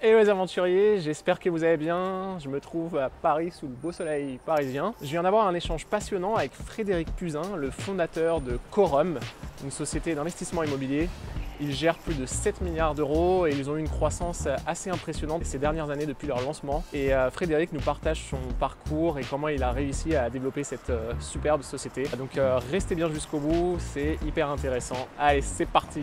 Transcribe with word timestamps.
Hello 0.00 0.20
les 0.20 0.28
aventuriers, 0.28 1.00
j'espère 1.00 1.40
que 1.40 1.50
vous 1.50 1.64
allez 1.64 1.76
bien. 1.76 2.38
Je 2.38 2.48
me 2.48 2.60
trouve 2.60 2.96
à 2.98 3.10
Paris 3.10 3.50
sous 3.50 3.66
le 3.66 3.72
beau 3.72 3.90
soleil 3.90 4.38
parisien. 4.46 4.94
Je 5.02 5.08
viens 5.08 5.24
d'avoir 5.24 5.48
un 5.48 5.54
échange 5.54 5.86
passionnant 5.86 6.36
avec 6.36 6.52
Frédéric 6.52 7.08
Puzin, 7.16 7.56
le 7.56 7.72
fondateur 7.72 8.40
de 8.40 8.60
Corum, 8.70 9.18
une 9.64 9.72
société 9.72 10.14
d'investissement 10.14 10.62
immobilier. 10.62 11.08
Ils 11.60 11.72
gèrent 11.72 11.98
plus 11.98 12.14
de 12.14 12.26
7 12.26 12.60
milliards 12.60 12.94
d'euros 12.94 13.48
et 13.48 13.50
ils 13.50 13.68
ont 13.70 13.76
eu 13.76 13.80
une 13.80 13.88
croissance 13.88 14.46
assez 14.68 14.88
impressionnante 14.88 15.44
ces 15.44 15.58
dernières 15.58 15.90
années 15.90 16.06
depuis 16.06 16.28
leur 16.28 16.42
lancement. 16.42 16.84
Et 16.92 17.12
euh, 17.12 17.28
Frédéric 17.32 17.72
nous 17.72 17.80
partage 17.80 18.22
son 18.30 18.38
parcours 18.60 19.18
et 19.18 19.24
comment 19.28 19.48
il 19.48 19.64
a 19.64 19.72
réussi 19.72 20.14
à 20.14 20.30
développer 20.30 20.62
cette 20.62 20.90
euh, 20.90 21.12
superbe 21.18 21.62
société. 21.62 22.04
Donc 22.16 22.38
euh, 22.38 22.60
restez 22.70 22.94
bien 22.94 23.10
jusqu'au 23.10 23.40
bout, 23.40 23.78
c'est 23.80 24.16
hyper 24.24 24.48
intéressant. 24.48 25.08
Allez, 25.18 25.42
c'est 25.42 25.66
parti 25.66 25.98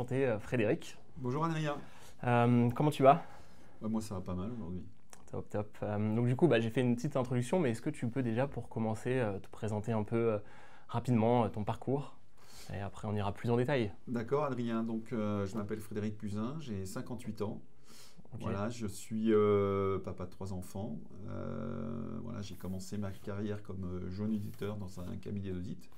Enchanté 0.00 0.24
euh, 0.24 0.38
Frédéric. 0.38 0.96
Bonjour 1.18 1.44
Adrien. 1.44 1.76
Euh, 2.24 2.70
comment 2.70 2.90
tu 2.90 3.02
vas? 3.02 3.22
Bah, 3.82 3.88
moi 3.88 4.00
ça 4.00 4.14
va 4.14 4.22
pas 4.22 4.32
mal 4.32 4.50
aujourd'hui. 4.50 4.82
Top, 5.30 5.50
top. 5.50 5.76
Euh, 5.82 6.14
donc 6.16 6.26
du 6.26 6.36
coup, 6.36 6.48
bah, 6.48 6.58
j'ai 6.58 6.70
fait 6.70 6.80
une 6.80 6.96
petite 6.96 7.16
introduction, 7.16 7.60
mais 7.60 7.72
est-ce 7.72 7.82
que 7.82 7.90
tu 7.90 8.08
peux 8.08 8.22
déjà, 8.22 8.46
pour 8.46 8.70
commencer, 8.70 9.18
euh, 9.18 9.38
te 9.38 9.48
présenter 9.50 9.92
un 9.92 10.02
peu 10.02 10.38
rapidement 10.88 11.46
ton 11.50 11.64
parcours? 11.64 12.16
Et 12.72 12.80
après, 12.80 13.08
on 13.08 13.14
ira 13.14 13.32
plus 13.32 13.50
en 13.50 13.58
détail. 13.58 13.92
D'accord 14.08 14.44
Adrien, 14.44 14.82
donc 14.84 15.08
je 15.10 15.54
m'appelle 15.54 15.80
Frédéric 15.80 16.16
Puzin, 16.16 16.56
j'ai 16.60 16.86
58 16.86 17.42
ans. 17.42 17.60
Voilà, 18.40 18.70
je 18.70 18.86
suis 18.86 19.30
papa 20.02 20.24
de 20.24 20.30
trois 20.30 20.54
enfants. 20.54 20.98
Voilà, 22.22 22.40
j'ai 22.40 22.54
commencé 22.54 22.96
ma 22.96 23.10
carrière 23.10 23.62
comme 23.62 24.08
jeune 24.08 24.32
éditeur 24.32 24.78
dans 24.78 24.98
un 25.00 25.14
cabinet 25.18 25.50
d'audit. 25.50 25.90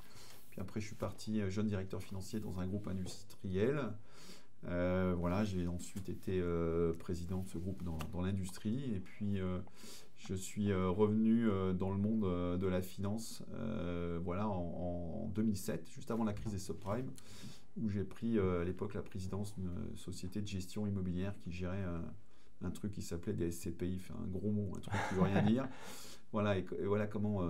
Puis 0.53 0.61
après, 0.61 0.81
je 0.81 0.87
suis 0.87 0.95
parti 0.95 1.41
euh, 1.41 1.49
jeune 1.49 1.67
directeur 1.67 2.03
financier 2.03 2.39
dans 2.39 2.61
un 2.61 2.67
groupe 2.67 2.87
industriel. 2.87 3.91
Euh, 4.69 5.15
voilà, 5.17 5.45
j'ai 5.45 5.67
ensuite 5.67 6.11
été 6.11 6.39
euh, 6.41 6.93
président 6.93 7.41
de 7.41 7.49
ce 7.49 7.57
groupe 7.57 7.83
dans, 7.83 7.97
dans 8.13 8.21
l'industrie. 8.21 8.95
Et 8.95 9.01
puis, 9.01 9.41
euh, 9.41 9.61
je 10.19 10.35
suis 10.35 10.73
revenu 10.73 11.49
dans 11.75 11.91
le 11.91 11.97
monde 11.97 12.59
de 12.61 12.67
la 12.69 12.81
finance 12.81 13.43
voilà, 14.23 14.47
en, 14.47 15.25
en 15.25 15.29
2007, 15.35 15.91
juste 15.91 16.13
avant 16.13 16.23
la 16.23 16.33
crise 16.33 16.53
des 16.53 16.61
subprimes, 16.61 17.11
où 17.77 17.89
j'ai 17.89 18.05
pris 18.05 18.39
à 18.39 18.63
l'époque 18.63 18.95
la 18.95 19.03
présidence 19.03 19.53
d'une 19.55 19.97
société 19.97 20.41
de 20.41 20.47
gestion 20.47 20.87
immobilière 20.87 21.35
qui 21.41 21.51
gérait 21.51 21.85
un, 22.63 22.71
truc 22.71 22.93
qui 22.93 23.03
s'appelait 23.03 23.33
des 23.33 23.51
SCPI, 23.51 24.01
un 24.17 24.29
gros 24.29 24.53
mot, 24.53 24.73
un 24.77 24.81
truc 24.81 25.01
qui 25.09 25.15
veut 25.17 25.23
rien 25.23 25.43
dire. 25.51 25.69
Voilà, 26.31 26.57
et, 26.57 26.65
et 26.79 26.87
voilà 26.87 27.09
comment 27.09 27.41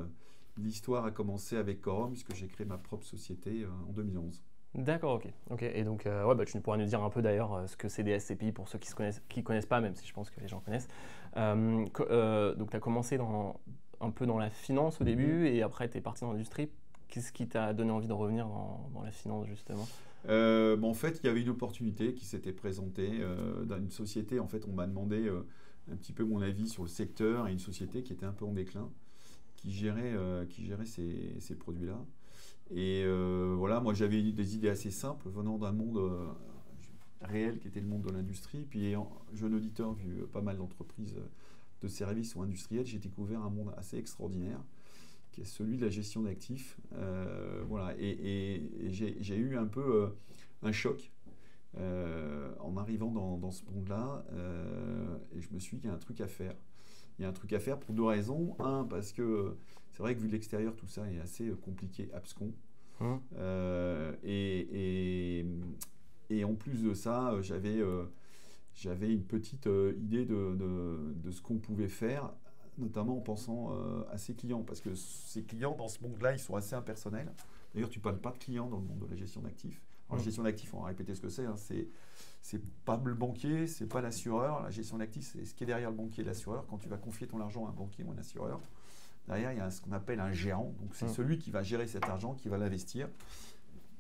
l'histoire 0.57 1.05
a 1.05 1.11
commencé 1.11 1.57
avec 1.57 1.81
Corum, 1.81 2.13
puisque 2.13 2.35
j'ai 2.35 2.49
créé 2.49 2.67
ma 2.67 2.79
propre 2.79 3.05
société 3.05 3.63
euh, 3.63 3.69
en 3.89 3.93
2011. 3.93 4.43
D'accord, 4.75 5.17
ok. 5.17 5.29
ok. 5.51 5.63
Et 5.63 5.85
donc, 5.85 6.07
euh, 6.07 6.25
ouais, 6.25 6.35
bah, 6.35 6.47
tu 6.47 6.59
pourras 6.61 6.79
nous 6.79 6.87
dire 6.87 7.03
un 7.03 7.11
peu 7.11 7.21
d'ailleurs 7.21 7.53
euh, 7.53 7.67
ce 7.67 7.77
que 7.77 7.89
c'est 7.89 8.03
des 8.03 8.19
SCPI 8.19 8.53
pour 8.53 8.69
ceux 8.69 8.79
qui 8.79 8.91
ne 8.91 8.95
connaissent, 8.95 9.23
qui 9.29 9.43
connaissent 9.43 9.67
pas, 9.67 9.81
même 9.81 9.95
si 9.95 10.07
je 10.07 10.15
pense 10.15 10.31
que 10.31 10.41
les 10.41 10.49
gens 10.49 10.61
connaissent. 10.61 10.89
Euh, 11.37 12.55
donc, 12.55 12.71
tu 12.71 12.77
as 12.77 12.81
commencé 12.81 13.19
dans, 13.19 13.61
un 14.01 14.11
peu 14.11 14.25
dans 14.25 14.39
la 14.39 14.49
finance 14.49 15.01
au 15.01 15.05
début 15.05 15.47
et 15.47 15.63
après, 15.63 15.91
tu 15.91 15.99
es 15.99 16.01
parti 16.01 16.23
dans 16.23 16.33
l'industrie. 16.33 16.71
Qu'est-ce 17.09 17.33
qui 17.33 17.47
t'a 17.47 17.75
donné 17.75 17.91
envie 17.91 18.09
de 18.09 18.13
revenir 18.15 18.47
dans, 18.47 18.89
dans 18.95 19.03
la 19.03 19.13
finance, 19.13 19.47
justement? 19.47 19.87
Bon, 20.27 20.89
en 20.89 20.95
fait, 20.95 21.21
il 21.23 21.27
y 21.27 21.29
avait 21.29 21.43
une 21.43 21.51
opportunité 21.51 22.15
qui 22.15 22.25
s'était 22.25 22.53
présentée 22.53 23.21
dans 23.65 23.77
une 23.77 23.91
société. 23.91 24.41
En 24.41 24.47
fait, 24.47 24.65
on 24.67 24.73
m'a 24.73 24.87
demandé 24.87 25.29
un 25.91 25.97
petit 25.97 26.13
peu 26.13 26.25
mon 26.25 26.41
avis 26.41 26.69
sur 26.69 26.83
le 26.83 26.89
secteur 26.89 27.49
et 27.49 27.53
une 27.53 27.59
société 27.59 28.03
qui 28.03 28.15
était 28.15 28.25
un 28.25 28.33
peu 28.33 28.47
en 28.47 28.53
déclin, 28.53 28.89
qui 29.63 29.71
gérait, 29.71 30.13
euh, 30.15 30.45
qui 30.45 30.65
gérait 30.65 30.87
ces, 30.87 31.37
ces 31.39 31.55
produits-là. 31.55 32.05
Et 32.75 33.05
euh, 33.05 33.55
voilà, 33.57 33.81
moi 33.81 33.95
j'avais 33.95 34.21
des 34.21 34.57
idées 34.57 34.69
assez 34.69 34.91
simples 34.91 35.29
venant 35.29 35.57
d'un 35.57 35.73
monde 35.73 35.99
euh, 35.99 36.27
réel 37.21 37.61
qui 37.61 37.69
était 37.69 37.81
le 37.81 37.87
monde 37.87 38.03
de 38.03 38.11
l'industrie. 38.11 38.67
Puis, 38.69 38.95
jeune 39.33 39.55
auditeur, 39.55 39.93
vu 39.93 40.25
pas 40.33 40.41
mal 40.41 40.57
d'entreprises 40.57 41.17
de 41.81 41.89
services 41.89 42.35
ou 42.35 42.43
industriels, 42.43 42.87
j'ai 42.87 42.99
découvert 42.99 43.43
un 43.43 43.51
monde 43.51 43.73
assez 43.77 43.99
extraordinaire 43.99 44.61
qui 45.31 45.43
est 45.43 45.45
celui 45.45 45.77
de 45.77 45.85
la 45.85 45.91
gestion 45.91 46.23
d'actifs. 46.23 46.79
Voilà, 47.69 47.95
et, 47.99 48.63
j'ai 48.91 49.37
eu 49.37 49.57
un 49.57 49.67
peu 49.67 50.13
un 50.63 50.73
choc 50.73 51.13
en 51.77 52.77
arrivant 52.77 53.11
dans, 53.11 53.39
dans 53.39 53.51
ce 53.51 53.65
monde-là, 53.67 54.25
et 55.35 55.41
je 55.41 55.49
me 55.53 55.59
suis 55.59 55.77
dit 55.77 55.83
qu'il 55.83 55.91
y 55.91 55.93
a 55.93 55.97
un 55.97 55.99
truc 55.99 56.21
à 56.21 56.29
faire. 56.29 56.55
Il 57.19 57.23
y 57.23 57.25
a 57.25 57.29
un 57.29 57.33
truc 57.33 57.53
à 57.53 57.61
faire 57.61 57.79
pour 57.79 57.95
deux 57.95 58.05
raisons. 58.05 58.57
Un, 58.59 58.85
parce 58.85 59.13
que 59.13 59.57
c'est 59.93 60.03
vrai 60.03 60.15
que 60.15 60.21
vu 60.21 60.29
de 60.29 60.33
l'extérieur, 60.33 60.75
tout 60.75 60.87
ça 60.87 61.11
est 61.11 61.19
assez 61.21 61.49
euh, 61.49 61.57
compliqué, 61.57 62.11
abscon. 62.13 62.53
Hum, 63.01 63.21
Euh, 63.37 64.15
et, 64.23 65.41
et, 65.41 65.47
et 66.31 66.45
en 66.45 66.55
plus 66.55 66.83
de 66.83 66.95
ça, 66.95 67.33
euh, 67.33 67.43
j'avais 67.43 67.79
euh, 67.81 68.05
j'avais 68.75 69.13
une 69.13 69.25
petite 69.25 69.67
euh, 69.67 69.93
idée 69.99 70.25
de, 70.25 70.57
de- 70.57 71.13
de 71.17 71.31
ce 71.31 71.43
qu'on 71.43 71.59
pouvait 71.59 71.89
faire, 71.89 72.33
notamment 72.79 73.19
en 73.19 73.21
pensant 73.21 73.71
à 74.11 74.17
ses 74.19 74.35
clients, 74.35 74.63
parce 74.63 74.81
que 74.81 74.95
ces 74.95 75.43
clients 75.45 75.75
dans 75.77 75.89
ce 75.89 76.03
monde-là, 76.03 76.33
ils 76.33 76.39
sont 76.39 76.55
assez 76.57 76.75
impersonnels. 76.75 77.31
D'ailleurs, 77.75 77.91
tu 77.91 78.01
parles 78.01 78.19
pas 78.19 78.31
de 78.33 78.39
clients 78.39 78.69
dans 78.69 78.79
le 78.79 78.85
monde 78.85 79.01
de 79.01 79.07
la 79.07 79.17
gestion 79.17 79.43
d'actifs. 79.43 79.83
La 80.13 80.19
Mm. 80.21 80.25
gestion 80.25 80.43
d'actifs, 80.43 80.75
on 80.75 80.81
va 80.81 80.87
répéter 80.89 81.15
ce 81.15 81.21
que 81.21 81.29
c'est. 81.29 81.45
hein, 81.47 81.55
c'est 81.57 81.89
c'est 82.45 82.61
pas 82.85 83.01
le 83.05 83.15
banquier, 83.15 83.67
c'est 83.69 83.87
pas 83.87 84.01
l'assureur. 84.01 84.63
La 84.63 84.71
gestion 84.71 84.99
d'actifs, 84.99 85.31
c'est 85.33 85.45
ce 85.45 85.55
qui 85.55 85.63
est 85.63 85.67
derrière 85.67 85.91
le 85.91 85.97
banquier 85.97 86.23
et 86.23 86.27
l'assureur. 86.27 86.67
Quand 86.69 86.79
tu 86.79 86.89
vas 86.89 86.97
confier 86.97 87.27
ton 87.29 87.41
argent 87.41 87.67
à 87.67 87.71
un 87.71 87.73
banquier 87.73 88.03
ou 88.05 88.11
un 88.11 88.19
assureur, 88.19 88.61
derrière, 89.29 89.53
il 89.53 89.59
y 89.59 89.61
a 89.61 89.71
ce 89.71 89.81
qu'on 89.81 89.93
appelle 89.93 90.19
un 90.21 90.33
gérant. 90.33 90.75
Donc, 90.81 90.95
c'est 90.95 91.07
Mm. 91.07 91.15
celui 91.15 91.39
qui 91.39 91.51
va 91.53 91.63
gérer 91.63 91.87
cet 91.87 92.05
argent, 92.09 92.35
qui 92.35 92.49
va 92.49 92.59
l'investir 92.59 93.09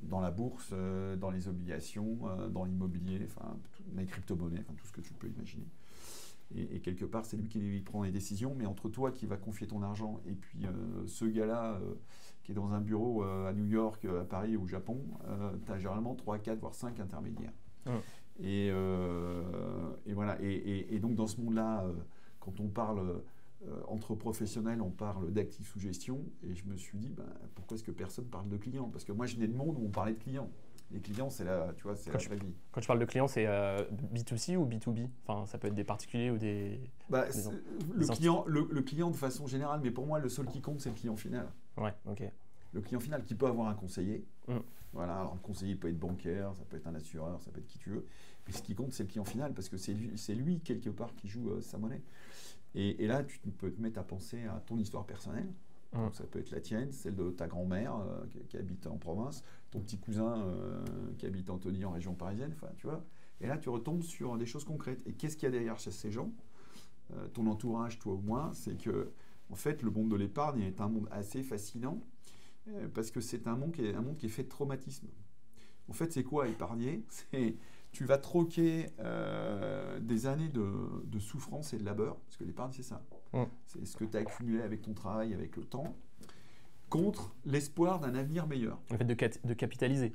dans 0.02 0.20
la 0.20 0.32
bourse, 0.32 0.70
euh, 0.72 1.14
dans 1.14 1.30
les 1.30 1.46
obligations, 1.46 2.18
euh, 2.24 2.48
dans 2.48 2.64
l'immobilier, 2.64 3.24
enfin, 3.24 3.56
tout- 3.72 3.84
les 3.94 4.04
crypto-monnaies, 4.04 4.58
enfin, 4.60 4.74
tout 4.76 4.86
ce 4.88 4.92
que 4.92 5.00
tu 5.00 5.12
peux 5.12 5.28
imaginer. 5.28 5.66
Et, 6.54 6.76
et 6.76 6.80
quelque 6.80 7.04
part, 7.04 7.24
c'est 7.24 7.36
lui 7.36 7.48
qui 7.48 7.80
prend 7.80 8.02
les 8.02 8.10
décisions, 8.10 8.54
mais 8.56 8.66
entre 8.66 8.88
toi 8.88 9.10
qui 9.10 9.26
va 9.26 9.36
confier 9.36 9.66
ton 9.66 9.82
argent 9.82 10.20
et 10.26 10.32
puis 10.32 10.66
euh, 10.66 11.06
ce 11.06 11.24
gars-là 11.24 11.74
euh, 11.74 11.94
qui 12.42 12.52
est 12.52 12.54
dans 12.54 12.72
un 12.72 12.80
bureau 12.80 13.24
euh, 13.24 13.48
à 13.48 13.52
New 13.52 13.66
York, 13.66 14.04
à 14.04 14.24
Paris 14.24 14.56
ou 14.56 14.64
au 14.64 14.66
Japon, 14.66 15.00
tu 15.64 15.72
as 15.72 15.78
généralement 15.78 16.14
3, 16.14 16.38
4, 16.38 16.58
voire 16.58 16.74
5 16.74 17.00
intermédiaires. 17.00 17.52
Et, 18.40 18.68
et 18.68 20.14
voilà. 20.14 20.38
Et, 20.40 20.98
donc, 20.98 21.14
dans 21.14 21.26
ce 21.26 21.40
monde-là, 21.40 21.84
quand 22.40 22.58
on 22.58 22.68
parle 22.68 23.22
entre 23.86 24.16
professionnels, 24.16 24.82
on 24.82 24.90
parle 24.90 25.30
d'actifs 25.32 25.68
sous 25.68 25.78
gestion. 25.78 26.24
Et 26.42 26.54
je 26.54 26.64
me 26.66 26.76
suis 26.76 26.98
dit, 26.98 27.10
ben, 27.10 27.28
pourquoi 27.54 27.76
est-ce 27.76 27.84
que 27.84 27.92
personne 27.92 28.24
parle 28.24 28.48
de 28.48 28.56
clients? 28.56 28.88
Parce 28.88 29.04
que 29.04 29.12
moi, 29.12 29.26
je 29.26 29.36
venais 29.36 29.46
de 29.48 29.56
monde 29.56 29.76
où 29.78 29.84
on 29.84 29.90
parlait 29.90 30.14
de 30.14 30.18
clients. 30.18 30.50
Les 30.92 31.00
clients, 31.00 31.30
c'est 31.30 31.44
la, 31.44 31.72
tu 31.76 31.84
vois, 31.84 31.96
c'est 31.96 32.10
Quand 32.10 32.18
la 32.18 32.22
tu- 32.22 32.28
vraie 32.28 32.36
vie. 32.36 32.54
Quand 32.70 32.80
tu 32.80 32.86
parles 32.86 32.98
de 32.98 33.04
clients, 33.06 33.26
c'est 33.28 33.46
euh, 33.46 33.82
B2C 34.12 34.56
ou 34.56 34.66
B2B 34.66 35.08
Enfin, 35.26 35.46
ça 35.46 35.56
peut 35.58 35.68
être 35.68 35.74
des 35.74 35.84
particuliers 35.84 36.30
ou 36.30 36.36
des. 36.38 36.80
Bah, 37.08 37.24
en- 37.46 37.94
le, 37.94 38.06
client, 38.06 38.44
le, 38.46 38.68
le 38.70 38.82
client 38.82 39.10
de 39.10 39.16
façon 39.16 39.46
générale, 39.46 39.80
mais 39.82 39.90
pour 39.90 40.06
moi, 40.06 40.18
le 40.18 40.28
seul 40.28 40.46
qui 40.46 40.60
compte, 40.60 40.80
c'est 40.80 40.90
le 40.90 40.94
client 40.96 41.16
final. 41.16 41.48
Ouais, 41.78 41.94
ok. 42.06 42.22
Le 42.74 42.80
client 42.80 43.00
final 43.00 43.24
qui 43.24 43.34
peut 43.34 43.46
avoir 43.46 43.68
un 43.68 43.74
conseiller. 43.74 44.24
Mm. 44.48 44.56
Voilà, 44.92 45.18
alors 45.20 45.34
le 45.34 45.40
conseiller 45.40 45.74
peut 45.74 45.88
être 45.88 45.98
bancaire, 45.98 46.54
ça 46.54 46.64
peut 46.68 46.76
être 46.76 46.86
un 46.86 46.94
assureur, 46.94 47.40
ça 47.42 47.50
peut 47.50 47.60
être 47.60 47.66
qui 47.66 47.78
tu 47.78 47.88
veux. 47.90 48.06
Mais 48.46 48.52
ce 48.52 48.62
qui 48.62 48.74
compte, 48.74 48.92
c'est 48.92 49.04
le 49.04 49.08
client 49.08 49.24
final 49.24 49.54
parce 49.54 49.70
que 49.70 49.78
c'est 49.78 49.94
lui, 49.94 50.18
c'est 50.18 50.34
lui 50.34 50.60
quelque 50.60 50.90
part 50.90 51.14
qui 51.14 51.28
joue 51.28 51.48
euh, 51.50 51.60
sa 51.62 51.78
monnaie. 51.78 52.02
Et, 52.74 53.02
et 53.02 53.06
là, 53.06 53.22
tu 53.24 53.38
peux 53.38 53.70
te 53.70 53.80
mettre 53.80 53.98
à 53.98 54.02
penser 54.02 54.44
à 54.44 54.62
ton 54.66 54.76
histoire 54.78 55.06
personnelle. 55.06 55.48
Ça 56.12 56.24
peut 56.24 56.38
être 56.38 56.50
la 56.50 56.60
tienne, 56.60 56.90
celle 56.90 57.14
de 57.14 57.30
ta 57.30 57.46
grand-mère 57.46 57.96
euh, 57.96 58.24
qui, 58.48 58.56
habite 58.56 58.86
en 58.86 58.96
province, 58.96 59.44
ton 59.70 59.80
petit 59.80 59.98
cousin 59.98 60.38
euh, 60.38 60.82
qui 61.18 61.26
habite 61.26 61.50
à 61.50 61.52
Antony 61.52 61.84
en 61.84 61.90
région 61.90 62.14
parisienne, 62.14 62.52
enfin, 62.54 62.72
tu 62.78 62.86
vois. 62.86 63.04
Et 63.42 63.46
là, 63.46 63.58
tu 63.58 63.68
retombes 63.68 64.02
sur 64.02 64.38
des 64.38 64.46
choses 64.46 64.64
concrètes. 64.64 65.02
Et 65.06 65.12
qu'est-ce 65.12 65.36
qu'il 65.36 65.44
y 65.44 65.48
a 65.48 65.50
derrière 65.50 65.78
chez 65.78 65.90
ces 65.90 66.10
gens? 66.10 66.32
Euh, 67.12 67.28
Ton 67.28 67.46
entourage, 67.46 67.98
toi 67.98 68.14
ou 68.14 68.20
moi, 68.20 68.50
c'est 68.54 68.78
que, 68.78 69.12
en 69.50 69.54
fait, 69.54 69.82
le 69.82 69.90
monde 69.90 70.10
de 70.10 70.16
l'épargne 70.16 70.62
est 70.62 70.80
un 70.80 70.88
monde 70.88 71.08
assez 71.10 71.42
fascinant 71.42 72.00
parce 72.94 73.10
que 73.10 73.20
c'est 73.20 73.48
un 73.48 73.56
monde 73.56 73.72
qui 73.72 73.84
est 73.84 73.92
un 73.92 74.02
monde 74.02 74.16
qui 74.16 74.26
est 74.26 74.28
fait 74.28 74.44
de 74.44 74.48
traumatisme. 74.48 75.08
En 75.88 75.92
fait, 75.92 76.12
c'est 76.12 76.22
quoi 76.22 76.46
épargner? 76.46 77.04
C'est 77.08 77.56
tu 77.90 78.04
vas 78.04 78.18
troquer 78.18 78.86
des 80.00 80.26
années 80.26 80.48
de 80.48 81.18
souffrance 81.18 81.74
et 81.74 81.78
de 81.78 81.84
labeur, 81.84 82.16
parce 82.20 82.36
que 82.36 82.44
l'épargne, 82.44 82.70
c'est 82.72 82.84
ça. 82.84 83.02
C'est 83.66 83.86
ce 83.86 83.96
que 83.96 84.04
tu 84.04 84.16
as 84.16 84.20
accumulé 84.20 84.62
avec 84.62 84.82
ton 84.82 84.92
travail, 84.92 85.34
avec 85.34 85.56
le 85.56 85.64
temps, 85.64 85.94
contre 86.90 87.34
l'espoir 87.46 88.00
d'un 88.00 88.14
avenir 88.14 88.46
meilleur. 88.46 88.78
Le 88.90 88.98
fait 88.98 89.04
de, 89.04 89.14
cat- 89.14 89.38
de 89.44 89.54
capitaliser. 89.54 90.12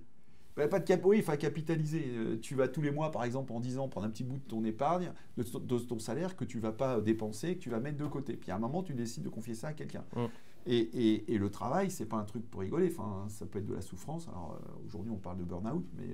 Bah, 0.55 0.67
pas 0.67 0.79
de 0.79 0.85
cap 0.85 1.03
oui, 1.05 1.19
enfin 1.19 1.37
capitaliser. 1.37 2.05
Euh, 2.07 2.39
tu 2.39 2.55
vas 2.55 2.67
tous 2.67 2.81
les 2.81 2.91
mois, 2.91 3.11
par 3.11 3.23
exemple, 3.23 3.51
en 3.53 3.59
10 3.59 3.77
ans, 3.77 3.87
prendre 3.87 4.07
un 4.07 4.09
petit 4.09 4.23
bout 4.23 4.37
de 4.37 4.43
ton 4.43 4.63
épargne, 4.63 5.11
de, 5.37 5.43
ton- 5.43 5.59
de 5.59 5.77
ton 5.79 5.99
salaire 5.99 6.35
que 6.35 6.45
tu 6.45 6.59
vas 6.59 6.71
pas 6.71 6.99
dépenser, 6.99 7.55
que 7.55 7.59
tu 7.61 7.69
vas 7.69 7.79
mettre 7.79 7.97
de 7.97 8.05
côté. 8.07 8.33
Puis 8.35 8.51
à 8.51 8.55
un 8.55 8.59
moment, 8.59 8.81
tu 8.83 8.93
décides 8.93 9.23
de 9.23 9.29
confier 9.29 9.53
ça 9.53 9.69
à 9.69 9.73
quelqu'un. 9.73 10.03
Mm. 10.15 10.25
Et, 10.69 11.37
le 11.37 11.49
travail, 11.49 11.89
c'est 11.91 12.05
pas 12.07 12.17
un 12.17 12.25
truc 12.25 12.49
pour 12.49 12.61
rigoler. 12.61 12.91
Enfin, 12.91 13.25
ça 13.29 13.45
peut 13.45 13.59
être 13.59 13.65
de 13.65 13.75
la 13.75 13.81
souffrance. 13.81 14.27
Alors 14.27 14.59
aujourd'hui, 14.85 15.11
on 15.11 15.17
parle 15.17 15.37
de 15.37 15.43
burn-out, 15.43 15.85
mais 15.95 16.07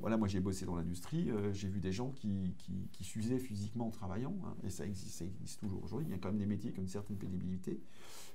voilà, 0.00 0.16
moi 0.16 0.28
j'ai 0.28 0.40
bossé 0.40 0.66
dans 0.66 0.76
l'industrie, 0.76 1.30
j'ai 1.52 1.68
vu 1.68 1.80
des 1.80 1.92
gens 1.92 2.10
qui, 2.10 2.54
qui, 2.92 3.04
s'usaient 3.04 3.38
physiquement 3.38 3.86
en 3.88 3.90
travaillant, 3.90 4.34
hein, 4.44 4.54
et 4.64 4.70
ça 4.70 4.84
existe, 4.86 5.18
ça 5.18 5.24
existe 5.24 5.60
toujours 5.60 5.82
aujourd'hui. 5.84 6.08
Il 6.08 6.12
y 6.12 6.14
a 6.14 6.18
quand 6.18 6.28
même 6.28 6.38
des 6.38 6.46
métiers 6.46 6.72
qui 6.72 6.78
ont 6.78 6.82
une 6.82 6.88
certaine 6.88 7.16
pénibilité. 7.16 7.80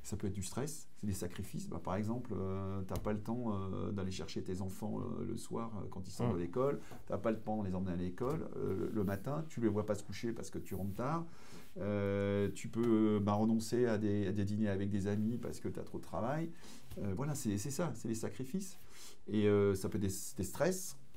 Ça 0.03 0.15
peut 0.17 0.27
être 0.27 0.33
du 0.33 0.43
stress, 0.43 0.87
c'est 0.97 1.07
des 1.07 1.13
sacrifices. 1.13 1.67
Bah, 1.67 1.81
par 1.83 1.95
exemple, 1.95 2.31
euh, 2.33 2.81
tu 2.87 2.93
n'as 2.93 2.99
pas 2.99 3.13
le 3.13 3.19
temps 3.19 3.53
euh, 3.53 3.91
d'aller 3.91 4.11
chercher 4.11 4.41
tes 4.41 4.61
enfants 4.61 4.99
euh, 4.99 5.25
le 5.25 5.37
soir 5.37 5.71
quand 5.91 6.07
ils 6.07 6.11
sortent 6.11 6.33
de 6.33 6.39
l'école, 6.39 6.79
tu 7.05 7.11
n'as 7.11 7.17
pas 7.17 7.31
le 7.31 7.39
temps 7.39 7.61
de 7.61 7.67
les 7.67 7.75
emmener 7.75 7.91
à 7.91 7.95
l'école. 7.95 8.49
le 8.55 9.03
matin, 9.03 9.45
tu 9.49 9.59
ne 9.59 9.65
les 9.65 9.71
vois 9.71 9.85
pas 9.85 9.95
se 9.95 10.03
coucher 10.03 10.31
parce 10.31 10.49
que 10.49 10.57
tu 10.57 10.75
rentres 10.75 10.95
tard. 10.95 11.25
tu 12.55 12.69
peux 12.69 13.19
bah, 13.21 13.33
renoncer 13.33 13.85
à 13.85 13.97
des, 13.97 14.31
dîners 14.31 14.69
avec 14.69 14.89
des 14.89 15.07
amis 15.07 15.37
parce 15.37 15.59
que 15.59 15.67
tu 15.67 15.79
as 15.79 15.83
trop 15.83 15.97
de 15.97 16.03
travail. 16.03 16.49
voilà, 17.15 17.35
c'est 17.35 17.57
ça, 17.57 17.91
c'est 17.95 18.07
des 18.07 18.15
sacrifices. 18.15 18.77
Et 19.27 19.47
ça 19.75 19.89
peut 19.89 19.97
être 19.97 20.35
des 20.37 20.43
stress, 20.43 20.97
euh, 20.97 21.08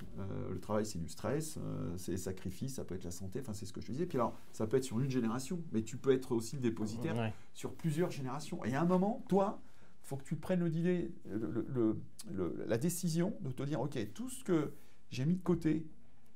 le 0.52 0.60
travail, 0.60 0.86
c'est 0.86 0.98
du 0.98 1.08
stress, 1.08 1.58
euh, 1.58 1.96
c'est 1.96 2.12
des 2.12 2.18
sacrifices, 2.18 2.74
ça 2.74 2.84
peut 2.84 2.94
être 2.94 3.04
la 3.04 3.10
santé, 3.10 3.40
enfin, 3.40 3.52
c'est 3.52 3.66
ce 3.66 3.72
que 3.72 3.80
je 3.80 3.86
te 3.86 3.92
disais. 3.92 4.06
Puis 4.06 4.18
alors, 4.18 4.36
ça 4.52 4.66
peut 4.66 4.76
être 4.76 4.84
sur 4.84 5.00
une 5.00 5.10
génération, 5.10 5.62
mais 5.72 5.82
tu 5.82 5.96
peux 5.96 6.12
être 6.12 6.32
aussi 6.32 6.56
le 6.56 6.62
dépositaire 6.62 7.32
sur 7.54 7.72
plusieurs 7.74 8.10
générations. 8.10 8.64
Et 8.64 8.74
à 8.74 8.82
un 8.82 8.84
moment, 8.84 9.24
toi, 9.28 9.60
il 10.04 10.08
faut 10.08 10.16
que 10.16 10.24
tu 10.24 10.36
prennes 10.36 10.60
le, 10.60 11.96
la 12.66 12.78
décision 12.78 13.34
de 13.40 13.50
te 13.50 13.62
dire, 13.62 13.80
OK, 13.80 13.98
tout 14.14 14.28
ce 14.28 14.44
que 14.44 14.72
j'ai 15.10 15.24
mis 15.24 15.36
de 15.36 15.42
côté 15.42 15.86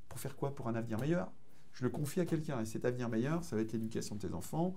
pour 0.09 0.19
faire 0.19 0.37
quoi? 0.37 0.55
Pour 0.55 0.69
un 0.69 0.75
avenir 0.75 0.99
meilleur, 0.99 1.33
je 1.73 1.85
le 1.85 1.91
confie 1.91 2.21
à 2.21 2.27
quelqu'un. 2.27 2.61
Et 2.61 2.65
cet 2.65 2.85
avenir 2.85 3.09
meilleur, 3.09 3.45
ça 3.45 3.57
va 3.57 3.63
être 3.63 3.73
l'éducation 3.73 4.17
de 4.17 4.21
tes 4.21 4.35
enfants, 4.35 4.75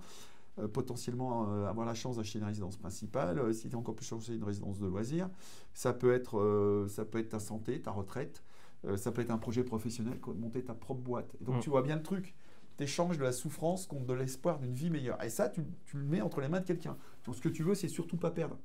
euh, 0.58 0.68
potentiellement 0.68 1.64
avoir 1.64 1.86
la 1.86 1.94
chance 1.94 2.16
d'acheter 2.16 2.38
une 2.38 2.44
résidence 2.44 2.76
principale, 2.76 3.54
si 3.54 3.68
tu 3.68 3.74
es 3.74 3.74
encore 3.76 3.94
plus 3.94 4.06
chanceux, 4.06 4.34
une 4.34 4.44
résidence 4.44 4.78
de 4.78 4.86
loisirs. 4.86 5.30
Ça 5.72 5.92
peut, 5.92 6.12
être, 6.12 6.86
ça 6.88 7.04
peut 7.04 7.18
être 7.18 7.30
ta 7.30 7.40
santé, 7.40 7.80
ta 7.80 7.90
retraite. 7.92 8.42
Euh, 8.86 8.96
ça 8.96 9.12
peut 9.12 9.22
être 9.22 9.30
un 9.30 9.38
projet 9.38 9.62
professionnel, 9.62 10.18
monter 10.38 10.64
ta 10.64 10.74
propre 10.74 11.02
boîte. 11.02 11.36
donc 11.40 11.56
mm. 11.56 11.60
tu 11.60 11.70
vois 11.70 11.82
bien 11.82 11.96
le 11.96 12.02
truc. 12.02 12.34
Tu 12.78 12.84
échanges 12.84 13.18
de 13.18 13.22
la 13.22 13.32
souffrance 13.32 13.86
contre 13.86 14.06
de 14.06 14.14
l'espoir 14.14 14.58
d'une 14.58 14.72
vie 14.72 14.90
meilleure. 14.90 15.22
Et 15.22 15.28
ça, 15.28 15.48
tu, 15.48 15.62
le 15.92 16.02
mets 16.02 16.22
entre 16.22 16.40
les 16.40 16.48
mains 16.48 16.60
de 16.60 16.66
quelqu'un. 16.66 16.96
Donc 17.24 17.34
ce 17.34 17.40
que 17.40 17.48
tu 17.48 17.62
veux, 17.62 17.74
c'est 17.74 17.88
surtout 17.88 18.16
pas 18.16 18.30
perdre. 18.30 18.58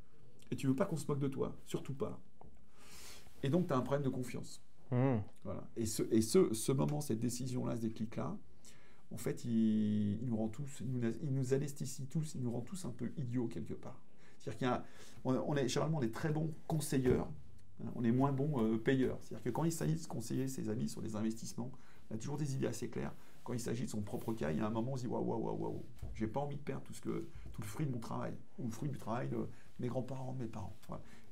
Et 0.52 0.56
tu 0.56 0.68
veux 0.68 0.76
pas 0.76 0.86
qu'on 0.86 0.96
se 0.96 1.06
moque 1.08 1.20
de 1.20 1.28
toi. 1.28 1.56
Surtout 1.66 1.94
pas. 1.94 2.20
Et 3.44 3.50
donc, 3.50 3.68
tu 3.68 3.74
as 3.74 3.78
un 3.78 3.82
problème 3.82 4.04
de 4.04 4.10
confiance. 4.10 4.64
Mm. 4.92 5.18
Voilà. 5.44 5.68
Et, 5.76 5.86
ce, 5.86 6.04
et 6.12 6.22
ce, 6.22 6.54
ce 6.54 6.72
moment, 6.72 7.02
cette 7.02 7.20
décision-là, 7.20 7.76
ce 7.76 7.82
déclic-là, 7.82 8.38
en 9.12 9.18
fait, 9.18 9.44
il, 9.46 10.20
nous 10.24 10.38
rend 10.38 10.48
tous, 10.48 10.82
il 10.82 10.92
nous, 10.92 11.14
il 11.22 11.34
nous, 11.34 11.54
anesthésie 11.54 12.08
tous, 12.08 12.36
il 12.36 12.42
nous 12.42 12.52
rend 12.52 12.62
tous 12.62 12.86
un 12.86 12.92
peu 12.92 13.12
idiots 13.18 13.48
quelque 13.48 13.74
part. 13.74 14.02
C'est-à-dire 14.40 14.82
qu'on 15.24 15.56
est, 15.56 15.68
généralement, 15.68 15.98
on 15.98 16.02
est 16.02 16.14
très 16.14 16.30
bons 16.30 16.54
conseilleurs 16.68 17.28
on 17.96 18.04
est 18.04 18.12
moins 18.12 18.32
bon 18.32 18.64
euh, 18.64 18.78
payeur. 18.78 19.18
C'est-à-dire 19.22 19.44
que 19.44 19.50
quand 19.50 19.64
il 19.64 19.72
s'agit 19.72 19.96
de 19.96 20.08
conseiller 20.08 20.48
ses 20.48 20.70
amis 20.70 20.90
sur 20.90 21.02
les 21.02 21.16
investissements, 21.16 21.72
on 22.10 22.16
a 22.16 22.18
toujours 22.18 22.38
des 22.38 22.56
idées 22.56 22.68
assez 22.68 22.90
claires. 22.90 23.14
Quand 23.44 23.54
il 23.54 23.60
s'agit 23.60 23.86
de 23.86 23.90
son 23.90 24.02
propre 24.02 24.34
cas, 24.34 24.52
il 24.52 24.58
y 24.58 24.62
a 24.62 24.68
un 24.68 24.70
moment 24.70 24.92
où 24.92 24.94
on 24.94 24.98
se 24.98 25.04
dit 25.04 25.08
waouh, 25.08 25.24
waouh, 25.24 25.44
waouh, 25.44 25.58
waouh, 25.58 25.86
j'ai 26.14 26.28
pas 26.28 26.40
envie 26.40 26.56
de 26.56 26.62
perdre 26.62 26.84
tout, 26.84 26.94
ce 26.94 27.02
que, 27.02 27.28
tout 27.52 27.62
le 27.62 27.68
fruit 27.68 27.86
de 27.86 27.92
mon 27.92 28.00
travail, 28.00 28.34
ou 28.58 28.66
le 28.66 28.72
fruit 28.72 28.90
du 28.90 28.98
travail 28.98 29.30
de 29.30 29.48
mes 29.80 29.88
grands-parents, 29.88 30.34
de 30.34 30.40
mes 30.40 30.48
parents. 30.48 30.76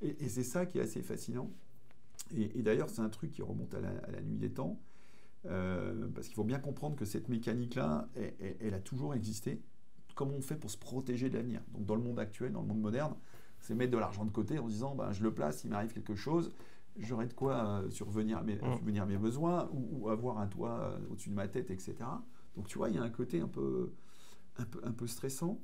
Et, 0.02 0.28
c'est 0.30 0.44
ça 0.44 0.66
qui 0.66 0.78
est 0.78 0.82
assez 0.82 1.02
fascinant. 1.02 1.50
Et, 2.36 2.62
d'ailleurs, 2.62 2.90
c'est 2.90 3.02
un 3.02 3.10
truc 3.10 3.32
qui 3.32 3.42
remonte 3.42 3.74
à 3.74 3.80
la, 3.80 4.22
nuit 4.22 4.38
des 4.38 4.52
temps, 4.52 4.80
euh, 5.46 6.08
parce 6.14 6.28
qu'il 6.28 6.36
faut 6.36 6.44
bien 6.44 6.60
comprendre 6.60 6.96
que 6.96 7.06
cette 7.06 7.30
mécanique-là, 7.30 8.10
elle, 8.60 8.74
a 8.74 8.80
toujours 8.80 9.16
existé. 9.16 9.62
Comment 10.16 10.36
on 10.36 10.42
fait 10.42 10.56
pour 10.56 10.70
se 10.70 10.78
protéger 10.78 11.30
de 11.30 11.36
l'avenir 11.36 11.62
Donc, 11.70 11.86
dans 11.86 11.96
le 11.96 12.04
monde 12.04 12.20
actuel, 12.20 12.52
dans 12.52 12.62
le 12.62 12.68
monde 12.68 12.82
moderne, 12.82 13.16
c'est 13.64 13.74
mettre 13.74 13.92
de 13.92 13.98
l'argent 13.98 14.26
de 14.26 14.32
côté 14.32 14.60
en 14.60 14.68
disant 14.68 14.94
ben, 14.94 15.12
je 15.14 15.24
le 15.24 15.34
place, 15.34 15.64
il 15.64 15.70
m'arrive 15.70 15.94
quelque 15.94 16.16
chose, 16.16 16.54
j'aurai 16.98 17.28
de 17.28 17.34
quoi 17.34 17.82
euh, 17.82 17.90
survenir, 17.90 18.40
à 18.40 18.44
mes, 18.44 18.60
mes 18.84 19.18
besoins 19.18 19.70
ou, 19.72 20.10
avoir 20.10 20.38
un 20.38 20.48
toit 20.48 20.80
euh, 20.80 20.98
au-dessus 21.10 21.30
de 21.30 21.36
ma 21.36 21.48
tête, 21.48 21.72
etc. 21.72 21.96
Donc 22.56 22.68
tu 22.68 22.78
vois, 22.78 22.90
il 22.90 22.96
y 22.96 23.00
a 23.00 23.04
un 23.04 23.10
côté 23.10 23.40
un 23.40 23.48
peu, 23.48 23.94
un 24.58 24.66
peu, 24.66 24.82
un 24.84 24.92
peu 24.92 25.08
stressant. 25.08 25.60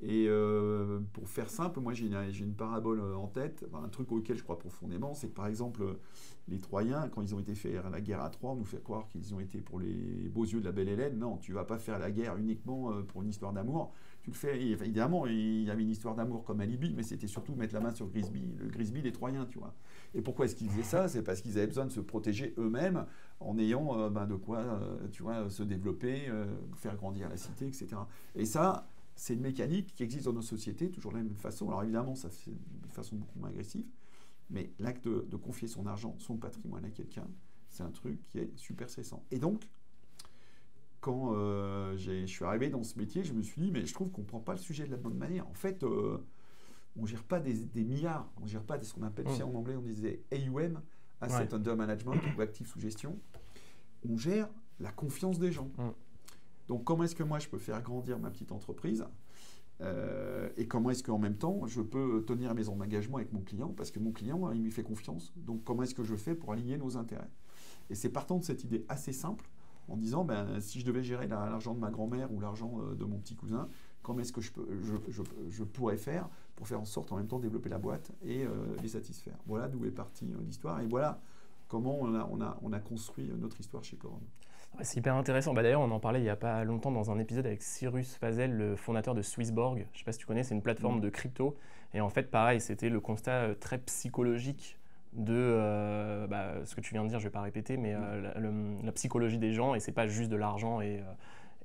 Et 0.00 0.26
euh, 0.28 1.00
pour 1.12 1.28
faire 1.28 1.50
simple, 1.50 1.80
moi 1.80 1.94
j'ai 1.94 2.06
une, 2.06 2.16
une, 2.38 2.54
parabole 2.54 3.00
en 3.16 3.26
tête, 3.26 3.64
un 3.74 3.88
truc 3.88 4.12
auquel 4.12 4.36
je 4.36 4.44
crois 4.44 4.58
profondément, 4.58 5.14
c'est 5.14 5.28
que 5.28 5.34
par 5.34 5.48
exemple 5.48 5.98
les 6.46 6.60
Troyens, 6.60 7.08
quand 7.08 7.22
ils 7.22 7.34
ont 7.34 7.40
été 7.40 7.56
faire 7.56 7.90
la 7.90 8.00
guerre 8.00 8.20
à 8.20 8.30
Troie, 8.30 8.52
on 8.52 8.56
nous 8.56 8.64
fait 8.64 8.80
croire 8.80 9.08
qu'ils 9.08 9.34
ont 9.34 9.40
été 9.40 9.60
pour 9.60 9.80
les 9.80 10.28
beaux 10.28 10.44
yeux 10.44 10.60
de 10.60 10.66
la 10.66 10.72
belle 10.72 10.88
Hélène. 10.88 11.18
Non, 11.18 11.38
tu 11.38 11.52
vas 11.52 11.64
pas 11.64 11.78
faire 11.78 11.98
la 11.98 12.12
guerre 12.12 12.36
uniquement 12.36 12.92
pour 13.08 13.22
une 13.22 13.30
histoire 13.30 13.52
d'amour 13.52 13.92
tu 14.22 14.30
le 14.30 14.36
fais. 14.36 14.60
évidemment, 14.60 15.26
il 15.26 15.64
y 15.64 15.70
avait 15.70 15.82
une 15.82 15.90
histoire 15.90 16.14
d'amour 16.14 16.44
comme 16.44 16.60
alibi, 16.60 16.92
mais 16.94 17.02
c'était 17.02 17.26
surtout 17.26 17.54
mettre 17.54 17.74
la 17.74 17.80
main 17.80 17.90
sur 17.90 18.08
Grisby, 18.08 18.42
le 18.58 18.68
Grisby 18.68 19.02
des 19.02 19.12
Troyens, 19.12 19.46
tu 19.46 19.58
vois. 19.58 19.74
Et 20.14 20.22
pourquoi 20.22 20.46
est-ce 20.46 20.56
qu'ils 20.56 20.70
faisaient 20.70 20.82
ça? 20.82 21.08
C'est 21.08 21.22
parce 21.22 21.40
qu'ils 21.40 21.58
avaient 21.58 21.66
besoin 21.66 21.86
de 21.86 21.92
se 21.92 22.00
protéger 22.00 22.54
eux-mêmes 22.58 23.06
en 23.40 23.58
ayant 23.58 23.98
euh, 23.98 24.10
ben, 24.10 24.26
de 24.26 24.34
quoi, 24.34 24.58
euh, 24.58 25.08
tu 25.12 25.22
vois, 25.22 25.48
se 25.50 25.62
développer, 25.62 26.28
euh, 26.28 26.46
faire 26.76 26.96
grandir 26.96 27.28
la 27.28 27.36
cité, 27.36 27.66
etc. 27.66 27.88
Et 28.34 28.44
ça, 28.44 28.88
c'est 29.14 29.34
une 29.34 29.40
mécanique 29.40 29.94
qui 29.94 30.02
existe 30.02 30.24
dans 30.24 30.32
nos 30.32 30.42
sociétés, 30.42 30.90
toujours 30.90 31.12
de 31.12 31.18
la 31.18 31.22
même 31.24 31.34
façon. 31.34 31.68
Alors 31.68 31.82
évidemment, 31.82 32.14
ça 32.14 32.30
fait 32.30 32.50
de 32.52 32.92
façon 32.92 33.16
beaucoup 33.16 33.38
moins 33.38 33.50
agressive, 33.50 33.86
mais 34.50 34.72
l'acte 34.78 35.04
de, 35.06 35.26
de 35.28 35.36
confier 35.36 35.68
son 35.68 35.86
argent, 35.86 36.14
son 36.18 36.36
patrimoine 36.36 36.84
à 36.84 36.90
quelqu'un, 36.90 37.26
c'est 37.68 37.82
un 37.82 37.90
truc 37.90 38.18
qui 38.30 38.38
est 38.38 38.50
super 38.56 38.88
cessant. 38.88 39.22
Et 39.30 39.38
donc, 39.38 39.68
quand 41.00 41.32
euh, 41.32 41.96
je 41.96 42.26
suis 42.26 42.44
arrivé 42.44 42.70
dans 42.70 42.82
ce 42.82 42.98
métier, 42.98 43.24
je 43.24 43.32
me 43.32 43.42
suis 43.42 43.60
dit, 43.60 43.70
mais 43.70 43.86
je 43.86 43.94
trouve 43.94 44.10
qu'on 44.10 44.22
ne 44.22 44.26
prend 44.26 44.40
pas 44.40 44.52
le 44.52 44.58
sujet 44.58 44.84
de 44.84 44.90
la 44.90 44.96
bonne 44.96 45.16
manière. 45.16 45.46
En 45.48 45.54
fait, 45.54 45.82
euh, 45.82 46.18
on 46.96 47.02
ne 47.02 47.06
gère 47.06 47.22
pas 47.22 47.40
des, 47.40 47.84
milliards, 47.84 48.30
on 48.38 48.42
ne 48.42 48.48
gère 48.48 48.62
pas 48.62 48.82
ce 48.82 48.92
qu'on 48.92 49.02
appelle, 49.02 49.26
mmh. 49.26 49.42
en 49.42 49.54
anglais, 49.54 49.76
on 49.76 49.82
disait 49.82 50.22
AUM, 50.32 50.80
Asset 51.20 51.54
Under 51.54 51.76
Management, 51.76 52.20
ou 52.36 52.40
actif 52.40 52.68
sous 52.68 52.80
gestion. 52.80 53.18
On 54.08 54.16
gère 54.16 54.48
la 54.80 54.90
confiance 54.90 55.38
des 55.38 55.52
gens. 55.52 55.70
Mmh. 55.78 55.90
Donc, 56.68 56.84
comment 56.84 57.04
est-ce 57.04 57.16
que 57.16 57.22
moi, 57.22 57.38
je 57.38 57.48
peux 57.48 57.58
faire 57.58 57.80
grandir 57.82 58.18
ma 58.18 58.30
petite 58.30 58.52
entreprise 58.52 59.04
euh, 59.80 60.48
et 60.56 60.66
comment 60.66 60.90
est-ce 60.90 61.04
qu'en 61.04 61.18
même 61.20 61.36
temps, 61.36 61.64
je 61.68 61.80
peux 61.80 62.24
tenir 62.26 62.52
mes 62.52 62.68
engagements 62.68 63.18
avec 63.18 63.32
mon 63.32 63.42
client 63.42 63.68
Parce 63.68 63.92
que 63.92 64.00
mon 64.00 64.10
client, 64.10 64.50
il 64.50 64.60
me 64.60 64.70
fait 64.70 64.82
confiance. 64.82 65.32
Donc, 65.36 65.62
comment 65.62 65.84
est-ce 65.84 65.94
que 65.94 66.02
je 66.02 66.16
fais 66.16 66.34
pour 66.34 66.52
aligner 66.52 66.76
nos 66.76 66.96
intérêts? 66.96 67.30
Et 67.88 67.94
c'est 67.94 68.08
partant 68.08 68.38
de 68.38 68.44
cette 68.44 68.64
idée 68.64 68.84
assez 68.88 69.12
simple 69.12 69.48
en 69.88 69.96
disant 69.96 70.24
ben, 70.24 70.60
si 70.60 70.80
je 70.80 70.86
devais 70.86 71.02
gérer 71.02 71.26
l'argent 71.26 71.74
de 71.74 71.80
ma 71.80 71.90
grand-mère 71.90 72.32
ou 72.32 72.40
l'argent 72.40 72.78
euh, 72.80 72.94
de 72.94 73.04
mon 73.04 73.18
petit 73.18 73.34
cousin, 73.34 73.68
comment 74.02 74.20
est-ce 74.20 74.32
que 74.32 74.40
je, 74.40 74.52
peux, 74.52 74.66
je, 75.48 75.64
pourrais 75.64 75.96
faire 75.96 76.28
pour 76.56 76.68
faire 76.68 76.80
en 76.80 76.84
sorte 76.84 77.12
en 77.12 77.16
même 77.16 77.26
temps 77.26 77.38
développer 77.38 77.68
la 77.68 77.78
boîte 77.78 78.12
et 78.22 78.44
euh, 78.44 78.50
les 78.82 78.88
satisfaire? 78.88 79.36
Voilà 79.46 79.68
d'où 79.68 79.84
est 79.84 79.90
partie 79.90 80.26
euh, 80.26 80.42
l'histoire 80.44 80.80
et 80.80 80.86
voilà 80.86 81.20
comment 81.68 81.98
on 82.00 82.14
a, 82.14 82.28
on, 82.30 82.40
a, 82.40 82.58
on 82.62 82.72
a 82.72 82.80
construit 82.80 83.30
notre 83.38 83.60
histoire 83.60 83.84
chez 83.84 83.96
Coron. 83.96 84.20
c'est 84.82 84.98
hyper 84.98 85.14
intéressant. 85.14 85.52
Bah, 85.52 85.62
D'ailleurs, 85.62 85.82
on 85.82 85.90
en 85.90 86.00
parlait 86.00 86.20
il 86.20 86.24
n'y 86.24 86.30
a 86.30 86.36
pas 86.36 86.64
longtemps 86.64 86.92
dans 86.92 87.10
un 87.10 87.18
épisode 87.18 87.46
avec 87.46 87.62
Cyrus 87.62 88.14
Fazel, 88.14 88.56
le 88.56 88.76
fondateur 88.76 89.14
de 89.14 89.22
Swissborg. 89.22 89.78
Je 89.78 89.82
ne 89.82 89.98
sais 89.98 90.04
pas 90.04 90.12
si 90.12 90.18
tu 90.18 90.26
connais, 90.26 90.44
c'est 90.44 90.54
une 90.54 90.62
plateforme 90.62 91.00
de 91.00 91.10
crypto. 91.10 91.56
Et 91.94 92.00
en 92.00 92.08
fait, 92.08 92.30
pareil, 92.30 92.60
c'était 92.60 92.88
le 92.90 93.00
constat 93.00 93.54
très 93.54 93.78
psychologique 93.78 94.77
de 95.12 95.34
euh, 95.34 96.26
bah, 96.26 96.64
ce 96.64 96.74
que 96.74 96.80
tu 96.80 96.92
viens 96.92 97.04
de 97.04 97.08
dire, 97.08 97.18
je 97.18 97.24
ne 97.24 97.28
vais 97.28 97.32
pas 97.32 97.42
répéter, 97.42 97.76
mais 97.76 97.94
euh, 97.94 98.80
la, 98.82 98.92
psychologie 98.92 99.38
des 99.38 99.52
gens, 99.52 99.74
et 99.74 99.80
c'est 99.80 99.92
pas 99.92 100.06
juste 100.06 100.30
de 100.30 100.36
l'argent 100.36 100.80
et, 100.80 101.02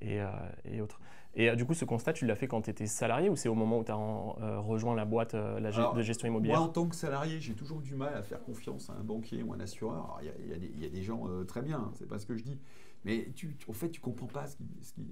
euh, 0.04 0.28
et, 0.66 0.82
autres. 0.82 1.00
Et 1.36 1.56
du 1.56 1.66
coup, 1.66 1.74
ce 1.74 1.84
constat, 1.84 2.14
tu 2.14 2.26
l'as 2.26 2.36
fait 2.36 2.48
quand 2.48 2.62
tu 2.62 2.70
étais 2.70 2.86
salarié 2.86 3.30
ou 3.30 3.36
c'est 3.36 3.50
au 3.50 3.56
moment 3.56 3.80
où 3.80 3.84
tu 3.84 3.92
as 3.92 3.96
rejoint 3.96 4.96
la 4.96 5.06
boîte 5.06 5.36
de 5.36 6.02
gestion 6.02 6.28
immobilière? 6.28 6.60
Moi, 6.60 6.68
en 6.68 6.72
tant 6.72 6.88
que 6.88 6.96
salarié, 6.96 7.40
j'ai 7.40 7.56
toujours 7.56 7.82
du 7.82 7.96
mal 7.96 8.16
à 8.16 8.22
faire 8.22 8.44
confiance 8.44 8.92
à 8.92 8.94
un 8.94 9.04
banquier 9.04 9.42
ou 9.42 9.52
un 9.52 9.60
assureur. 9.60 10.20
Il 10.22 10.82
y, 10.82 10.86
a 10.86 10.90
des 10.90 11.02
gens 11.02 11.28
très 11.48 11.64
bien, 11.64 11.92
c'est 11.96 12.08
pas 12.08 12.20
ce 12.20 12.28
que 12.28 12.38
je 12.38 12.44
dis. 12.44 12.60
Mais 13.06 13.30
tu, 13.36 13.58
en 13.68 13.74
fait, 13.74 13.90
tu 13.90 14.00
comprends 14.00 14.28
pas 14.28 14.48
ce 14.48 14.56
qui, 14.56 14.64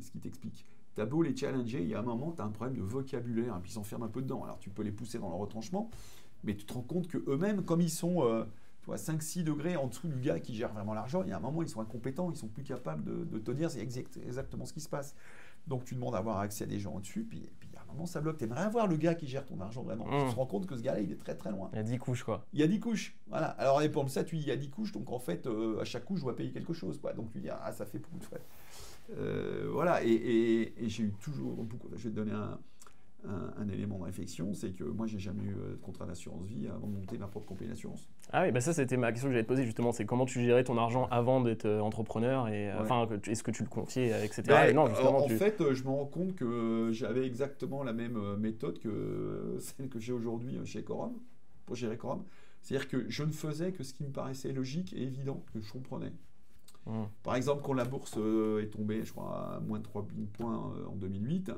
ce 0.01 0.11
qui, 0.11 0.19
t'explique. 0.19 0.65
Tu 0.95 1.01
as 1.01 1.05
beau 1.05 1.23
les 1.23 1.35
challenger, 1.35 1.81
il 1.81 1.89
y 1.89 1.95
a 1.95 1.99
un 1.99 2.03
moment, 2.03 2.31
tu 2.31 2.41
as 2.41 2.45
un 2.45 2.51
problème 2.51 2.77
de 2.77 2.81
vocabulaire, 2.81 3.55
et 3.57 3.59
puis 3.61 3.71
ils 3.71 3.73
s'enferment 3.73 4.05
un 4.05 4.09
peu 4.09 4.21
dedans. 4.21 4.43
Alors 4.43 4.59
tu 4.59 4.69
peux 4.69 4.83
les 4.83 4.91
pousser 4.91 5.19
dans 5.19 5.29
le 5.29 5.35
retranchement, 5.35 5.89
mais 6.43 6.55
tu 6.55 6.65
te 6.65 6.73
rends 6.73 6.81
compte 6.81 7.07
qu'eux-mêmes, 7.07 7.63
comme 7.63 7.81
ils 7.81 7.89
sont 7.89 8.23
euh, 8.25 8.43
5-6 8.89 9.43
degrés 9.43 9.75
en 9.75 9.87
dessous 9.87 10.07
du 10.07 10.19
gars 10.19 10.39
qui 10.39 10.55
gère 10.55 10.73
vraiment 10.73 10.93
l'argent, 10.93 11.23
il 11.23 11.29
y 11.29 11.31
a 11.31 11.37
un 11.37 11.41
moment, 11.41 11.61
ils 11.61 11.69
sont 11.69 11.81
incompétents, 11.81 12.31
ils 12.31 12.37
sont 12.37 12.47
plus 12.47 12.63
capables 12.63 13.27
de, 13.29 13.39
te 13.39 13.51
dire 13.51 13.69
c'est 13.69 13.81
exactement 13.81 14.65
ce 14.65 14.73
qui 14.73 14.81
se 14.81 14.89
passe. 14.89 15.15
Donc 15.67 15.85
tu 15.85 15.93
demandes 15.93 16.15
à 16.15 16.17
avoir 16.17 16.39
accès 16.39 16.63
à 16.63 16.67
des 16.67 16.79
gens 16.79 16.95
au-dessus, 16.95 17.23
puis, 17.23 17.47
puis 17.59 17.69
il 17.71 17.75
y 17.75 17.77
a 17.77 17.81
un 17.81 17.85
moment, 17.85 18.07
ça 18.07 18.19
bloque. 18.19 18.37
Tu 18.37 18.45
aimerais 18.45 18.63
avoir 18.63 18.87
le 18.87 18.97
gars 18.97 19.13
qui 19.13 19.27
gère 19.27 19.45
ton 19.45 19.59
argent 19.61 19.83
vraiment. 19.83 20.05
Tu 20.05 20.15
mmh. 20.15 20.31
te 20.31 20.35
rends 20.35 20.45
compte 20.47 20.65
que 20.65 20.75
ce 20.75 20.81
gars-là, 20.81 21.01
il 21.01 21.11
est 21.11 21.19
très 21.19 21.35
très 21.35 21.51
loin. 21.51 21.69
Il 21.73 21.77
y 21.77 21.79
a 21.79 21.83
10 21.83 21.97
couches, 21.99 22.23
quoi. 22.23 22.45
Il 22.53 22.59
y 22.59 22.63
a 22.63 22.67
10 22.67 22.79
couches. 22.79 23.15
Voilà. 23.27 23.47
Alors, 23.47 23.81
et 23.81 23.89
pour 23.89 24.09
ça, 24.09 24.23
tu 24.23 24.37
dis 24.37 24.41
il 24.41 24.47
y 24.47 24.51
a 24.51 24.55
10 24.55 24.69
couches, 24.69 24.91
donc 24.91 25.11
en 25.11 25.19
fait, 25.19 25.45
euh, 25.45 25.79
à 25.79 25.85
chaque 25.85 26.05
couche, 26.05 26.19
je 26.19 26.23
dois 26.23 26.35
payer 26.35 26.51
quelque 26.51 26.73
chose. 26.73 26.99
Quoi. 26.99 27.13
Donc 27.13 27.31
tu 27.31 27.39
dis 27.39 27.49
ah, 27.49 27.71
ça 27.71 27.85
fait 27.85 27.99
beaucoup 27.99 28.17
de 28.17 28.23
frais. 28.23 28.41
Euh, 29.11 29.69
voilà. 29.71 30.03
Et, 30.03 30.73
et 30.77 30.89
j'ai 30.89 31.03
eu 31.03 31.13
toujours 31.21 31.63
beaucoup. 31.63 31.89
Je 31.95 32.03
vais 32.05 32.09
te 32.09 32.15
donner 32.15 32.31
un 32.31 32.59
un, 33.27 33.67
élément 33.69 33.99
de 33.99 34.03
réflexion, 34.03 34.53
c'est 34.53 34.71
que 34.71 34.83
moi, 34.83 35.05
j'ai 35.05 35.19
jamais 35.19 35.43
eu 35.43 35.53
de 35.53 35.77
contrat 35.81 36.05
d'assurance 36.05 36.45
vie 36.45 36.67
avant 36.67 36.87
de 36.87 36.93
monter 36.93 37.17
ma 37.17 37.27
propre 37.27 37.47
compagnie 37.47 37.69
d'assurance. 37.69 38.09
Ah 38.31 38.43
oui, 38.43 38.51
bah 38.51 38.61
ça 38.61 38.73
c'était 38.73 38.97
ma 38.97 39.11
question 39.11 39.29
que 39.29 39.33
j'allais 39.33 39.43
te 39.43 39.47
poser 39.47 39.63
justement, 39.63 39.91
c'est 39.91 40.05
comment 40.05 40.25
tu 40.25 40.41
gérais 40.41 40.63
ton 40.63 40.77
argent 40.77 41.07
avant 41.11 41.41
d'être 41.41 41.69
entrepreneur 41.69 42.47
et 42.47 42.71
enfin 42.73 43.07
est-ce 43.27 43.43
que 43.43 43.51
tu 43.51 43.63
le 43.63 43.69
confiais, 43.69 44.25
etc. 44.25 44.43
Ben, 44.47 44.75
non, 44.75 44.87
justement, 44.87 45.23
en 45.23 45.27
fait, 45.27 45.73
je 45.73 45.83
me 45.83 45.89
rends 45.89 46.05
compte 46.05 46.35
que 46.35 46.89
j'avais 46.91 47.25
exactement 47.25 47.83
la 47.83 47.93
même 47.93 48.37
méthode 48.37 48.79
que 48.79 49.57
celle 49.59 49.89
que 49.89 49.99
j'ai 49.99 50.13
aujourd'hui 50.13 50.59
chez 50.65 50.83
Corum, 50.83 51.13
pour 51.65 51.75
gérer 51.75 51.97
Corum. 51.97 52.23
C'est-à-dire 52.61 52.87
que 52.87 53.09
je 53.09 53.23
ne 53.23 53.31
faisais 53.31 53.71
que 53.71 53.83
ce 53.83 53.93
qui 53.93 54.03
me 54.03 54.11
paraissait 54.11 54.51
logique 54.51 54.93
et 54.93 55.03
évident, 55.03 55.43
que 55.53 55.59
je 55.61 55.71
comprenais. 55.71 56.13
Mmh. 56.85 57.03
Par 57.23 57.35
exemple, 57.35 57.61
quand 57.63 57.73
la 57.73 57.85
bourse 57.85 58.17
est 58.17 58.71
tombée, 58.71 59.03
je 59.03 59.11
crois, 59.11 59.55
à 59.55 59.59
moins 59.59 59.79
de 59.79 59.83
3000 59.83 60.27
points 60.27 60.73
en 60.87 60.95
2008, 60.95 61.51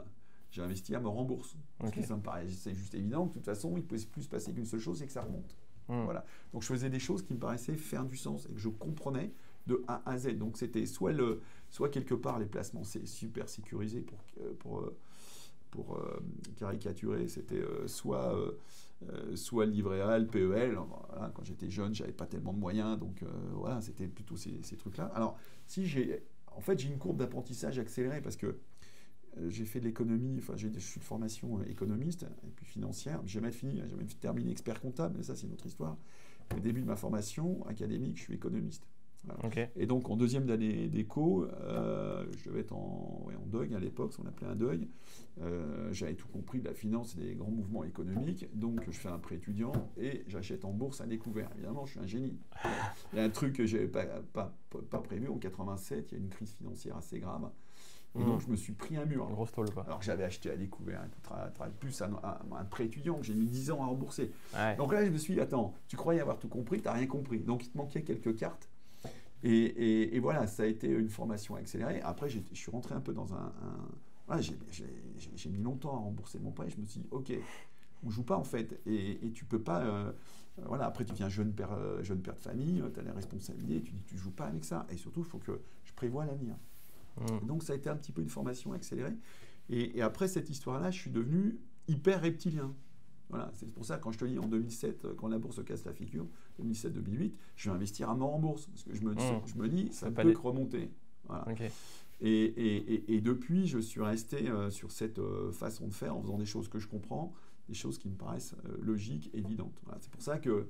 j'ai 0.53 0.61
investi 0.61 0.93
à 0.93 0.99
me 0.99 1.07
rembourse. 1.07 1.57
Parce 1.79 1.91
que 1.91 2.03
ça 2.03 2.15
me 2.15 2.21
paraissait 2.21 2.75
juste 2.75 2.93
évident 2.93 3.23
que 3.23 3.29
de 3.29 3.33
toute 3.39 3.45
façon, 3.45 3.71
il 3.71 3.77
ne 3.77 3.81
pouvait 3.81 4.05
plus 4.05 4.21
se 4.21 4.29
passer 4.29 4.53
qu'une 4.53 4.67
seule 4.67 4.79
chose, 4.79 4.99
c'est 4.99 5.07
que 5.07 5.11
ça 5.11 5.23
remonte. 5.23 5.57
Hmm. 5.87 6.03
Voilà. 6.03 6.23
Donc 6.53 6.61
je 6.61 6.67
faisais 6.67 6.91
des 6.91 6.99
choses 6.99 7.23
qui 7.23 7.33
me 7.33 7.39
paraissaient 7.39 7.75
faire 7.75 8.05
du 8.05 8.15
sens 8.15 8.45
et 8.45 8.53
que 8.53 8.59
je 8.59 8.69
comprenais 8.69 9.33
de 9.65 9.83
A 9.87 10.07
à 10.07 10.17
Z. 10.19 10.37
Donc 10.37 10.57
c'était 10.57 10.85
soit, 10.85 11.11
le, 11.11 11.41
soit 11.71 11.89
quelque 11.89 12.13
part 12.13 12.37
les 12.37 12.45
placements, 12.45 12.83
c'est 12.83 13.07
super 13.07 13.49
sécurisé 13.49 14.01
pour, 14.01 14.19
pour, 14.59 14.79
euh, 14.81 14.95
pour, 15.71 15.97
euh, 15.97 16.19
caricaturer, 16.57 17.27
c'était 17.27 17.55
euh, 17.55 17.87
soit, 17.87 18.37
soit 19.33 19.65
le 19.65 19.71
livret 19.71 20.01
A, 20.01 20.19
le 20.19 20.27
PEL. 20.27 20.77
quand 21.33 21.43
j'étais 21.43 21.71
jeune, 21.71 21.95
j'avais 21.95 22.13
pas 22.13 22.27
tellement 22.27 22.53
de 22.53 22.59
moyens, 22.59 22.99
donc 22.99 23.23
voilà, 23.53 23.81
c'était 23.81 24.07
plutôt 24.07 24.37
ces, 24.37 24.61
ces 24.61 24.77
trucs-là. 24.77 25.11
Alors 25.15 25.35
si 25.65 25.87
j'ai, 25.87 26.23
en 26.55 26.61
fait, 26.61 26.79
j'ai 26.79 26.89
une 26.89 26.97
courbe 26.97 27.17
d'apprentissage 27.17 27.79
accélérée 27.79 28.21
parce 28.21 28.35
que 28.35 28.45
euh, 28.47 28.59
j'ai 29.49 29.65
fait 29.65 29.79
de 29.79 29.85
l'économie, 29.85 30.37
enfin 30.39 30.53
j'ai, 30.55 30.71
je 30.73 30.79
suis 30.79 30.99
de 30.99 31.05
formation 31.05 31.59
euh, 31.59 31.69
économiste 31.69 32.25
et 32.45 32.51
puis 32.55 32.65
financière. 32.65 33.21
J'ai 33.25 33.39
jamais 33.39 33.51
fini, 33.51 33.81
j'ai 33.83 33.89
jamais 33.89 34.05
terminé 34.19 34.51
expert 34.51 34.79
comptable, 34.81 35.15
mais 35.17 35.23
ça 35.23 35.35
c'est 35.35 35.47
une 35.47 35.53
autre 35.53 35.65
histoire. 35.65 35.97
Au 36.55 36.59
début 36.59 36.81
de 36.81 36.85
ma 36.85 36.95
formation 36.95 37.65
académique, 37.67 38.17
je 38.17 38.23
suis 38.23 38.33
économiste. 38.33 38.85
Et 39.77 39.85
donc 39.85 40.09
en 40.09 40.17
deuxième 40.17 40.49
année 40.49 40.89
d'éco, 40.89 41.45
euh, 41.45 42.25
je 42.37 42.49
devais 42.49 42.59
être 42.59 42.73
en, 42.73 43.25
en 43.25 43.45
deuil 43.47 43.73
à 43.73 43.79
l'époque, 43.79 44.17
qu'on 44.17 44.27
appelait 44.27 44.47
un 44.47 44.55
deuil. 44.55 44.89
j'avais 45.91 46.15
tout 46.15 46.27
compris 46.27 46.59
de 46.59 46.65
la 46.65 46.73
finance 46.73 47.15
et 47.15 47.27
des 47.27 47.35
grands 47.35 47.49
mouvements 47.49 47.85
économiques. 47.85 48.45
Donc 48.53 48.81
je 48.85 48.91
fais 48.91 49.07
un 49.07 49.19
prêt 49.19 49.35
étudiant 49.35 49.71
et 49.97 50.25
j'achète 50.27 50.65
en 50.65 50.73
bourse 50.73 50.99
à 50.99 51.05
découvert. 51.05 51.49
Évidemment, 51.53 51.85
je 51.85 51.91
suis 51.91 51.99
un 52.01 52.05
génie. 52.05 52.37
Il 53.13 53.19
y 53.19 53.21
a 53.21 53.23
un 53.23 53.29
truc 53.29 53.53
que 53.53 53.65
je 53.65 53.77
n'avais 53.77 53.87
pas, 53.87 54.05
pas, 54.33 54.53
pas, 54.89 54.99
prévu. 54.99 55.29
En 55.29 55.37
87, 55.37 56.11
il 56.11 56.17
y 56.17 56.17
a 56.17 56.23
une 56.23 56.29
crise 56.29 56.53
financière 56.55 56.97
assez 56.97 57.19
grave. 57.19 57.49
Et 58.15 58.23
donc, 58.23 58.37
mmh. 58.37 58.45
je 58.45 58.51
me 58.51 58.55
suis 58.55 58.73
pris 58.73 58.95
un 58.95 59.05
mur. 59.05 59.27
grosse 59.27 59.51
quoi. 59.51 59.65
Alors 59.85 59.99
que 59.99 60.05
j'avais 60.05 60.23
acheté 60.23 60.51
à 60.51 60.55
découvert, 60.55 61.03
plus 61.79 62.01
un, 62.01 62.11
un, 62.23 62.65
prêt 62.65 62.85
étudiant 62.85 63.15
que 63.15 63.25
j'ai 63.25 63.33
mis 63.33 63.47
10 63.47 63.71
ans 63.71 63.81
à 63.81 63.87
rembourser. 63.87 64.31
Donc 64.77 64.93
là, 64.93 65.03
je 65.03 65.09
me 65.09 65.17
suis 65.17 65.33
dit, 65.33 65.39
attends, 65.39 65.73
tu 65.87 65.95
croyais 65.95 66.21
avoir 66.21 66.37
tout 66.37 66.47
compris, 66.47 66.79
tu 66.79 66.85
n'as 66.85 66.93
rien 66.93 67.07
compris. 67.07 67.39
Donc, 67.39 67.65
il 67.65 67.71
te 67.71 67.77
manquait 67.77 68.03
quelques 68.03 68.35
cartes. 68.35 68.69
Et, 69.43 70.15
et, 70.15 70.19
voilà, 70.19 70.47
ça 70.47 70.63
a 70.63 70.65
été 70.67 70.87
une 70.87 71.09
formation 71.09 71.55
accélérée. 71.55 72.01
Après, 72.01 72.29
je 72.29 72.39
suis 72.53 72.71
rentré 72.71 72.95
un 72.95 73.01
peu 73.01 73.13
dans 73.13 73.33
un. 73.33 73.51
j'ai 74.41 75.49
mis 75.49 75.57
longtemps 75.57 75.95
à 75.95 75.99
rembourser 75.99 76.39
mon 76.39 76.51
prêt. 76.51 76.69
Je 76.69 76.79
me 76.79 76.85
suis 76.85 77.01
dit, 77.01 77.07
OK, 77.11 77.33
on 78.05 78.09
joue 78.09 78.23
pas 78.23 78.37
en 78.37 78.43
fait. 78.43 78.79
Et, 78.85 79.25
et 79.25 79.31
tu 79.31 79.43
peux 79.43 79.61
pas. 79.61 79.81
Euh, 79.81 80.11
voilà, 80.65 80.85
après, 80.85 81.03
tu 81.03 81.11
deviens 81.11 81.29
jeune 81.29 81.51
père, 81.51 81.71
euh, 81.71 82.03
jeune 82.03 82.21
père 82.21 82.35
de 82.35 82.41
famille, 82.41 82.83
tu 82.93 82.99
as 82.99 83.03
les 83.03 83.11
responsabilités, 83.11 83.81
tu 83.81 83.91
dis, 83.91 84.03
tu 84.05 84.17
joues 84.17 84.31
pas 84.31 84.45
avec 84.45 84.63
ça. 84.63 84.85
Et 84.89 84.97
surtout, 84.97 85.21
il 85.21 85.25
faut 85.25 85.39
que 85.39 85.59
je 85.83 85.93
prévoie 85.93 86.25
l'avenir. 86.25 86.55
Mm. 87.19 87.47
Donc 87.47 87.63
ça 87.63 87.73
a 87.73 87.75
été 87.75 87.89
un 87.89 87.95
petit 87.95 88.11
peu 88.11 88.21
une 88.21 88.29
formation 88.29 88.73
accélérée. 88.73 89.15
Et, 89.69 90.01
après 90.01 90.27
cette 90.27 90.49
histoire-là, 90.49 90.91
je 90.91 90.99
suis 90.99 91.11
devenu 91.11 91.57
hyper 91.87 92.21
reptilien. 92.21 92.73
Voilà, 93.29 93.49
c'est 93.55 93.71
pour 93.71 93.85
ça 93.85 93.97
quand 93.97 94.11
je 94.11 94.19
te 94.19 94.25
dis 94.25 94.37
en 94.37 94.47
2007, 94.47 95.15
quand 95.15 95.27
la 95.27 95.39
bourse 95.39 95.63
casse 95.63 95.85
la 95.85 95.93
figure, 95.93 96.27
2007-2008, 96.61 97.31
je 97.55 97.69
vais 97.69 97.75
investir 97.75 98.09
à 98.09 98.15
mort 98.15 98.35
en 98.35 98.39
bourse 98.39 98.67
parce 98.67 98.83
que 98.83 98.93
je 98.93 99.01
me, 99.01 99.13
mm. 99.13 99.41
je 99.45 99.55
me 99.55 99.67
dis 99.67 99.89
ça 99.91 100.09
ne 100.09 100.15
peut 100.15 100.31
que 100.31 100.37
remonter. 100.39 100.91
Et, 102.21 103.21
depuis, 103.21 103.67
je 103.67 103.79
suis 103.79 104.01
resté 104.01 104.49
euh, 104.49 104.69
sur 104.69 104.91
cette 104.91 105.19
euh, 105.19 105.51
façon 105.51 105.87
de 105.87 105.93
faire 105.93 106.15
en 106.15 106.21
faisant 106.21 106.37
des 106.37 106.45
choses 106.45 106.69
que 106.69 106.79
je 106.79 106.87
comprends, 106.87 107.33
des 107.67 107.73
choses 107.73 107.97
qui 107.97 108.09
me 108.09 108.15
paraissent 108.15 108.55
euh, 108.65 108.77
logiques, 108.81 109.29
évidentes. 109.33 109.81
C'est 109.99 110.11
pour 110.11 110.21
ça 110.21 110.37
que 110.37 110.67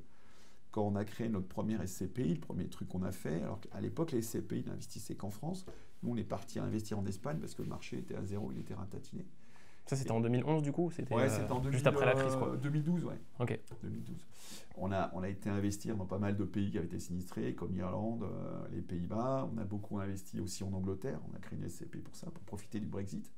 quand 0.73 0.81
on 0.81 0.95
a 0.95 1.05
créé 1.05 1.29
notre 1.29 1.47
premier 1.47 1.77
SCPI, 1.85 2.33
le 2.33 2.39
premier 2.39 2.67
truc 2.67 2.89
qu'on 2.89 3.03
a 3.03 3.11
fait, 3.11 3.41
alors 3.43 3.61
qu'à 3.61 3.79
l'époque, 3.79 4.11
les 4.11 4.23
SCPI 4.23 4.65
n'investissaient 4.65 5.15
qu'en 5.15 5.29
France, 5.29 5.65
nous, 6.01 6.13
on 6.13 6.17
est 6.17 6.23
parti 6.23 6.59
investir 6.59 6.97
en 6.97 7.05
Espagne 7.05 7.37
parce 7.39 7.53
que 7.53 7.61
le 7.61 7.69
marché 7.69 7.99
était 7.99 8.15
à 8.15 8.23
zéro, 8.25 8.51
il 8.51 8.59
était 8.59 8.73
ratatiné. 8.73 9.25
Ça, 9.85 9.95
c'était 9.95 10.11
en 10.11 10.21
2011 10.21 10.63
du 10.63 10.71
coup 10.71 10.89
c'était 10.91 11.13
Ouais, 11.13 11.29
c'était 11.29 11.51
en 11.51 11.61
juste 11.69 11.85
après 11.85 12.05
la 12.05 12.13
crise 12.13 12.35
quoi. 12.37 12.55
2012, 12.55 13.03
ouais. 13.03 13.19
Ok. 13.39 13.59
2012. 13.83 14.25
On 14.77 14.91
a, 14.93 15.11
on 15.13 15.21
a 15.21 15.29
été 15.29 15.49
investir 15.49 15.95
dans 15.97 16.05
pas 16.05 16.17
mal 16.19 16.37
de 16.37 16.43
pays 16.45 16.71
qui 16.71 16.77
avaient 16.77 16.87
été 16.87 16.99
sinistrés, 16.99 17.53
comme 17.53 17.73
l'Irlande, 17.73 18.23
euh, 18.23 18.65
les 18.71 18.81
Pays-Bas. 18.81 19.49
On 19.53 19.57
a 19.57 19.65
beaucoup 19.65 19.99
investi 19.99 20.39
aussi 20.39 20.63
en 20.63 20.71
Angleterre. 20.73 21.19
On 21.29 21.35
a 21.35 21.39
créé 21.39 21.59
une 21.59 21.69
SCP 21.69 21.97
pour 21.97 22.15
ça, 22.15 22.31
pour 22.31 22.43
profiter 22.45 22.79
du 22.79 22.87
Brexit. 22.87 23.29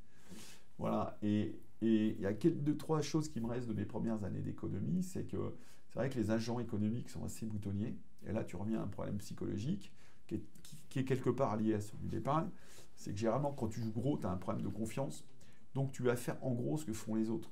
Voilà. 0.77 1.17
Et 1.23 1.59
il 1.81 2.21
y 2.21 2.25
a 2.27 2.33
quelques, 2.33 2.61
deux, 2.61 2.77
trois 2.77 3.01
choses 3.01 3.27
qui 3.27 3.41
me 3.41 3.47
restent 3.47 3.67
de 3.67 3.73
mes 3.73 3.85
premières 3.85 4.23
années 4.23 4.41
d'économie. 4.41 5.03
C'est 5.03 5.23
que 5.23 5.55
c'est 5.95 6.01
vrai 6.01 6.09
que 6.09 6.19
les 6.19 6.29
agents 6.29 6.59
économiques 6.59 7.09
sont 7.09 7.23
assez 7.23 7.45
boutonniers. 7.45 7.95
Et 8.27 8.33
là, 8.33 8.43
tu 8.43 8.57
reviens 8.57 8.81
à 8.81 8.83
un 8.83 8.87
problème 8.87 9.17
psychologique 9.19 9.93
qui 10.27 10.35
est, 10.35 10.43
qui 10.89 10.99
est 10.99 11.05
quelque 11.05 11.29
part 11.29 11.55
lié 11.55 11.75
à 11.75 11.79
celui 11.79 12.09
d'épargne, 12.09 12.49
c'est 12.97 13.13
que 13.13 13.17
généralement, 13.17 13.53
quand 13.53 13.69
tu 13.69 13.79
joues 13.79 13.93
gros, 13.93 14.17
tu 14.17 14.27
as 14.27 14.29
un 14.29 14.35
problème 14.35 14.61
de 14.61 14.67
confiance. 14.67 15.25
Donc, 15.73 15.93
tu 15.93 16.03
vas 16.03 16.17
faire 16.17 16.35
en 16.43 16.51
gros 16.51 16.77
ce 16.77 16.83
que 16.83 16.91
font 16.91 17.15
les 17.15 17.29
autres. 17.29 17.49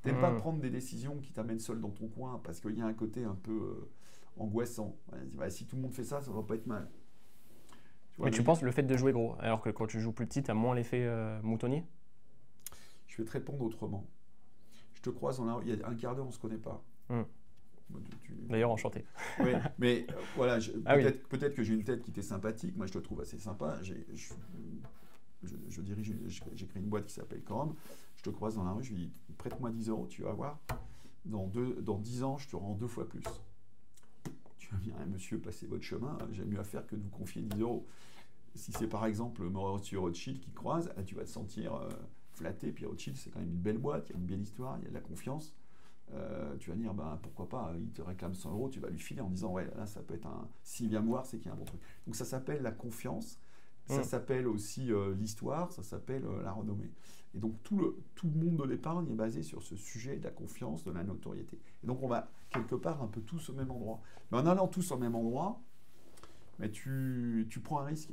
Tu 0.00 0.08
n'aimes 0.08 0.22
pas 0.22 0.30
mmh. 0.30 0.38
prendre 0.38 0.60
des 0.60 0.70
décisions 0.70 1.18
qui 1.18 1.34
t'amènent 1.34 1.58
seul 1.58 1.82
dans 1.82 1.90
ton 1.90 2.08
coin 2.08 2.40
parce 2.42 2.60
qu'il 2.60 2.78
y 2.78 2.80
a 2.80 2.86
un 2.86 2.94
côté 2.94 3.24
un 3.24 3.34
peu 3.34 3.52
euh, 3.52 3.90
angoissant. 4.38 4.96
si 5.50 5.66
tout 5.66 5.76
le 5.76 5.82
monde 5.82 5.92
fait 5.92 6.04
ça, 6.04 6.22
ça 6.22 6.30
va 6.30 6.42
pas 6.42 6.54
être 6.54 6.66
mal. 6.66 6.88
Tu 8.12 8.22
mais 8.22 8.30
tu 8.30 8.42
penses 8.42 8.62
le 8.62 8.70
fait 8.70 8.84
de 8.84 8.96
jouer 8.96 9.12
gros, 9.12 9.36
alors 9.38 9.60
que 9.60 9.68
quand 9.68 9.86
tu 9.86 10.00
joues 10.00 10.12
plus 10.12 10.26
petit, 10.26 10.42
tu 10.42 10.50
as 10.50 10.54
moins 10.54 10.74
l'effet 10.74 11.04
euh, 11.04 11.42
moutonnier 11.42 11.84
Je 13.06 13.18
vais 13.18 13.28
te 13.28 13.32
répondre 13.32 13.60
autrement. 13.60 14.06
Je 14.94 15.02
te 15.02 15.10
croise, 15.10 15.40
en 15.40 15.60
il 15.60 15.68
y 15.68 15.82
a 15.82 15.86
un 15.86 15.94
quart 15.94 16.14
d'heure, 16.14 16.24
on 16.24 16.28
ne 16.28 16.34
se 16.34 16.38
connaît 16.38 16.56
pas. 16.56 16.82
Mmh. 17.10 17.20
D'ailleurs, 18.48 18.70
enchanté. 18.70 19.04
Oui, 19.38 19.52
mais 19.78 20.06
euh, 20.10 20.14
voilà, 20.36 20.58
ah 20.86 20.96
peut-être 21.28 21.54
que 21.54 21.62
j'ai 21.62 21.74
une 21.74 21.84
tête 21.84 22.02
qui 22.02 22.10
était 22.10 22.22
sympathique. 22.22 22.76
Moi, 22.76 22.86
je 22.86 22.92
te 22.92 22.98
trouve 22.98 23.20
assez 23.20 23.38
sympa. 23.38 23.78
Je, 23.82 23.94
je, 25.68 25.80
dirige, 25.80 26.12
j'ai 26.54 26.66
créé 26.66 26.82
une 26.82 26.88
boîte 26.88 27.06
qui 27.06 27.14
s'appelle 27.14 27.42
Corum. 27.42 27.74
Je 28.16 28.22
te 28.22 28.30
croise 28.30 28.56
dans 28.56 28.64
la 28.64 28.72
rue, 28.72 28.84
je 28.84 28.92
lui 28.92 29.06
dis 29.06 29.12
prête-moi 29.38 29.70
10 29.70 29.88
euros, 29.88 30.06
tu 30.08 30.22
vas 30.22 30.32
voir. 30.32 30.58
Dans, 31.24 31.46
deux, 31.46 31.74
dans 31.80 31.98
10 31.98 32.22
ans, 32.24 32.38
je 32.38 32.48
te 32.48 32.56
rends 32.56 32.74
deux 32.74 32.86
fois 32.86 33.08
plus. 33.08 33.22
Tu 34.58 34.68
vas 34.72 34.78
dire, 34.78 34.94
eh, 35.02 35.08
monsieur, 35.08 35.38
passez 35.38 35.66
votre 35.66 35.84
chemin, 35.84 36.18
j'ai 36.32 36.44
mieux 36.44 36.58
à 36.58 36.64
faire 36.64 36.86
que 36.86 36.96
de 36.96 37.02
vous 37.02 37.10
confier 37.10 37.42
10 37.42 37.60
euros. 37.60 37.86
Si 38.54 38.72
c'est 38.72 38.88
par 38.88 39.06
exemple 39.06 39.42
Mauricio 39.48 40.02
Rothschild 40.02 40.40
qui 40.40 40.50
croise, 40.50 40.92
tu 41.06 41.14
vas 41.14 41.22
te 41.22 41.28
sentir 41.28 41.74
euh, 41.74 41.88
flatté. 42.32 42.72
Puis 42.72 42.84
Rothschild, 42.84 43.16
c'est 43.16 43.30
quand 43.30 43.38
même 43.38 43.48
une 43.48 43.56
belle 43.56 43.78
boîte, 43.78 44.08
il 44.08 44.12
y 44.12 44.16
a 44.16 44.18
une 44.18 44.26
belle 44.26 44.42
histoire, 44.42 44.76
il 44.78 44.84
y 44.84 44.86
a 44.86 44.90
de 44.90 44.94
la 44.94 45.00
confiance. 45.00 45.54
Euh, 46.12 46.56
tu 46.58 46.70
vas 46.70 46.76
dire, 46.76 46.92
ben, 46.92 47.18
pourquoi 47.22 47.48
pas, 47.48 47.72
il 47.78 47.90
te 47.92 48.02
réclame 48.02 48.34
100 48.34 48.50
euros, 48.50 48.68
tu 48.68 48.80
vas 48.80 48.88
lui 48.88 48.98
filer 48.98 49.20
en 49.20 49.30
disant, 49.30 49.52
ouais, 49.52 49.70
là, 49.76 49.86
ça 49.86 50.00
peut 50.00 50.14
être 50.14 50.26
un. 50.26 50.48
S'il 50.62 50.88
vient 50.88 51.02
me 51.02 51.08
voir, 51.08 51.24
c'est 51.26 51.38
qu'il 51.38 51.46
y 51.46 51.50
a 51.50 51.52
un 51.52 51.56
bon 51.56 51.64
truc. 51.64 51.80
Donc, 52.06 52.16
ça 52.16 52.24
s'appelle 52.24 52.62
la 52.62 52.72
confiance, 52.72 53.38
ça 53.86 54.04
s'appelle 54.04 54.46
aussi 54.46 54.92
euh, 54.92 55.14
l'histoire, 55.16 55.72
ça 55.72 55.82
s'appelle 55.82 56.24
euh, 56.24 56.42
la 56.42 56.52
renommée. 56.52 56.90
Et 57.34 57.38
donc, 57.38 57.60
tout 57.62 57.76
le, 57.76 57.96
tout 58.14 58.28
le 58.32 58.44
monde 58.44 58.56
de 58.56 58.64
l'épargne 58.64 59.08
est 59.10 59.14
basé 59.14 59.42
sur 59.42 59.62
ce 59.62 59.76
sujet 59.76 60.16
de 60.16 60.24
la 60.24 60.30
confiance, 60.30 60.84
de 60.84 60.90
la 60.92 61.02
notoriété. 61.04 61.60
Et 61.82 61.86
donc, 61.86 62.02
on 62.02 62.08
va 62.08 62.28
quelque 62.50 62.74
part 62.74 63.02
un 63.02 63.08
peu 63.08 63.20
tous 63.20 63.48
au 63.50 63.54
même 63.54 63.70
endroit. 63.70 64.00
Mais 64.30 64.38
en 64.38 64.46
allant 64.46 64.68
tous 64.68 64.90
au 64.92 64.96
même 64.98 65.14
endroit, 65.14 65.60
mais 66.58 66.70
tu, 66.70 67.46
tu 67.50 67.60
prends 67.60 67.80
un 67.80 67.84
risque. 67.84 68.12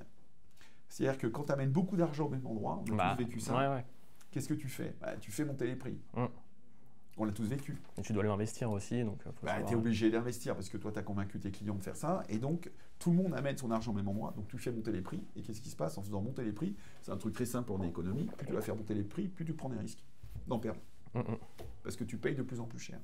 C'est-à-dire 0.90 1.20
que 1.20 1.28
quand 1.28 1.46
tu 1.46 1.52
amènes 1.52 1.72
beaucoup 1.72 1.98
d'argent 1.98 2.28
au 2.28 2.30
même 2.30 2.46
endroit, 2.46 2.82
on 2.88 2.94
a 2.94 2.96
bah, 2.98 3.16
tous 3.16 3.24
vécu 3.24 3.40
ça, 3.40 3.54
qu'est-ce 4.32 4.48
que 4.48 4.54
tu 4.54 4.70
fais? 4.70 4.96
Bah, 5.02 5.16
Tu 5.18 5.32
fais 5.32 5.46
monter 5.46 5.68
les 5.68 5.76
prix. 5.76 6.00
On 7.18 7.26
l'a 7.26 7.32
tous 7.32 7.46
vécu. 7.46 7.76
Et 7.98 8.02
tu 8.04 8.14
dois 8.14 8.24
aller 8.24 8.32
investir 8.32 8.70
aussi. 8.70 9.04
Donc, 9.04 9.20
euh, 9.26 9.32
bah, 9.42 9.62
tu 9.64 9.74
es 9.74 9.76
obligé 9.76 10.12
d'investir 10.12 10.54
parce 10.54 10.70
que 10.70 10.78
toi, 10.78 10.92
tu 10.92 11.00
as 11.00 11.04
convaincu 11.04 11.40
tes 11.40 11.50
clients 11.50 11.76
de 11.76 11.84
faire 11.84 11.96
ça. 11.96 12.24
Et 12.30 12.38
donc, 12.38 12.70
tout 13.00 13.10
le 13.10 13.18
monde 13.18 13.34
amène 13.34 13.58
son 13.58 13.72
argent 13.72 13.92
au 13.92 13.96
même 13.96 14.08
endroit. 14.08 14.34
Donc, 14.36 14.48
tu 14.48 14.58
fais 14.58 14.72
monter 14.72 14.92
les 14.92 15.02
prix. 15.02 15.24
Et 15.36 15.42
qu'est-ce 15.42 15.62
qui 15.62 15.70
se 15.70 15.76
passe 15.76 15.98
en 15.98 16.04
faisant 16.04 16.22
monter 16.22 16.44
les 16.44 16.52
prix? 16.52 16.76
C'est 17.02 17.12
un 17.12 17.18
truc 17.18 17.34
très 17.34 17.46
simple 17.46 17.72
en 17.72 17.82
économie. 17.82 18.30
Plus 18.38 18.48
tu 18.48 18.54
vas 18.54 18.62
faire 18.62 18.76
monter 18.76 18.94
les 18.94 19.04
prix, 19.04 19.28
plus 19.28 19.46
tu 19.46 19.54
prends 19.54 19.70
des 19.70 19.80
risques 19.80 20.04
d'en 20.48 20.60
perdre. 20.60 20.80
Mm, 21.16 21.20
mm. 21.20 21.38
Parce 21.84 21.96
que 21.96 22.04
tu 22.04 22.18
payes 22.18 22.36
de 22.36 22.44
plus 22.44 22.60
en 22.60 22.66
plus 22.66 22.80
cher. 22.80 23.00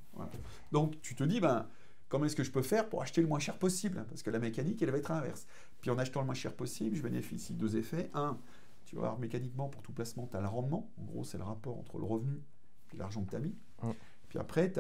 Donc, 0.72 1.02
tu 1.02 1.16
te 1.16 1.24
dis, 1.24 1.40
ben, 1.40 1.68
comment 2.08 2.26
est-ce 2.26 2.36
que 2.36 2.44
je 2.44 2.52
peux 2.52 2.62
faire 2.62 2.88
pour 2.90 3.02
acheter 3.02 3.22
le 3.22 3.28
moins 3.28 3.40
cher 3.40 3.58
possible? 3.58 4.06
Parce 4.10 4.22
que 4.22 4.30
la 4.30 4.40
mécanique, 4.40 4.80
elle 4.84 4.92
va 4.92 4.98
être 4.98 5.12
inverse. 5.12 5.48
Puis 5.82 5.90
en 5.90 5.98
achetant 5.98 6.20
le 6.20 6.28
moins 6.28 6.36
cher 6.36 6.54
possible, 6.54 6.96
je 6.96 7.02
bénéficie 7.02 7.54
de 7.54 7.58
deux 7.58 7.78
effets. 7.78 8.12
Un, 8.14 8.38
tu 8.86 8.96
vas 8.96 9.04
avoir 9.04 9.20
mécaniquement, 9.20 9.70
pour 9.70 9.82
tout 9.82 9.92
placement, 9.92 10.28
tu 10.28 10.38
as 10.38 10.42
le 10.42 10.48
rendement. 10.48 10.92
En 11.02 11.04
gros, 11.04 11.24
c'est 11.24 11.40
le 11.40 11.44
rapport 11.44 11.80
entre 11.80 11.98
le 11.98 12.06
revenu 12.06 12.42
l'argent 12.98 13.24
que 13.24 13.32
tu 13.32 13.36
as 13.36 13.40
mis. 13.40 13.56
Puis 14.30 14.40
après, 14.40 14.72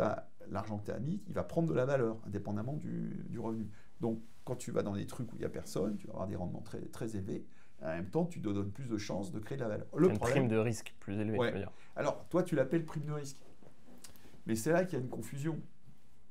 l'argent 0.50 0.78
que 0.78 0.86
tu 0.86 0.92
as 0.92 1.00
mis, 1.00 1.22
il 1.28 1.34
va 1.34 1.44
prendre 1.44 1.70
de 1.70 1.74
la 1.74 1.86
valeur, 1.86 2.18
indépendamment 2.26 2.74
du, 2.74 3.40
revenu. 3.40 3.70
Donc, 4.02 4.22
quand 4.46 4.56
tu 4.56 4.72
vas 4.72 4.84
dans 4.84 4.96
des 4.96 5.06
trucs 5.06 5.32
où 5.32 5.36
il 5.36 5.40
n'y 5.40 5.46
a 5.46 5.50
personne, 5.50 5.98
tu 5.98 6.08
vas 6.08 6.14
avoir 6.14 6.28
des 6.28 6.36
rendements 6.36 6.62
très, 6.62 6.82
très 6.82 7.16
élevés. 7.16 7.46
En 7.82 7.88
même 7.88 8.10
temps, 8.10 8.26
tu 8.26 8.42
te 8.42 8.48
donnes 8.48 8.72
plus 8.72 8.88
de 8.88 8.98
chances 8.98 9.32
de 9.32 9.40
créer 9.40 9.58
de 9.58 9.64
la 9.64 9.70
valeur. 9.70 9.88
Le 9.96 10.10
une 10.10 10.18
prime 10.18 10.48
de 10.48 10.58
risque 10.58 10.96
plus 11.00 11.20
élevée, 11.20 11.38
tu 11.38 11.46
veux 11.46 11.60
dire. 11.60 11.72
Alors, 11.96 12.26
toi, 12.30 12.44
tu 12.44 12.56
l'appelles 12.56 12.86
prime 12.86 13.06
de 13.06 13.12
risque. 13.12 13.38
Mais 14.46 14.56
c'est 14.56 14.72
là 14.72 14.86
qu'il 14.86 14.98
y 14.98 15.02
a 15.02 15.04
une 15.04 15.10
confusion 15.10 15.62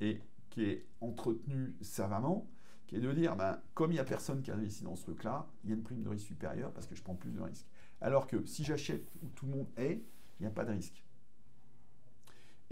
et 0.00 0.20
qui 0.50 0.64
est 0.64 0.86
entretenue 1.00 1.74
savamment, 1.80 2.46
qui 2.86 2.96
est 2.96 3.00
de 3.00 3.12
dire, 3.12 3.36
ben, 3.36 3.58
comme 3.74 3.90
il 3.90 3.94
n'y 3.94 4.00
a 4.00 4.04
personne 4.04 4.42
qui 4.42 4.50
a 4.50 4.54
investi 4.54 4.84
dans 4.84 4.96
ce 4.96 5.02
truc-là, 5.04 5.46
il 5.64 5.70
y 5.70 5.72
a 5.72 5.76
une 5.76 5.82
prime 5.82 6.02
de 6.02 6.08
risque 6.08 6.26
supérieure 6.26 6.72
parce 6.72 6.86
que 6.86 6.94
je 6.94 7.02
prends 7.02 7.14
plus 7.14 7.30
de 7.30 7.40
risques. 7.40 7.66
Alors 8.00 8.26
que 8.26 8.44
si 8.44 8.64
j'achète 8.64 9.10
où 9.22 9.28
tout 9.28 9.46
le 9.46 9.52
monde 9.52 9.68
est, 9.76 10.02
il 10.38 10.42
n'y 10.42 10.46
a 10.46 10.50
pas 10.50 10.64
de 10.64 10.72
risque. 10.72 11.04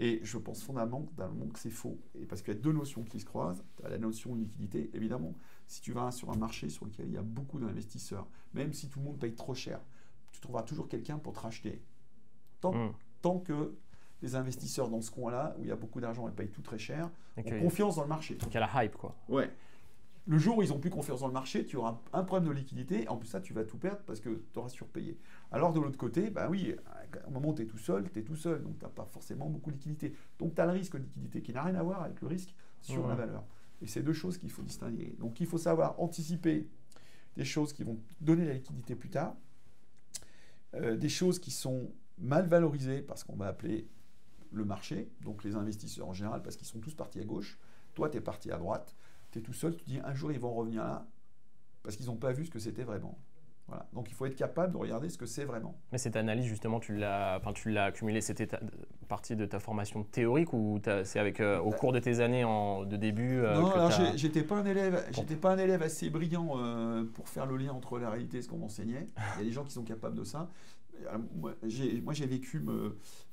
Et 0.03 0.19
je 0.23 0.39
pense 0.39 0.63
fondamentalement 0.63 1.45
que 1.49 1.59
c'est 1.59 1.69
faux. 1.69 1.99
Et 2.15 2.25
parce 2.25 2.41
qu'il 2.41 2.55
y 2.55 2.57
a 2.57 2.59
deux 2.59 2.71
notions 2.71 3.03
qui 3.03 3.19
se 3.19 3.25
croisent. 3.25 3.63
Tu 3.77 3.85
as 3.85 3.89
la 3.89 3.99
notion 3.99 4.35
de 4.35 4.41
liquidité. 4.41 4.89
Évidemment, 4.95 5.35
si 5.67 5.79
tu 5.79 5.91
vas 5.91 6.09
sur 6.09 6.31
un 6.31 6.37
marché 6.37 6.69
sur 6.69 6.85
lequel 6.85 7.05
il 7.05 7.13
y 7.13 7.17
a 7.17 7.21
beaucoup 7.21 7.59
d'investisseurs, 7.59 8.27
même 8.55 8.73
si 8.73 8.89
tout 8.89 8.97
le 8.97 9.05
monde 9.05 9.19
paye 9.19 9.35
trop 9.35 9.53
cher, 9.53 9.79
tu 10.31 10.41
trouveras 10.41 10.63
toujours 10.63 10.87
quelqu'un 10.87 11.19
pour 11.19 11.33
te 11.33 11.39
racheter. 11.39 11.83
Tant, 12.61 12.73
hmm. 12.73 12.93
tant 13.21 13.37
que 13.37 13.77
les 14.23 14.33
investisseurs 14.35 14.89
dans 14.89 15.01
ce 15.01 15.11
coin-là, 15.11 15.55
où 15.59 15.63
il 15.65 15.69
y 15.69 15.71
a 15.71 15.75
beaucoup 15.75 16.01
d'argent 16.01 16.27
et 16.27 16.31
payent 16.31 16.49
tout 16.49 16.63
très 16.63 16.79
cher, 16.79 17.11
ont 17.37 17.43
confiance 17.43 17.97
dans 17.97 18.03
le 18.03 18.09
marché. 18.09 18.33
Donc 18.35 18.49
il 18.49 18.55
y 18.55 18.57
a 18.57 18.67
la 18.73 18.83
hype, 18.83 18.95
quoi. 18.95 19.15
Ouais. 19.29 19.51
Le 20.31 20.37
jour 20.37 20.59
où 20.59 20.63
ils 20.63 20.69
n'ont 20.69 20.79
plus 20.79 20.89
confiance 20.89 21.19
dans 21.19 21.27
le 21.27 21.33
marché, 21.33 21.65
tu 21.65 21.75
auras 21.75 21.99
un 22.13 22.23
problème 22.23 22.47
de 22.47 22.57
liquidité. 22.57 23.05
En 23.09 23.17
plus, 23.17 23.27
ça, 23.27 23.41
tu 23.41 23.51
vas 23.51 23.65
tout 23.65 23.77
perdre 23.77 23.99
parce 24.05 24.21
que 24.21 24.29
tu 24.53 24.59
auras 24.59 24.69
surpayé. 24.69 25.19
Alors, 25.51 25.73
de 25.73 25.81
l'autre 25.81 25.97
côté, 25.97 26.29
bah 26.29 26.47
oui, 26.49 26.73
au 27.27 27.31
moment 27.31 27.49
où 27.49 27.53
tu 27.53 27.63
es 27.63 27.65
tout 27.65 27.77
seul, 27.77 28.09
tu 28.09 28.19
es 28.19 28.23
tout 28.23 28.37
seul. 28.37 28.63
Donc, 28.63 28.79
tu 28.79 28.85
n'as 28.85 28.91
pas 28.91 29.03
forcément 29.03 29.49
beaucoup 29.49 29.71
de 29.71 29.75
liquidité. 29.75 30.15
Donc, 30.39 30.55
tu 30.55 30.61
as 30.61 30.65
le 30.65 30.71
risque 30.71 30.93
de 30.93 31.03
liquidité 31.03 31.41
qui 31.41 31.51
n'a 31.51 31.63
rien 31.63 31.75
à 31.75 31.83
voir 31.83 32.01
avec 32.01 32.21
le 32.21 32.27
risque 32.27 32.55
sur 32.79 33.05
la 33.09 33.15
valeur. 33.15 33.43
Et 33.81 33.87
c'est 33.87 34.03
deux 34.03 34.13
choses 34.13 34.37
qu'il 34.37 34.49
faut 34.49 34.61
distinguer. 34.61 35.17
Donc, 35.19 35.41
il 35.41 35.47
faut 35.47 35.57
savoir 35.57 35.99
anticiper 35.99 36.65
des 37.35 37.43
choses 37.43 37.73
qui 37.73 37.83
vont 37.83 37.99
donner 38.21 38.45
la 38.45 38.53
liquidité 38.53 38.95
plus 38.95 39.09
tard, 39.09 39.35
euh, 40.75 40.95
des 40.95 41.09
choses 41.09 41.39
qui 41.39 41.51
sont 41.51 41.91
mal 42.17 42.47
valorisées 42.47 43.01
parce 43.01 43.25
qu'on 43.25 43.35
va 43.35 43.47
appeler 43.47 43.89
le 44.53 44.63
marché, 44.63 45.11
donc 45.19 45.43
les 45.43 45.57
investisseurs 45.57 46.07
en 46.07 46.13
général, 46.13 46.41
parce 46.41 46.55
qu'ils 46.55 46.67
sont 46.67 46.79
tous 46.79 46.95
partis 46.95 47.19
à 47.19 47.25
gauche. 47.25 47.59
Toi, 47.95 48.09
tu 48.09 48.15
es 48.15 48.21
parti 48.21 48.49
à 48.49 48.55
droite 48.55 48.95
tu 49.31 49.39
es 49.39 49.41
tout 49.41 49.53
seul, 49.53 49.75
tu 49.75 49.83
te 49.83 49.89
dis 49.89 49.99
un 50.03 50.13
jour 50.13 50.31
ils 50.31 50.39
vont 50.39 50.53
revenir 50.53 50.83
là, 50.83 51.07
parce 51.83 51.95
qu'ils 51.95 52.07
n'ont 52.07 52.17
pas 52.17 52.31
vu 52.31 52.45
ce 52.45 52.51
que 52.51 52.59
c'était 52.59 52.83
vraiment. 52.83 53.17
Voilà. 53.67 53.85
Donc 53.93 54.09
il 54.09 54.13
faut 54.13 54.25
être 54.25 54.35
capable 54.35 54.73
de 54.73 54.77
regarder 54.77 55.07
ce 55.07 55.17
que 55.17 55.25
c'est 55.25 55.45
vraiment. 55.45 55.79
Mais 55.93 55.97
cette 55.97 56.17
analyse, 56.17 56.45
justement, 56.45 56.81
tu 56.81 56.97
l'as, 56.97 57.39
accumulée, 57.85 58.19
c'était 58.19 58.47
partie 59.07 59.37
de 59.37 59.45
ta 59.45 59.59
formation 59.59 60.03
théorique 60.03 60.51
ou 60.51 60.81
c'est 61.05 61.19
avec 61.19 61.39
euh, 61.39 61.59
au 61.59 61.71
cours 61.71 61.93
de 61.93 61.99
tes 61.99 62.19
années 62.19 62.43
en, 62.43 62.83
de 62.83 62.97
début 62.97 63.39
euh, 63.39 63.55
Non, 63.55 63.71
alors 63.71 63.91
j'étais 64.15 64.43
pas 64.43 64.57
un 64.57 64.65
élève, 64.65 65.01
pas 65.39 65.53
un 65.53 65.57
élève 65.57 65.81
assez 65.81 66.09
brillant 66.09 66.57
euh, 66.57 67.05
pour 67.13 67.29
faire 67.29 67.45
le 67.45 67.55
lien 67.55 67.71
entre 67.71 67.97
la 67.97 68.09
réalité 68.09 68.39
et 68.39 68.41
ce 68.41 68.49
qu'on 68.49 68.57
m'enseignait. 68.57 69.09
Il 69.35 69.39
y 69.39 69.41
a 69.41 69.45
des 69.45 69.53
gens 69.53 69.63
qui 69.63 69.71
sont 69.71 69.83
capables 69.83 70.17
de 70.17 70.25
ça. 70.25 70.49
Moi, 71.35 71.55
j'ai 71.63 72.25
vécu 72.25 72.63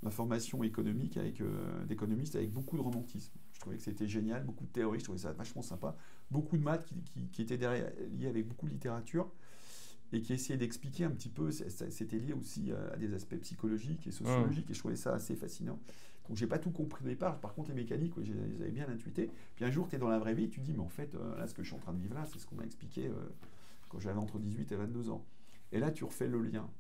ma 0.03 0.11
formation 0.11 0.63
économique 0.63 1.17
avec 1.17 1.43
d'économiste 1.87 2.37
avec 2.37 2.53
beaucoup 2.53 2.77
de 2.77 2.83
romantisme. 2.83 3.35
Je 3.59 3.63
trouvais 3.63 3.77
que 3.77 3.83
c'était 3.83 4.07
génial, 4.07 4.45
beaucoup 4.45 4.65
de 4.65 4.71
théories, 4.71 5.01
je 5.01 5.05
trouvais 5.05 5.19
ça 5.19 5.33
vachement 5.33 5.63
sympa. 5.63 5.97
Beaucoup 6.31 6.57
de 6.57 6.63
maths 6.63 6.87
qui, 7.33 7.43
étaient 7.43 7.59
derrière, 7.59 7.91
liés 8.17 8.29
avec 8.29 8.47
beaucoup 8.47 8.67
de 8.67 8.71
littérature 8.71 9.33
et 10.13 10.23
qui 10.23 10.33
essayaient 10.33 10.57
d'expliquer 10.57 11.05
un 11.05 11.11
petit 11.11 11.29
peu, 11.29 11.51
c'était 11.51 12.19
lié 12.19 12.35
aussi 12.35 12.71
à, 12.71 12.97
des 12.97 13.13
aspects 13.15 13.37
psychologiques 13.41 14.07
et 14.07 14.13
sociologiques, 14.13 14.71
et 14.71 14.75
je 14.75 14.79
trouvais 14.79 14.95
ça 14.95 15.13
assez 15.13 15.35
fascinant. 15.35 15.81
Donc 16.29 16.37
j'ai 16.37 16.47
pas 16.47 16.61
tout 16.61 16.71
compris 16.71 17.05
au 17.05 17.09
départ, 17.09 17.41
par 17.41 17.53
contre 17.53 17.71
les 17.71 17.75
mécaniques, 17.75 18.15
je 18.23 18.33
les 18.33 18.63
avais 18.63 18.71
bien 18.71 18.89
intuitées. 18.89 19.29
Puis 19.57 19.65
un 19.65 19.73
jour, 19.73 19.89
tu 19.89 19.97
es 19.97 19.99
dans 19.99 20.09
la 20.09 20.21
vraie 20.21 20.35
vie, 20.35 20.49
tu 20.49 20.61
te 20.61 20.65
dis, 20.65 20.73
mais 20.73 20.79
en 20.79 20.89
fait, 20.89 21.17
euh, 21.17 21.37
là, 21.37 21.49
ce 21.49 21.55
que 21.55 21.65
je 21.65 21.69
suis 21.69 21.77
en 21.77 21.81
train 21.81 21.93
de 21.93 22.01
vivre 22.01 22.15
là, 22.15 22.27
c'est 22.27 22.39
ce 22.39 22.47
qu'on 22.47 22.55
m'a 22.55 22.65
expliqué 22.65 23.09
euh, 23.09 23.13
quand 23.89 23.99
j'avais 23.99 24.21
entre 24.21 24.39
18 24.39 24.71
et 24.71 24.77
22 24.77 25.11
ans. 25.11 25.25
Et 25.73 25.81
là, 25.81 25.91
tu 25.91 26.05
refais 26.05 26.29
le 26.29 26.41
lien. 26.43 26.71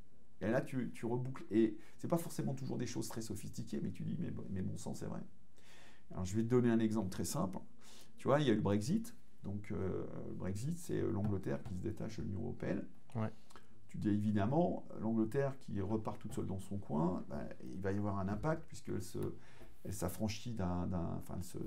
Et 0.40 0.48
là, 0.48 0.60
tu, 0.60 0.92
tu 0.94 1.06
reboucles. 1.06 1.44
Et 1.50 1.76
c'est 1.96 2.08
pas 2.08 2.18
forcément 2.18 2.54
toujours 2.54 2.78
des 2.78 2.86
choses 2.86 3.08
très 3.08 3.22
sophistiquées, 3.22 3.80
mais 3.82 3.90
tu 3.90 4.04
dis, 4.04 4.16
mais, 4.20 4.30
mais 4.50 4.62
bon 4.62 4.76
sang, 4.76 4.94
c'est 4.94 5.06
vrai. 5.06 5.20
Alors, 6.12 6.24
je 6.24 6.34
vais 6.34 6.42
te 6.42 6.48
donner 6.48 6.70
un 6.70 6.78
exemple 6.78 7.10
très 7.10 7.24
simple. 7.24 7.58
Tu 8.16 8.28
vois, 8.28 8.40
il 8.40 8.46
y 8.46 8.50
a 8.50 8.52
eu 8.52 8.56
le 8.56 8.62
Brexit. 8.62 9.14
Donc, 9.44 9.70
euh, 9.70 10.04
le 10.28 10.34
Brexit, 10.34 10.76
c'est 10.78 11.00
euh, 11.00 11.10
l'Angleterre 11.10 11.62
qui 11.62 11.74
se 11.74 11.80
détache 11.80 12.18
de 12.18 12.24
l'Union 12.24 12.40
européenne. 12.40 12.84
Tu 13.86 13.96
dis 13.96 14.10
évidemment, 14.10 14.86
l'Angleterre 15.00 15.56
qui 15.60 15.80
repart 15.80 16.20
toute 16.20 16.34
seule 16.34 16.46
dans 16.46 16.58
son 16.58 16.76
coin, 16.76 17.24
ben, 17.30 17.48
il 17.64 17.80
va 17.80 17.90
y 17.90 17.96
avoir 17.96 18.18
un 18.18 18.28
impact 18.28 18.64
puisqu'elle 18.66 19.00
se, 19.00 19.18
elle 19.82 19.94
s'affranchit 19.94 20.52
d'un, 20.52 20.90
enfin, 21.16 21.36
elle 21.38 21.44
se, 21.44 21.58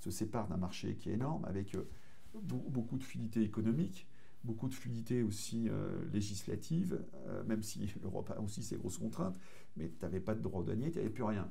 se 0.00 0.10
sépare 0.10 0.48
d'un 0.48 0.56
marché 0.56 0.96
qui 0.96 1.10
est 1.10 1.12
énorme 1.12 1.44
avec 1.44 1.76
euh, 1.76 1.88
beaucoup 2.34 2.98
de 2.98 3.04
fluidité 3.04 3.42
économique, 3.42 4.08
beaucoup 4.42 4.68
de 4.68 4.74
fluidité 4.74 5.22
aussi 5.22 5.68
législative, 6.12 7.04
même 7.46 7.62
si 7.62 7.92
l'Europe 8.00 8.30
a 8.36 8.40
aussi 8.40 8.62
ses 8.62 8.76
grosses 8.76 8.98
contraintes, 8.98 9.38
mais 9.76 9.88
tu 9.88 10.04
n'avais 10.04 10.20
pas 10.20 10.34
de 10.34 10.40
droit 10.40 10.62
douanier, 10.62 10.90
tu 10.90 10.98
n'avais 10.98 11.10
plus 11.10 11.24
rien. 11.24 11.50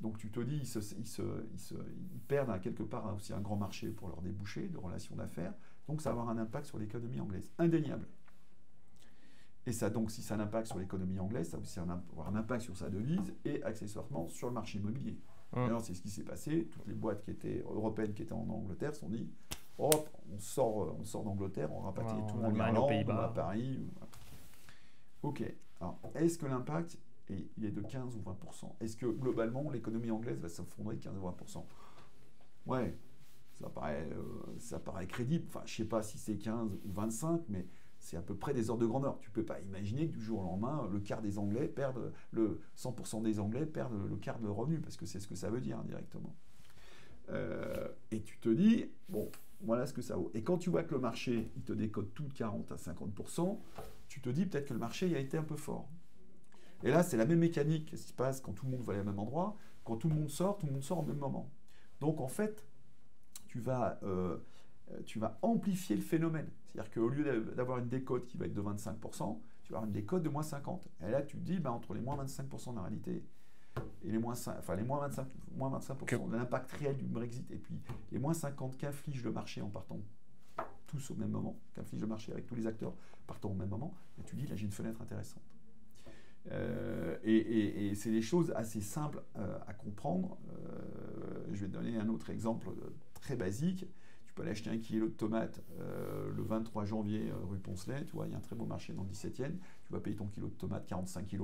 Donc 0.00 0.18
tu 0.18 0.30
te 0.30 0.40
dis, 0.40 0.56
ils, 0.56 0.66
se, 0.66 0.78
ils, 0.94 2.20
perdent 2.26 2.50
à 2.50 2.58
quelque 2.58 2.82
part 2.82 3.14
aussi 3.14 3.32
un 3.32 3.40
grand 3.40 3.56
marché 3.56 3.88
pour 3.90 4.08
leur 4.08 4.22
déboucher 4.22 4.68
de 4.68 4.78
relations 4.78 5.14
d'affaires. 5.16 5.52
Donc 5.88 6.00
ça 6.00 6.10
va 6.10 6.20
avoir 6.20 6.30
un 6.30 6.38
impact 6.38 6.66
sur 6.66 6.78
l'économie 6.78 7.20
anglaise, 7.20 7.50
indéniable. 7.58 8.06
Et 9.66 9.72
ça, 9.72 9.90
donc, 9.90 10.10
si 10.10 10.22
ça 10.22 10.34
a 10.34 10.38
un 10.38 10.40
impact 10.40 10.68
sur 10.68 10.78
l'économie 10.78 11.18
anglaise, 11.18 11.50
ça 11.50 11.58
va 11.58 11.62
aussi 11.62 11.78
avoir 11.78 12.28
un 12.28 12.34
impact 12.34 12.62
sur 12.62 12.76
sa 12.76 12.88
devise 12.88 13.34
et 13.44 13.62
accessoirement 13.62 14.26
sur 14.28 14.48
le 14.48 14.54
marché 14.54 14.78
immobilier. 14.78 15.18
Mmh. 15.52 15.58
Alors, 15.58 15.82
c'est 15.82 15.94
ce 15.94 16.00
qui 16.00 16.08
s'est 16.08 16.24
passé. 16.24 16.68
Toutes 16.72 16.86
les 16.86 16.94
boîtes 16.94 17.22
qui 17.22 17.30
étaient 17.30 17.62
européennes 17.66 18.14
qui 18.14 18.22
étaient 18.22 18.32
en 18.32 18.48
Angleterre 18.48 18.94
se 18.94 19.00
sont 19.00 19.10
dit 19.10 19.28
Hop, 19.78 20.08
on 20.32 20.38
sort, 20.38 20.96
on 20.98 21.04
sort 21.04 21.24
d'Angleterre, 21.24 21.72
on 21.72 21.80
rapatrie 21.80 22.20
tout 22.28 22.36
le 22.36 22.42
monde 22.42 22.60
en 22.60 22.66
Irlande, 22.66 23.10
à 23.10 23.28
Paris. 23.28 23.86
Ok. 25.22 25.42
Alors, 25.80 25.98
est-ce 26.14 26.38
que 26.38 26.46
l'impact 26.46 26.98
il 27.56 27.64
est 27.64 27.70
de 27.70 27.80
15 27.80 28.16
ou 28.16 28.20
20%. 28.20 28.74
Est-ce 28.80 28.96
que 28.96 29.06
globalement 29.06 29.70
l'économie 29.70 30.10
anglaise 30.10 30.40
va 30.40 30.48
s'effondrer 30.48 30.96
de 30.96 31.02
15 31.02 31.18
ou 31.18 31.28
20% 31.28 31.64
Ouais, 32.66 32.96
ça 33.60 33.68
paraît, 33.68 34.08
euh, 34.12 34.54
ça 34.58 34.78
paraît 34.78 35.06
crédible. 35.06 35.46
Enfin, 35.48 35.62
je 35.64 35.74
sais 35.74 35.84
pas 35.84 36.02
si 36.02 36.18
c'est 36.18 36.36
15 36.36 36.72
ou 36.84 36.92
25, 36.92 37.42
mais 37.48 37.66
c'est 37.98 38.16
à 38.16 38.22
peu 38.22 38.34
près 38.34 38.54
des 38.54 38.70
ordres 38.70 38.82
de 38.82 38.86
grandeur. 38.86 39.18
Tu 39.20 39.30
peux 39.30 39.44
pas 39.44 39.60
imaginer 39.60 40.08
que 40.08 40.14
du 40.14 40.22
jour 40.22 40.40
au 40.40 40.44
lendemain, 40.44 40.88
le 40.90 41.00
quart 41.00 41.20
des 41.20 41.38
Anglais 41.38 41.68
perdent, 41.68 42.12
le 42.32 42.60
100% 42.76 43.22
des 43.22 43.38
Anglais 43.38 43.66
perdent 43.66 44.08
le 44.08 44.16
quart 44.16 44.38
de 44.38 44.46
leur 44.46 44.56
revenu, 44.56 44.80
parce 44.80 44.96
que 44.96 45.06
c'est 45.06 45.20
ce 45.20 45.28
que 45.28 45.34
ça 45.34 45.50
veut 45.50 45.60
dire 45.60 45.82
directement. 45.84 46.34
Euh, 47.28 47.88
et 48.10 48.22
tu 48.22 48.38
te 48.38 48.48
dis, 48.48 48.86
bon, 49.08 49.30
voilà 49.60 49.86
ce 49.86 49.92
que 49.92 50.02
ça 50.02 50.16
vaut. 50.16 50.30
Et 50.34 50.42
quand 50.42 50.58
tu 50.58 50.70
vois 50.70 50.82
que 50.82 50.94
le 50.94 51.00
marché, 51.00 51.52
il 51.56 51.62
te 51.62 51.72
décode 51.72 52.12
tout 52.14 52.24
de 52.24 52.32
40 52.32 52.72
à 52.72 52.76
50%, 52.76 53.58
tu 54.08 54.20
te 54.20 54.30
dis 54.30 54.46
peut-être 54.46 54.68
que 54.68 54.74
le 54.74 54.80
marché 54.80 55.14
a 55.14 55.18
été 55.18 55.36
un 55.36 55.44
peu 55.44 55.56
fort. 55.56 55.88
Et 56.82 56.90
là, 56.90 57.02
c'est 57.02 57.16
la 57.16 57.26
même 57.26 57.38
mécanique 57.38 57.86
qui 57.86 57.98
se 57.98 58.12
passe 58.12 58.40
quand 58.40 58.52
tout 58.52 58.66
le 58.66 58.72
monde 58.72 58.82
va 58.82 58.92
aller 58.92 59.02
au 59.02 59.04
même 59.04 59.18
endroit. 59.18 59.56
Quand 59.84 59.96
tout 59.96 60.08
le 60.08 60.14
monde 60.14 60.30
sort, 60.30 60.58
tout 60.58 60.66
le 60.66 60.72
monde 60.72 60.82
sort 60.82 60.98
au 60.98 61.04
même 61.04 61.18
moment. 61.18 61.50
Donc 62.00 62.20
en 62.20 62.28
fait, 62.28 62.66
tu 63.46 63.60
vas, 63.60 63.98
euh, 64.02 64.38
tu 65.06 65.18
vas 65.18 65.38
amplifier 65.42 65.96
le 65.96 66.02
phénomène. 66.02 66.48
C'est-à-dire 66.66 66.92
qu'au 66.92 67.08
lieu 67.08 67.52
d'avoir 67.56 67.78
une 67.78 67.88
décote 67.88 68.26
qui 68.26 68.38
va 68.38 68.46
être 68.46 68.54
de 68.54 68.62
25%, 68.62 69.40
tu 69.62 69.72
vas 69.72 69.78
avoir 69.78 69.84
une 69.84 69.92
décote 69.92 70.22
de 70.22 70.28
moins 70.28 70.42
50%. 70.42 70.80
Et 71.06 71.10
là, 71.10 71.22
tu 71.22 71.36
te 71.36 71.42
dis, 71.42 71.58
bah, 71.58 71.72
entre 71.72 71.94
les 71.94 72.00
moins 72.00 72.22
25% 72.24 72.70
de 72.70 72.76
la 72.76 72.82
réalité 72.82 73.24
et 74.02 74.10
les 74.10 74.18
moins, 74.18 74.34
enfin, 74.34 74.76
les 74.76 74.82
moins 74.82 75.06
25%, 75.08 75.26
moins 75.56 75.78
25% 75.78 76.30
de 76.30 76.36
l'impact 76.36 76.70
réel 76.72 76.96
du 76.96 77.06
Brexit, 77.06 77.50
et 77.50 77.58
puis 77.58 77.74
les 78.12 78.18
moins 78.18 78.32
50% 78.32 78.76
qu'inflige 78.76 79.22
le 79.24 79.32
marché 79.32 79.62
en 79.62 79.68
partant 79.68 80.00
tous 80.86 81.10
au 81.10 81.14
même 81.14 81.30
moment, 81.30 81.56
qu'inflige 81.74 82.00
le 82.00 82.06
marché 82.06 82.32
avec 82.32 82.46
tous 82.46 82.56
les 82.56 82.66
acteurs 82.66 82.94
partant 83.26 83.50
au 83.50 83.54
même 83.54 83.68
moment, 83.68 83.94
et 84.18 84.24
tu 84.24 84.34
dis, 84.34 84.46
là 84.46 84.56
j'ai 84.56 84.64
une 84.64 84.72
fenêtre 84.72 85.00
intéressante. 85.00 85.42
Euh, 86.52 87.16
et, 87.22 87.94
c'est 87.94 88.10
des 88.10 88.22
choses 88.22 88.52
assez 88.56 88.80
simples 88.80 89.22
euh, 89.36 89.58
à 89.66 89.74
comprendre. 89.74 90.38
Euh, 90.52 91.44
je 91.52 91.60
vais 91.60 91.68
te 91.68 91.72
donner 91.72 91.96
un 91.98 92.08
autre 92.08 92.30
exemple 92.30 92.68
très 93.14 93.36
basique. 93.36 93.86
Tu 94.24 94.34
peux 94.34 94.42
aller 94.42 94.52
acheter 94.52 94.70
un 94.70 94.78
kilo 94.78 95.08
de 95.08 95.12
tomates 95.12 95.60
le 95.78 96.42
23 96.42 96.84
janvier 96.84 97.32
rue 97.48 97.58
Poncelet. 97.58 98.04
Tu 98.04 98.12
vois, 98.12 98.26
il 98.26 98.32
y 98.32 98.34
a 98.34 98.38
un 98.38 98.40
très 98.40 98.54
beau 98.54 98.64
marché 98.64 98.92
dans 98.92 99.02
le 99.02 99.08
17e. 99.08 99.56
Tu 99.84 99.92
vas 99.92 100.00
payer 100.00 100.16
ton 100.16 100.26
kilo 100.26 100.48
de 100.48 100.54
tomates 100.54 100.86
45, 100.86 101.36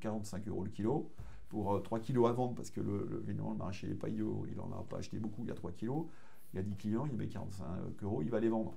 45 0.00 0.48
euros 0.48 0.64
le 0.64 0.70
kilo. 0.70 1.10
Pour 1.48 1.80
3 1.80 2.00
kilos 2.00 2.28
à 2.28 2.32
vendre, 2.32 2.54
parce 2.54 2.70
que 2.70 2.80
le, 2.80 3.06
le, 3.06 3.24
le 3.26 3.54
marché 3.54 3.88
n'est 3.88 3.94
pas 3.94 4.08
il 4.08 4.22
n'en 4.56 4.70
a 4.72 4.82
pas 4.82 4.98
acheté 4.98 5.18
beaucoup, 5.18 5.42
il 5.44 5.48
y 5.48 5.52
a 5.52 5.54
3 5.54 5.72
kilos. 5.72 6.06
Il 6.52 6.56
y 6.56 6.60
a 6.60 6.62
10 6.62 6.76
clients, 6.76 7.06
il 7.06 7.16
met 7.16 7.28
45 7.28 8.02
euros, 8.02 8.20
il 8.20 8.30
va 8.30 8.40
les 8.40 8.48
vendre. 8.48 8.76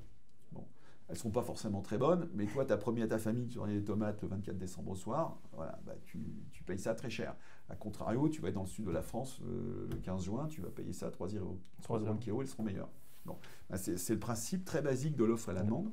Elles 1.10 1.16
ne 1.16 1.20
sont 1.20 1.32
pas 1.32 1.42
forcément 1.42 1.82
très 1.82 1.98
bonnes, 1.98 2.30
mais 2.36 2.46
toi, 2.46 2.66
tu 2.66 2.72
as 2.72 2.78
promis 2.78 3.02
à 3.02 3.08
ta 3.08 3.18
famille 3.18 3.48
que 3.48 3.54
tu 3.54 3.58
aurais 3.58 3.74
des 3.74 3.84
tomates 3.84 4.22
le 4.22 4.28
24 4.28 4.60
décembre 4.60 4.92
au 4.92 4.96
soir. 4.96 5.40
Voilà, 5.54 5.80
bah, 5.84 5.96
tu, 6.06 6.20
payes 6.68 6.78
ça 6.78 6.94
très 6.94 7.10
cher. 7.10 7.36
A 7.68 7.76
contrario, 7.76 8.30
tu 8.30 8.42
vas 8.42 8.50
être 8.50 8.54
dans 8.54 8.62
le 8.62 8.68
sud 8.68 8.86
de 8.86 8.92
la 8.92 9.02
France 9.02 9.42
euh, 9.44 9.88
le 9.90 9.98
15 9.98 10.26
juin, 10.26 10.48
tu 10.48 10.62
vas 10.62 10.70
payer 10.70 10.94
ça 10.94 11.10
3 11.10 11.30
euros, 11.30 11.60
3 11.82 12.02
euros 12.02 12.14
le 12.14 12.20
kilo, 12.20 12.42
elles 12.42 12.48
seront 12.48 12.62
meilleures. 12.62 12.92
Bon, 13.26 13.38
bah, 13.72 13.78
c'est 13.78 14.14
le 14.14 14.20
principe 14.20 14.66
très 14.66 14.84
basique 14.84 15.16
de 15.16 15.24
l'offre 15.24 15.50
et 15.50 15.54
la 15.54 15.64
demande. 15.64 15.92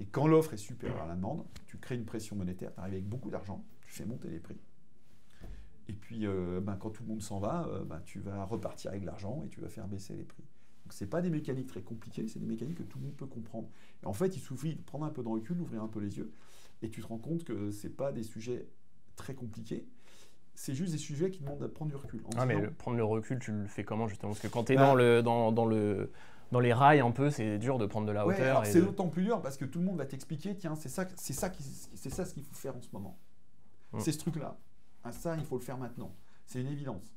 Et 0.00 0.06
quand 0.06 0.26
l'offre 0.26 0.54
est 0.54 0.58
supérieure 0.58 1.02
à 1.02 1.06
la 1.06 1.14
demande, 1.14 1.44
tu 1.66 1.78
crées 1.78 1.94
une 1.94 2.04
pression 2.04 2.34
monétaire, 2.34 2.74
tu 2.74 2.80
arrives 2.80 2.94
avec 2.94 3.08
beaucoup 3.08 3.30
d'argent, 3.30 3.64
tu 3.86 3.92
fais 3.92 4.04
monter 4.04 4.28
les 4.28 4.40
prix. 4.40 4.58
Et 5.86 5.92
puis, 5.92 6.26
euh, 6.26 6.60
ben, 6.60 6.76
quand 6.76 6.90
tout 6.90 7.04
le 7.04 7.10
monde 7.10 7.22
s'en 7.22 7.38
va, 7.38 7.68
euh, 7.68 7.84
ben, 7.84 8.00
tu 8.04 8.18
vas 8.18 8.44
repartir 8.44 8.90
avec 8.90 9.04
l'argent 9.04 9.42
et 9.44 9.48
tu 9.48 9.60
vas 9.60 9.68
faire 9.68 9.86
baisser 9.86 10.16
les 10.16 10.24
prix. 10.24 10.42
C'est 10.92 11.06
pas 11.06 11.22
des 11.22 11.30
mécaniques 11.30 11.68
très 11.68 11.82
compliquées, 11.82 12.28
c'est 12.28 12.38
des 12.38 12.46
mécaniques 12.46 12.78
que 12.78 12.82
tout 12.82 12.98
le 12.98 13.04
monde 13.04 13.16
peut 13.16 13.26
comprendre. 13.26 13.68
Et 14.02 14.06
en 14.06 14.12
fait, 14.12 14.36
il 14.36 14.40
suffit 14.40 14.76
de 14.76 14.82
prendre 14.82 15.04
un 15.04 15.10
peu 15.10 15.22
de 15.22 15.28
recul, 15.28 15.56
d'ouvrir 15.56 15.82
un 15.82 15.88
peu 15.88 16.00
les 16.00 16.18
yeux, 16.18 16.32
et 16.82 16.90
tu 16.90 17.00
te 17.00 17.06
rends 17.06 17.18
compte 17.18 17.44
que 17.44 17.70
c'est 17.70 17.96
pas 17.96 18.12
des 18.12 18.22
sujets 18.22 18.68
très 19.16 19.34
compliqués. 19.34 19.86
C'est 20.54 20.74
juste 20.74 20.92
des 20.92 20.98
sujets 20.98 21.30
qui 21.30 21.40
demandent 21.40 21.60
de 21.60 21.66
prendre 21.66 21.90
du 21.90 21.96
recul. 21.96 22.22
Ah, 22.36 22.44
mais 22.44 22.60
prendre 22.68 22.98
le 22.98 23.04
recul, 23.04 23.38
tu 23.38 23.52
le 23.52 23.66
fais 23.66 23.84
comment 23.84 24.06
justement? 24.06 24.32
Parce 24.32 24.42
que 24.42 24.48
quand 24.48 24.64
tu 24.64 24.74
es 24.74 24.76
bah 24.76 24.86
dans, 24.86 24.94
le, 24.94 25.22
dans, 25.22 25.50
dans, 25.50 25.64
le, 25.64 26.12
dans 26.50 26.60
les 26.60 26.74
rails 26.74 27.00
un 27.00 27.10
peu, 27.10 27.30
c'est 27.30 27.58
dur 27.58 27.78
de 27.78 27.86
prendre 27.86 28.06
de 28.06 28.12
la 28.12 28.26
hauteur. 28.26 28.66
c'est 28.66 28.82
d'autant 28.82 29.08
plus 29.08 29.24
dur 29.24 29.40
parce 29.40 29.56
que 29.56 29.64
tout 29.64 29.78
le 29.78 29.86
monde 29.86 29.96
va 29.96 30.04
t'expliquer 30.04 30.54
tiens, 30.54 30.74
c'est 30.76 30.90
ça, 30.90 31.08
c'est 31.16 31.32
ça, 31.32 31.50
c'est 31.94 32.10
ça 32.10 32.26
ce 32.26 32.34
qu'il 32.34 32.42
faut 32.42 32.54
faire 32.54 32.76
en 32.76 32.82
ce 32.82 32.90
moment. 32.92 33.18
Mm. 33.92 34.00
C'est 34.00 34.12
ce 34.12 34.18
truc-là. 34.18 34.58
Ah, 35.04 35.12
ça, 35.12 35.36
il 35.36 35.44
faut 35.44 35.56
le 35.56 35.64
faire 35.64 35.78
maintenant. 35.78 36.14
C'est 36.44 36.60
une 36.60 36.68
évidence. 36.68 37.14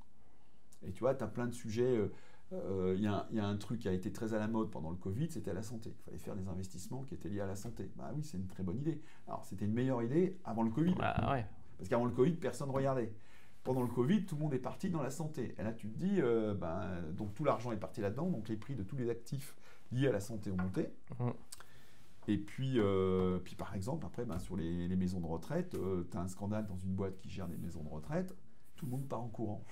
Et 0.87 0.91
tu 0.91 1.01
vois, 1.01 1.13
tu 1.13 1.23
as 1.23 1.27
plein 1.27 1.47
de 1.47 1.53
sujets. 1.53 1.83
Euh, 1.83 2.11
euh, 2.53 2.93
il 2.95 3.03
y, 3.03 3.39
a 3.39 3.45
un 3.45 3.57
truc 3.57 3.79
qui 3.79 3.87
a 3.87 3.91
été 3.91 4.11
très 4.11 4.33
à 4.33 4.39
la 4.39 4.47
mode 4.47 4.69
pendant 4.69 4.91
le 4.91 4.95
Covid, 4.95 5.29
c'était 5.31 5.53
la 5.53 5.63
santé. 5.63 5.93
Il 5.97 6.03
fallait 6.03 6.17
faire 6.17 6.35
des 6.35 6.47
investissements 6.47 7.03
qui 7.03 7.15
étaient 7.15 7.29
liés 7.29 7.41
à 7.41 7.47
la 7.47 7.55
santé. 7.55 7.89
Bah 7.95 8.11
oui, 8.15 8.23
c'est 8.23 8.37
une 8.37 8.47
très 8.47 8.63
bonne 8.63 8.77
idée. 8.77 9.01
Alors, 9.27 9.45
c'était 9.45 9.65
une 9.65 9.73
meilleure 9.73 10.03
idée 10.03 10.37
avant 10.43 10.63
le 10.63 10.69
Covid. 10.69 10.93
Bah, 10.93 11.15
Parce 11.77 11.89
qu'avant 11.89 12.05
le 12.05 12.11
Covid, 12.11 12.33
personne 12.33 12.69
ne 12.69 12.73
regardait. 12.73 13.13
Pendant 13.63 13.81
le 13.81 13.87
Covid, 13.87 14.25
tout 14.25 14.35
le 14.35 14.41
monde 14.41 14.53
est 14.53 14.59
parti 14.59 14.89
dans 14.91 15.01
la 15.01 15.09
santé. 15.09 15.55
Et 15.57 15.63
là, 15.63 15.73
tu 15.73 15.89
te 15.89 15.97
dis, 15.97 16.21
euh, 16.21 16.53
ben, 16.53 17.01
donc 17.13 17.33
tout 17.33 17.43
l'argent 17.43 17.71
est 17.71 17.77
parti 17.77 17.99
là-dedans, 17.99 18.29
donc 18.29 18.47
les 18.47 18.57
prix 18.57 18.75
de 18.75 18.83
tous 18.83 18.95
les 18.95 19.09
actifs 19.09 19.55
liés 19.91 20.07
à 20.07 20.11
la 20.11 20.19
santé 20.19 20.51
ont 20.51 20.57
monté. 20.57 20.89
Mmh. 21.19 21.29
Et 22.27 22.37
puis, 22.37 22.73
euh, 22.79 23.39
puis, 23.39 23.55
par 23.55 23.73
exemple, 23.75 24.05
après, 24.05 24.23
ben, 24.23 24.37
sur 24.37 24.55
les, 24.55 24.95
maisons 24.95 25.19
de 25.19 25.25
retraite, 25.25 25.75
tu 26.11 26.17
as 26.17 26.21
un 26.21 26.27
scandale 26.27 26.67
dans 26.67 26.77
une 26.77 26.93
boîte 26.93 27.17
qui 27.17 27.29
gère 27.29 27.47
des 27.47 27.57
maisons 27.57 27.81
de 27.81 27.89
retraite, 27.89 28.35
tout 28.75 28.85
le 28.85 28.91
monde 28.91 29.07
part 29.07 29.21
en 29.21 29.29
courant. 29.29 29.63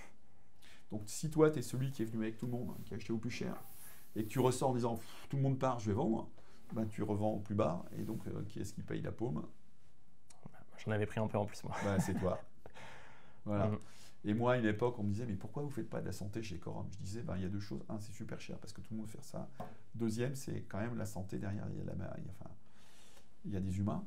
Donc 0.94 1.02
si 1.08 1.32
toi, 1.32 1.50
tu 1.50 1.58
es 1.58 1.62
celui 1.64 1.90
qui 1.90 2.04
est 2.04 2.06
venu 2.06 2.22
avec 2.22 2.38
tout 2.38 2.46
le 2.46 2.52
monde, 2.52 2.70
hein, 2.70 2.82
qui 2.86 2.94
a 2.94 2.98
acheté 2.98 3.12
au 3.12 3.18
plus 3.18 3.32
cher, 3.32 3.56
et 4.16 4.24
que 4.24 4.30
tu 4.30 4.40
ressors 4.40 4.70
en 4.70 4.76
disant 4.76 5.00
tout 5.28 5.38
le 5.38 5.42
monde 5.42 5.58
part, 5.58 5.80
je 5.80 5.88
vais 5.88 5.96
vendre, 5.96 6.30
ben, 6.72 6.86
tu 6.86 7.02
revends 7.02 7.32
au 7.32 7.40
plus 7.40 7.56
bas, 7.56 7.84
et 7.98 8.04
donc 8.04 8.28
euh, 8.28 8.44
qui 8.48 8.60
est-ce 8.60 8.74
qui 8.74 8.84
paye 8.84 9.02
la 9.02 9.12
paume? 9.12 9.44
J'en 10.86 10.92
avais 10.92 11.08
pris 11.08 11.20
un 11.20 11.28
peu 11.28 11.40
en 11.40 11.48
plus, 11.48 11.64
moi. 11.64 11.76
Ben, 11.84 12.00
c'est 12.00 12.14
toi. 12.14 12.40
voilà. 13.46 13.70
Mm. 13.70 13.80
Et 14.26 14.34
moi, 14.36 14.54
à 14.54 14.58
une 14.58 14.68
époque, 14.68 15.00
on 15.00 15.04
me 15.04 15.10
disait, 15.10 15.26
mais 15.26 15.36
pourquoi 15.36 15.64
vous 15.64 15.70
ne 15.70 15.74
faites 15.74 15.90
pas 15.90 16.00
de 16.00 16.06
la 16.06 16.12
santé 16.12 16.44
chez 16.44 16.60
Corum? 16.60 16.88
Je 16.92 16.98
disais, 17.04 17.24
ben, 17.24 17.38
il 17.38 17.42
y 17.42 17.46
a 17.46 17.50
deux 17.50 17.60
choses. 17.60 17.84
Un, 17.90 18.00
c'est 18.00 18.14
super 18.14 18.40
cher 18.40 18.60
parce 18.60 18.72
que 18.72 18.82
tout 18.82 18.94
le 18.94 18.98
monde 18.98 19.10
fait 19.10 19.24
ça. 19.24 19.50
Deuxième, 19.96 20.36
c'est 20.36 20.62
quand 20.70 20.80
même 20.80 20.96
la 20.96 21.08
santé 21.08 21.40
derrière. 21.40 21.66
Il 21.72 21.80
y 21.80 21.82
a, 21.82 21.86
la, 21.86 22.16
enfin, 22.30 22.52
il 23.46 23.52
y 23.52 23.58
a 23.58 23.60
des 23.60 23.80
humains. 23.80 24.06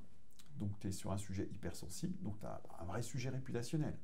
Donc, 0.60 0.70
tu 0.78 0.86
es 0.86 0.92
sur 0.92 1.10
un 1.10 1.18
sujet 1.18 1.48
hypersensible. 1.52 2.14
Donc, 2.22 2.38
tu 2.38 2.46
as 2.46 2.62
un 2.78 2.84
vrai 2.84 3.02
sujet 3.02 3.30
réputationnel. 3.30 3.98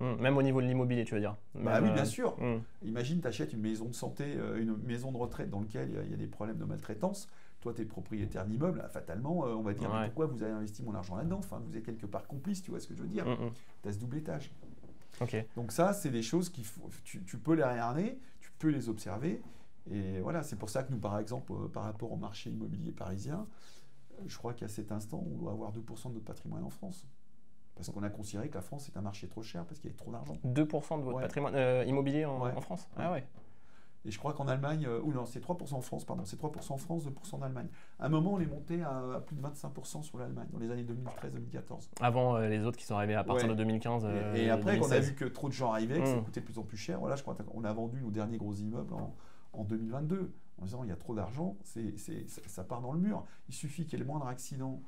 Hum, 0.00 0.18
même 0.18 0.36
au 0.38 0.42
niveau 0.42 0.62
de 0.62 0.66
l'immobilier, 0.66 1.04
tu 1.04 1.14
veux 1.14 1.20
dire 1.20 1.36
Bah 1.54 1.80
oui, 1.82 1.90
bien 1.90 2.02
euh, 2.02 2.06
sûr. 2.06 2.34
Hum. 2.40 2.62
Imagine, 2.82 3.20
tu 3.20 3.26
achètes 3.26 3.52
une 3.52 3.60
maison 3.60 3.84
de 3.84 3.94
santé, 3.94 4.24
euh, 4.36 4.60
une 4.60 4.76
maison 4.78 5.12
de 5.12 5.18
retraite 5.18 5.50
dans 5.50 5.60
laquelle 5.60 5.90
il 6.04 6.10
y 6.10 6.14
a 6.14 6.16
des 6.16 6.26
problèmes 6.26 6.56
de 6.56 6.64
maltraitance. 6.64 7.28
Toi, 7.60 7.74
tu 7.74 7.82
es 7.82 7.84
propriétaire 7.84 8.46
d'immeuble, 8.46 8.82
fatalement, 8.90 9.46
euh, 9.46 9.50
on 9.52 9.62
va 9.62 9.74
dire 9.74 9.90
pourquoi 10.06 10.26
vous 10.26 10.42
avez 10.42 10.52
investi 10.52 10.82
mon 10.82 10.94
argent 10.94 11.16
là-dedans? 11.16 11.38
Enfin, 11.38 11.60
vous 11.62 11.76
êtes 11.76 11.84
quelque 11.84 12.06
part 12.06 12.26
complice, 12.26 12.62
tu 12.62 12.70
vois 12.70 12.80
ce 12.80 12.88
que 12.88 12.94
je 12.94 13.02
veux 13.02 13.08
dire 13.08 13.26
hum, 13.26 13.50
Tu 13.82 13.88
as 13.88 13.92
ce 13.92 13.98
double 13.98 14.16
étage. 14.16 14.50
Donc, 15.54 15.70
ça, 15.70 15.92
c'est 15.92 16.10
des 16.10 16.22
choses 16.22 16.48
qui 16.48 16.64
tu, 17.04 17.22
tu, 17.24 17.36
peux 17.36 17.52
les 17.52 17.62
regarder, 17.62 18.18
tu 18.40 18.50
peux 18.58 18.68
les 18.68 18.88
observer. 18.88 19.42
Et 19.90 20.20
voilà, 20.20 20.42
c'est 20.42 20.56
pour 20.56 20.70
ça 20.70 20.82
que 20.82 20.90
nous, 20.90 20.98
par 20.98 21.18
exemple, 21.18 21.52
par 21.74 21.82
rapport 21.82 22.10
au 22.10 22.16
marché 22.16 22.48
immobilier 22.48 22.92
parisien, 22.92 23.46
je 24.26 24.36
crois 24.38 24.54
qu'à 24.54 24.68
cet 24.68 24.92
instant, 24.92 25.22
on 25.30 25.36
doit 25.36 25.52
avoir 25.52 25.72
2% 25.72 26.08
de 26.08 26.14
notre 26.14 26.24
patrimoine 26.24 26.64
en 26.64 26.70
France. 26.70 27.06
Parce 27.80 27.88
qu'on 27.88 28.02
a 28.02 28.10
considéré 28.10 28.50
que 28.50 28.54
la 28.56 28.60
France 28.60 28.90
est 28.90 28.98
un 28.98 29.00
marché 29.00 29.26
trop 29.26 29.42
cher 29.42 29.64
parce 29.64 29.80
qu'il 29.80 29.90
y 29.90 29.94
a 29.94 29.96
trop 29.96 30.12
d'argent. 30.12 30.34
2% 30.44 30.98
de 30.98 31.02
votre 31.02 31.20
patrimoine 31.20 31.54
euh, 31.54 31.82
immobilier 31.86 32.26
en, 32.26 32.60
France 32.60 32.86
Ah 32.98 33.10
ouais. 33.10 33.26
Et 34.04 34.10
je 34.10 34.18
crois 34.18 34.34
qu'en 34.34 34.48
Allemagne, 34.48 34.84
euh, 34.86 35.00
ou 35.02 35.14
non, 35.14 35.24
c'est 35.24 35.42
3% 35.42 35.72
en 35.72 35.80
France, 35.80 36.04
pardon, 36.04 36.22
c'est 36.26 36.38
3% 36.38 36.72
en 36.72 36.76
France, 36.76 37.06
2% 37.06 37.36
en 37.36 37.42
Allemagne. 37.42 37.68
À 37.98 38.06
un 38.06 38.08
moment, 38.10 38.34
on 38.34 38.40
est 38.40 38.46
monté 38.46 38.82
à, 38.82 39.22
plus 39.26 39.34
de 39.34 39.40
25% 39.40 40.02
sur 40.02 40.18
l'Allemagne, 40.18 40.48
dans 40.52 40.58
les 40.58 40.70
années 40.70 40.84
2013-2014. 40.84 41.88
Avant 42.02 42.36
euh, 42.36 42.48
les 42.48 42.60
autres 42.66 42.76
qui 42.76 42.84
sont 42.84 42.96
arrivés 42.96 43.14
à 43.14 43.24
partir 43.24 43.48
de 43.48 43.54
2015. 43.54 44.06
et, 44.34 44.50
après, 44.50 44.78
on 44.78 44.90
a 44.90 44.98
vu 45.00 45.14
que 45.14 45.24
trop 45.24 45.48
de 45.48 45.54
gens 45.54 45.72
arrivaient, 45.72 46.00
que 46.00 46.06
ça 46.06 46.16
hmm. 46.16 46.24
coûtait 46.24 46.40
de 46.40 46.44
plus 46.44 46.58
en 46.58 46.64
plus 46.64 46.76
cher. 46.76 47.00
Voilà, 47.00 47.16
je 47.16 47.22
crois 47.22 47.34
qu'on 47.34 47.64
a 47.64 47.72
vendu 47.72 48.02
nos 48.02 48.10
derniers 48.10 48.36
gros 48.36 48.52
immeubles 48.52 48.92
en, 48.92 49.14
en 49.54 49.64
2022, 49.64 50.34
en 50.60 50.64
disant 50.66 50.84
il 50.84 50.90
y 50.90 50.92
a 50.92 50.96
trop 50.96 51.14
d'argent, 51.14 51.56
ça 52.46 52.64
part 52.64 52.82
dans 52.82 52.92
le 52.92 53.00
mur. 53.00 53.24
Il 53.48 53.54
suffit 53.54 53.84
qu'il 53.84 53.94
y 53.94 53.96
ait 53.96 54.04
le 54.04 54.10
moindre 54.10 54.26
accident 54.26 54.82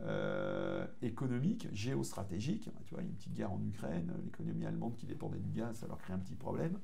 euh, 0.00 0.86
économique, 1.00 1.68
géostratégique. 1.72 2.68
Tu 2.84 2.94
vois, 2.94 3.02
il 3.02 3.06
y 3.06 3.08
a 3.08 3.10
une 3.10 3.16
petite 3.16 3.32
guerre 3.32 3.52
en 3.52 3.62
Ukraine, 3.62 4.12
l'économie 4.24 4.66
allemande 4.66 4.94
qui 4.96 5.06
dépendait 5.06 5.38
du 5.38 5.50
gaz, 5.50 5.76
ça 5.76 5.86
leur 5.86 5.98
crée 5.98 6.12
un 6.12 6.18
petit 6.18 6.34
problème. 6.34 6.78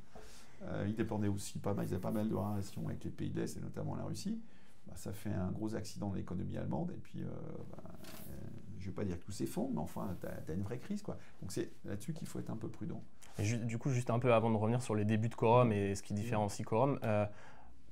Euh, 0.62 0.86
ils 0.88 0.94
dépendaient 0.94 1.28
aussi 1.28 1.58
pas 1.58 1.74
mal, 1.74 1.86
ils 1.86 1.92
avaient 1.92 2.00
pas 2.00 2.10
mal 2.10 2.28
de 2.28 2.34
relations 2.34 2.86
avec 2.88 3.04
les 3.04 3.10
pays 3.10 3.30
de 3.30 3.40
l'Est 3.40 3.56
et 3.56 3.60
notamment 3.60 3.96
la 3.96 4.04
Russie. 4.04 4.40
Bah, 4.86 4.94
ça 4.96 5.12
fait 5.12 5.32
un 5.32 5.50
gros 5.50 5.74
accident 5.74 6.08
dans 6.08 6.14
l'économie 6.14 6.56
allemande 6.56 6.90
et 6.92 6.98
puis, 6.98 7.22
euh, 7.22 7.26
bah, 7.70 7.82
je 8.78 8.86
ne 8.86 8.90
vais 8.90 8.94
pas 8.94 9.04
dire 9.04 9.18
que 9.18 9.24
tout 9.24 9.32
s'effondre, 9.32 9.72
mais 9.74 9.80
enfin, 9.80 10.16
tu 10.20 10.26
as, 10.50 10.54
une 10.54 10.62
vraie 10.62 10.78
crise. 10.78 11.02
Quoi. 11.02 11.16
Donc 11.40 11.52
c'est 11.52 11.70
là-dessus 11.84 12.14
qu'il 12.14 12.26
faut 12.26 12.38
être 12.38 12.50
un 12.50 12.56
peu 12.56 12.68
prudent. 12.68 13.02
Et 13.38 13.56
du 13.58 13.78
coup, 13.78 13.90
juste 13.90 14.10
un 14.10 14.18
peu 14.18 14.32
avant 14.32 14.50
de 14.50 14.56
revenir 14.56 14.82
sur 14.82 14.94
les 14.94 15.04
débuts 15.04 15.28
de 15.28 15.34
Quorum 15.34 15.70
et 15.72 15.94
ce 15.94 16.02
qui 16.02 16.14
différencie 16.14 16.66
Quorum, 16.66 16.98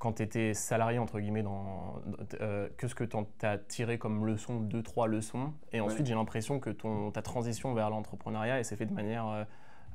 quand 0.01 0.15
tu 0.15 0.23
étais 0.23 0.55
salarié, 0.55 0.99
entre 0.99 1.21
guillemets, 1.21 1.43
dans, 1.43 2.01
euh, 2.41 2.69
qu'est-ce 2.79 2.95
que 2.95 3.05
tu 3.05 3.17
as 3.43 3.59
tiré 3.59 3.99
comme 3.99 4.27
leçon, 4.27 4.59
deux, 4.59 4.83
trois 4.83 5.07
leçons 5.07 5.53
Et 5.73 5.81
ensuite, 5.81 6.07
j'ai 6.07 6.15
l'impression 6.15 6.59
que 6.59 6.71
ton, 6.71 7.11
ta 7.11 7.21
transition 7.21 7.75
vers 7.75 7.91
l'entrepreneuriat, 7.91 8.65
s'est 8.65 8.77
fait 8.77 8.87
de 8.87 8.95
manière 8.95 9.29
euh, 9.29 9.45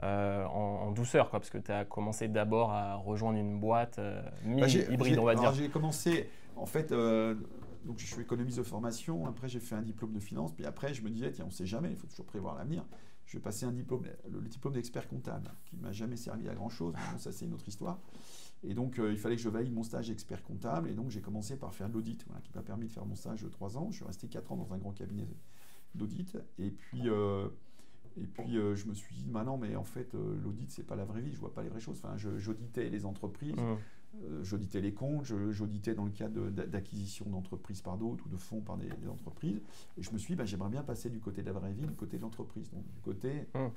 euh, 0.03 0.45
en, 0.45 0.91
douceur, 0.91 1.31
quoi, 1.31 1.39
parce 1.39 1.49
que 1.49 1.57
tu 1.57 1.71
as 1.71 1.85
commencé 1.85 2.27
d'abord 2.27 2.71
à 2.71 2.95
rejoindre 2.95 3.39
une 3.39 3.59
boîte 3.59 3.99
bah, 3.99 4.31
mi-hybride, 4.45 5.17
on 5.17 5.25
va 5.25 5.33
dire. 5.33 5.51
J'ai 5.53 5.69
commencé, 5.69 6.29
en 6.55 6.67
fait, 6.67 6.91
donc 6.91 7.97
je 7.97 8.05
suis 8.05 8.21
économiste 8.21 8.59
de 8.59 8.63
formation, 8.63 9.25
après 9.25 9.47
j'ai 9.47 9.59
fait 9.59 9.75
un 9.75 9.81
diplôme 9.81 10.13
de 10.13 10.19
finance, 10.19 10.53
puis 10.53 10.65
après 10.65 10.93
je 10.93 11.01
me 11.01 11.09
disais, 11.09 11.31
tiens, 11.31 11.45
on 11.45 11.49
ne 11.49 11.53
sait 11.53 11.65
jamais, 11.65 11.89
il 11.89 11.97
faut 11.97 12.07
toujours 12.07 12.25
prévoir 12.25 12.55
l'avenir. 12.55 12.85
Je 13.25 13.37
vais 13.37 13.41
passer 13.41 13.65
un 13.65 13.71
diplôme, 13.71 14.03
le, 14.29 14.39
diplôme 14.41 14.73
d'expert 14.73 15.07
comptable, 15.07 15.51
qui 15.65 15.77
m'a 15.77 15.91
jamais 15.91 16.15
servi 16.15 16.47
à 16.47 16.53
grand-chose, 16.53 16.93
mais 17.11 17.17
ça 17.17 17.31
c'est 17.31 17.45
une 17.45 17.55
autre 17.55 17.67
histoire. 17.67 17.97
Et 18.63 18.73
donc, 18.73 18.99
euh, 18.99 19.11
il 19.11 19.17
fallait 19.17 19.35
que 19.35 19.41
je 19.41 19.49
valide 19.49 19.73
mon 19.73 19.83
stage 19.83 20.09
expert 20.09 20.43
comptable. 20.43 20.89
Et 20.89 20.93
donc, 20.93 21.09
j'ai 21.09 21.21
commencé 21.21 21.57
par 21.57 21.73
faire 21.73 21.89
de 21.89 21.93
l'audit, 21.93 22.25
qui 22.43 22.51
m'a 22.55 22.61
permis 22.61 22.87
de 22.87 22.91
faire 22.91 23.05
mon 23.05 23.15
stage 23.15 23.43
de 23.43 23.49
trois 23.49 23.77
ans. 23.77 23.89
Je 23.91 23.97
suis 23.97 24.05
resté 24.05 24.27
quatre 24.27 24.51
ans 24.51 24.57
dans 24.57 24.73
un 24.73 24.77
grand 24.77 24.91
cabinet 24.91 25.27
d'audit. 25.93 26.37
Et 26.57 26.71
puis, 26.71 27.09
euh, 27.09 27.47
et 28.17 28.25
puis 28.25 28.57
euh, 28.57 28.75
je 28.75 28.87
me 28.87 28.93
suis 28.93 29.15
dit, 29.15 29.29
maintenant, 29.29 29.57
mais 29.57 29.75
en 29.75 29.83
fait, 29.83 30.13
l'audit, 30.13 30.71
c'est 30.71 30.83
pas 30.83 30.95
la 30.95 31.05
vraie 31.05 31.21
vie. 31.21 31.33
Je 31.33 31.39
vois 31.39 31.53
pas 31.53 31.63
les 31.63 31.69
vraies 31.69 31.79
choses. 31.79 32.01
Enfin, 32.03 32.15
j'auditais 32.17 32.89
les 32.89 33.05
entreprises. 33.05 33.55
Mmh. 33.55 34.43
j'auditais 34.43 34.81
les 34.81 34.93
comptes, 34.93 35.25
j'auditais 35.25 35.93
dans 35.93 36.05
le 36.05 36.11
cadre 36.11 36.49
d'acquisition 36.49 37.29
d'entreprises 37.29 37.81
par 37.81 37.97
d'autres 37.97 38.25
ou 38.25 38.29
de 38.29 38.37
fonds 38.37 38.61
par 38.61 38.77
des, 38.77 38.89
entreprises. 39.09 39.61
Et 39.97 40.01
je 40.01 40.11
me 40.11 40.17
suis 40.17 40.33
dit, 40.33 40.37
bah, 40.37 40.45
j'aimerais 40.45 40.69
bien 40.69 40.83
passer 40.83 41.09
du 41.09 41.19
côté 41.19 41.41
de 41.41 41.47
la 41.47 41.53
vraie 41.53 41.73
vie, 41.73 41.85
du 41.85 41.95
côté 41.95 42.17
de 42.17 42.21
l'entreprise. 42.21 42.71
Donc, 42.71 42.83
du 42.93 43.01
côté 43.01 43.47
mmh 43.53 43.67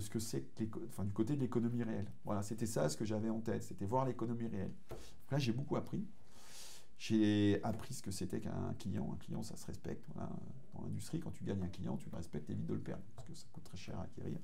ce 0.00 0.10
que 0.10 0.18
c'est 0.18 0.44
enfin, 0.88 1.04
du 1.04 1.12
côté 1.12 1.34
de 1.36 1.40
l'économie 1.40 1.82
réelle. 1.82 2.10
Voilà, 2.24 2.42
c'était 2.42 2.66
ça 2.66 2.88
ce 2.88 2.96
que 2.96 3.04
j'avais 3.04 3.30
en 3.30 3.40
tête, 3.40 3.62
c'était 3.62 3.84
voir 3.84 4.04
l'économie 4.04 4.46
réelle. 4.46 4.72
là, 5.30 5.38
j'ai 5.38 5.52
beaucoup 5.52 5.76
appris. 5.76 6.04
J'ai 6.98 7.60
appris 7.64 7.92
ce 7.94 8.02
que 8.02 8.10
c'était 8.10 8.40
qu'un 8.40 8.74
client. 8.78 9.10
Un 9.12 9.16
client, 9.16 9.42
ça 9.42 9.56
se 9.56 9.66
respecte. 9.66 10.06
Dans 10.74 10.82
l'industrie, 10.82 11.20
quand 11.20 11.32
tu 11.32 11.44
gagnes 11.44 11.62
un 11.62 11.68
client, 11.68 11.96
tu 11.96 12.08
le 12.10 12.16
respectes, 12.16 12.48
évite 12.50 12.66
de 12.66 12.74
le 12.74 12.80
perdre, 12.80 13.02
parce 13.16 13.28
que 13.28 13.34
ça 13.34 13.46
coûte 13.52 13.64
très 13.64 13.76
cher 13.76 13.98
à 13.98 14.04
acquérir. 14.04 14.38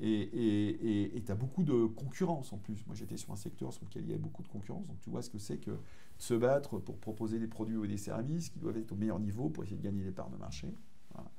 Et 0.00 1.22
tu 1.26 1.32
as 1.32 1.34
beaucoup 1.34 1.64
de 1.64 1.86
concurrence 1.86 2.52
en 2.52 2.58
plus. 2.58 2.86
Moi, 2.86 2.94
j'étais 2.94 3.16
sur 3.16 3.32
un 3.32 3.36
secteur 3.36 3.72
sur 3.72 3.84
lequel 3.84 4.04
il 4.04 4.08
y 4.08 4.12
avait 4.12 4.22
beaucoup 4.22 4.42
de 4.42 4.48
concurrence. 4.48 4.86
Donc, 4.86 5.00
tu 5.00 5.10
vois 5.10 5.22
ce 5.22 5.30
que 5.30 5.38
c'est 5.38 5.58
que 5.58 5.78
se 6.18 6.34
battre 6.34 6.78
pour 6.78 6.98
proposer 6.98 7.38
des 7.38 7.48
produits 7.48 7.76
ou 7.76 7.86
des 7.86 7.96
services 7.96 8.48
qui 8.50 8.60
doivent 8.60 8.76
être 8.76 8.92
au 8.92 8.96
meilleur 8.96 9.18
niveau 9.18 9.50
pour 9.50 9.64
essayer 9.64 9.76
de 9.76 9.82
gagner 9.82 10.04
des 10.04 10.12
parts 10.12 10.30
de 10.30 10.36
marché. 10.36 10.72
Voilà. 11.12 11.30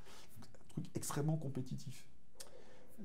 un 0.41 0.67
truc 0.67 0.85
extrêmement 0.93 1.37
compétitif 1.37 2.05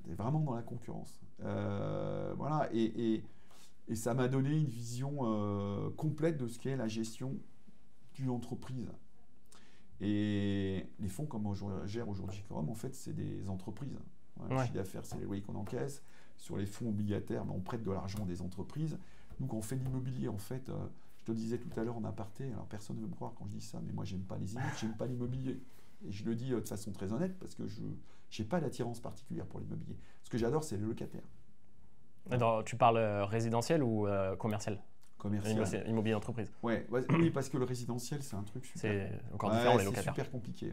vraiment 0.07 0.40
dans 0.40 0.54
la 0.54 0.62
concurrence. 0.62 1.20
Euh, 1.42 2.35
voilà, 2.37 2.68
et, 2.72 3.22
et, 3.88 3.94
ça 3.94 4.14
m'a 4.14 4.28
donné 4.28 4.50
une 4.50 4.66
vision 4.66 5.18
euh, 5.22 5.90
complète 5.90 6.38
de 6.38 6.48
ce 6.48 6.59
qu'est 6.59 6.76
la 6.76 6.88
gestion 6.88 7.37
d'une 8.14 8.30
entreprise. 8.30 8.90
Et 10.00 10.87
les 10.98 11.09
fonds 11.09 11.26
comme 11.26 11.46
on 11.46 11.54
gère 11.87 12.09
aujourd'hui 12.09 12.40
Forum, 12.48 12.68
en 12.68 12.74
fait, 12.74 12.94
c'est 12.94 13.12
des 13.12 13.48
entreprises. 13.48 13.98
Le 14.50 14.59
chiffre 14.59 14.74
d'affaires, 14.74 15.04
c'est 15.04 15.18
les 15.18 15.24
loyers 15.24 15.42
qu'on 15.42 15.54
encaisse. 15.54 16.02
Sur 16.37 16.57
les 16.57 16.66
fonds 16.66 16.88
obligataires, 16.88 17.44
ben, 17.44 17.54
on 17.54 17.61
prête 17.61 17.83
de 17.83 17.90
l'argent 17.90 18.24
des 18.26 18.42
entreprises. 18.42 18.98
Nous, 19.38 19.46
quand 19.46 19.57
on 19.57 19.62
fait 19.62 19.76
de 19.76 19.85
l'immobilier, 19.85 20.28
en 20.28 20.38
fait, 20.38 20.68
euh, 20.68 20.87
je 21.20 21.24
te 21.26 21.33
disais 21.33 21.59
tout 21.59 21.70
à 21.78 21.85
l'heure 21.85 21.96
en 21.96 22.04
aparté, 22.04 22.50
alors 22.52 22.66
personne 22.66 22.96
ne 22.96 23.02
veut 23.02 23.09
me 23.09 23.14
croire 23.14 23.33
quand 23.35 23.46
je 23.46 23.52
dis 23.52 23.61
ça, 23.61 23.80
mais 23.85 23.92
moi, 23.92 24.04
j'aime 24.04 24.24
pas 24.24 24.37
les 24.37 24.52
immeubles, 24.54 24.74
j'aime 24.80 24.96
pas 24.96 25.07
l'immobilier. 25.07 25.61
Et 26.07 26.12
je 26.12 26.25
le 26.25 26.35
dis 26.35 26.51
de 26.51 26.61
façon 26.61 26.93
très 26.93 27.12
honnête 27.12 27.38
parce 27.38 27.55
que 27.55 27.67
je 27.67 27.83
n'ai 27.83 28.49
pas 28.49 28.61
d'attirance 28.61 29.01
particulière 29.01 29.47
pour 29.47 29.61
l'immobilier. 29.61 29.97
Ce 30.23 30.31
que 30.31 30.38
j'adore, 30.38 30.64
c'est 30.64 30.77
le 30.77 30.87
locataire. 30.87 31.23
tu 32.64 32.77
parles 32.77 32.99
euh, 32.99 33.25
résidentiel 33.25 33.83
ou 33.83 34.07
euh, 34.07 34.37
commercial? 34.37 34.83
Commercial. 35.19 35.88
Immobilier 35.88 36.12
d'entreprise. 36.12 36.53
Ouais, 36.62 36.87
oui, 37.11 37.31
parce 37.31 37.49
que 37.49 37.57
le 37.57 37.64
résidentiel, 37.64 38.23
c'est 38.23 38.37
un 38.37 38.43
truc 38.43 38.67
super. 38.67 38.81
C'est 38.81 39.33
encore 39.33 39.51
différent, 39.53 39.79
les 39.79 39.85
locataires. 39.85 40.14
C'est 40.14 40.21
super 40.21 40.31
compliqué. 40.31 40.73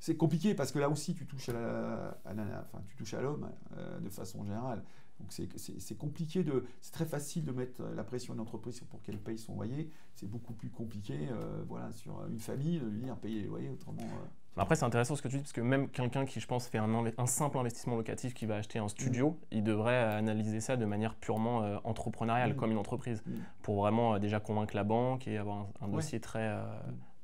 c'est 0.00 0.16
compliqué 0.16 0.54
parce 0.54 0.72
que 0.72 0.78
là 0.78 0.88
aussi, 0.88 1.14
tu 1.14 1.26
touches 1.26 1.50
à 1.50 1.52
la, 1.52 2.18
enfin, 2.26 2.82
tu 2.86 2.96
touches 2.96 3.14
à 3.14 3.20
l'homme 3.20 3.50
euh, 3.76 4.00
de 4.00 4.08
façon 4.08 4.42
générale. 4.44 4.82
Donc 5.20 5.32
c'est 5.32 5.96
compliqué 5.96 6.42
de, 6.42 6.64
c'est 6.80 6.92
très 6.92 7.06
facile 7.06 7.44
de 7.44 7.52
mettre 7.52 7.82
la 7.94 8.02
pression 8.02 8.32
à 8.32 8.34
une 8.34 8.40
entreprise 8.40 8.80
pour 8.90 9.00
qu'elle 9.02 9.18
paye 9.18 9.38
son 9.38 9.54
loyer. 9.54 9.90
C'est 10.14 10.28
beaucoup 10.28 10.54
plus 10.54 10.70
compliqué, 10.70 11.28
euh, 11.30 11.62
voilà, 11.68 11.92
sur 11.92 12.26
une 12.26 12.40
famille 12.40 12.80
de 12.80 12.86
lui 12.86 13.02
dire 13.02 13.16
payer 13.16 13.42
les 13.42 13.46
loyers 13.46 13.70
autrement. 13.70 14.02
Euh. 14.02 14.26
Après, 14.56 14.76
c'est 14.76 14.84
intéressant 14.84 15.16
ce 15.16 15.22
que 15.22 15.28
tu 15.28 15.36
dis, 15.36 15.42
parce 15.42 15.52
que 15.52 15.60
même 15.60 15.88
quelqu'un 15.88 16.24
qui, 16.24 16.38
je 16.38 16.46
pense, 16.46 16.68
fait 16.68 16.78
un, 16.78 16.88
un, 16.94 17.26
simple 17.26 17.58
investissement 17.58 17.96
locatif 17.96 18.34
qui 18.34 18.46
va 18.46 18.56
acheter 18.56 18.78
un 18.78 18.88
studio, 18.88 19.30
mm. 19.30 19.36
il 19.50 19.64
devrait 19.64 20.00
analyser 20.00 20.60
ça 20.60 20.76
de 20.76 20.84
manière 20.84 21.16
purement 21.16 21.80
entrepreneuriale, 21.84 22.52
mm. 22.52 22.56
comme 22.56 22.70
une 22.70 22.78
entreprise, 22.78 23.22
mm. 23.26 23.32
pour 23.62 23.76
vraiment 23.80 24.18
déjà 24.18 24.38
convaincre 24.40 24.76
la 24.76 24.84
banque 24.84 25.26
et 25.26 25.38
avoir 25.38 25.66
un, 25.80 25.88
dossier 25.88 26.20
très 26.20 26.56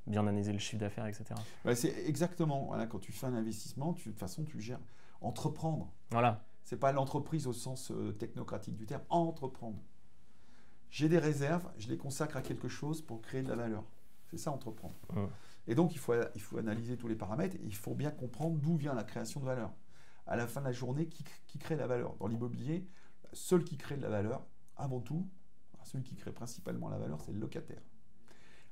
bien 0.06 0.26
analyser 0.26 0.52
le 0.52 0.58
chiffre 0.58 0.80
d'affaires, 0.80 1.06
etc. 1.06 1.24
c'est 1.74 1.94
exactement, 2.06 2.64
voilà, 2.64 2.86
quand 2.86 2.98
tu 2.98 3.12
fais 3.12 3.26
un 3.26 3.34
investissement, 3.34 3.92
tu, 3.94 4.08
de 4.08 4.12
toute 4.12 4.18
façon, 4.18 4.44
tu 4.44 4.60
gères 4.60 4.80
entreprendre. 5.20 5.90
Voilà. 6.10 6.42
C'est 6.64 6.78
pas 6.78 6.92
l'entreprise 6.92 7.46
au 7.46 7.52
sens 7.52 7.90
euh, 7.90 8.12
technocratique 8.12 8.76
du 8.76 8.86
terme, 8.86 9.02
entreprendre. 9.08 9.78
J'ai 10.90 11.08
des 11.08 11.18
réserves, 11.18 11.68
je 11.78 11.88
les 11.88 11.96
consacre 11.96 12.36
à 12.36 12.42
quelque 12.42 12.68
chose 12.68 13.02
pour 13.02 13.22
créer 13.22 13.42
de 13.42 13.48
la 13.48 13.56
valeur. 13.56 13.84
C'est 14.30 14.38
ça, 14.38 14.50
entreprendre. 14.50 14.94
Et 15.66 15.74
donc, 15.74 15.92
il 15.94 15.98
faut, 15.98 16.14
il 16.34 16.40
faut 16.40 16.58
analyser 16.58 16.96
tous 16.96 17.08
les 17.08 17.16
paramètres 17.16 17.56
il 17.62 17.74
faut 17.74 17.94
bien 17.94 18.10
comprendre 18.10 18.58
d'où 18.58 18.76
vient 18.76 18.94
la 18.94 19.04
création 19.04 19.40
de 19.40 19.44
valeur. 19.44 19.72
À 20.26 20.36
la 20.36 20.46
fin 20.46 20.60
de 20.60 20.66
la 20.66 20.72
journée, 20.72 21.06
qui, 21.06 21.24
qui 21.46 21.58
crée 21.58 21.76
la 21.76 21.86
valeur? 21.86 22.16
Dans 22.16 22.26
l'immobilier, 22.26 22.86
seul 23.32 23.64
qui 23.64 23.76
crée 23.76 23.96
de 23.96 24.02
la 24.02 24.10
valeur, 24.10 24.46
avant 24.76 25.00
tout, 25.00 25.28
celui 25.84 26.04
qui 26.04 26.14
crée 26.14 26.32
principalement 26.32 26.88
la 26.88 26.98
valeur, 26.98 27.20
c'est 27.20 27.32
le 27.32 27.40
locataire. 27.40 27.82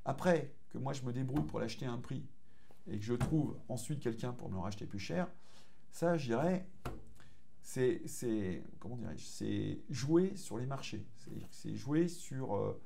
Après, 0.04 0.54
que 0.70 0.78
moi 0.78 0.92
je 0.92 1.02
me 1.02 1.12
débrouille 1.12 1.44
pour 1.44 1.60
l'acheter 1.60 1.86
à 1.86 1.92
un 1.92 1.98
prix 1.98 2.26
et 2.86 2.98
que 2.98 3.04
je 3.04 3.14
trouve 3.14 3.58
ensuite 3.68 4.00
quelqu'un 4.00 4.32
pour 4.32 4.48
me 4.48 4.54
le 4.54 4.60
racheter 4.60 4.86
plus 4.86 4.98
cher, 4.98 5.28
ça, 5.90 6.16
je 6.16 6.26
dirais, 6.26 6.68
c'est 7.62 8.62
comment 8.78 8.96
dirais-je, 8.96 9.24
c'est 9.24 9.80
jouer 9.90 10.36
sur 10.36 10.58
les 10.58 10.66
marchés, 10.66 11.06
c'est 11.50 11.74
jouer 11.74 12.08
sur 12.08 12.56
euh, 12.56 12.80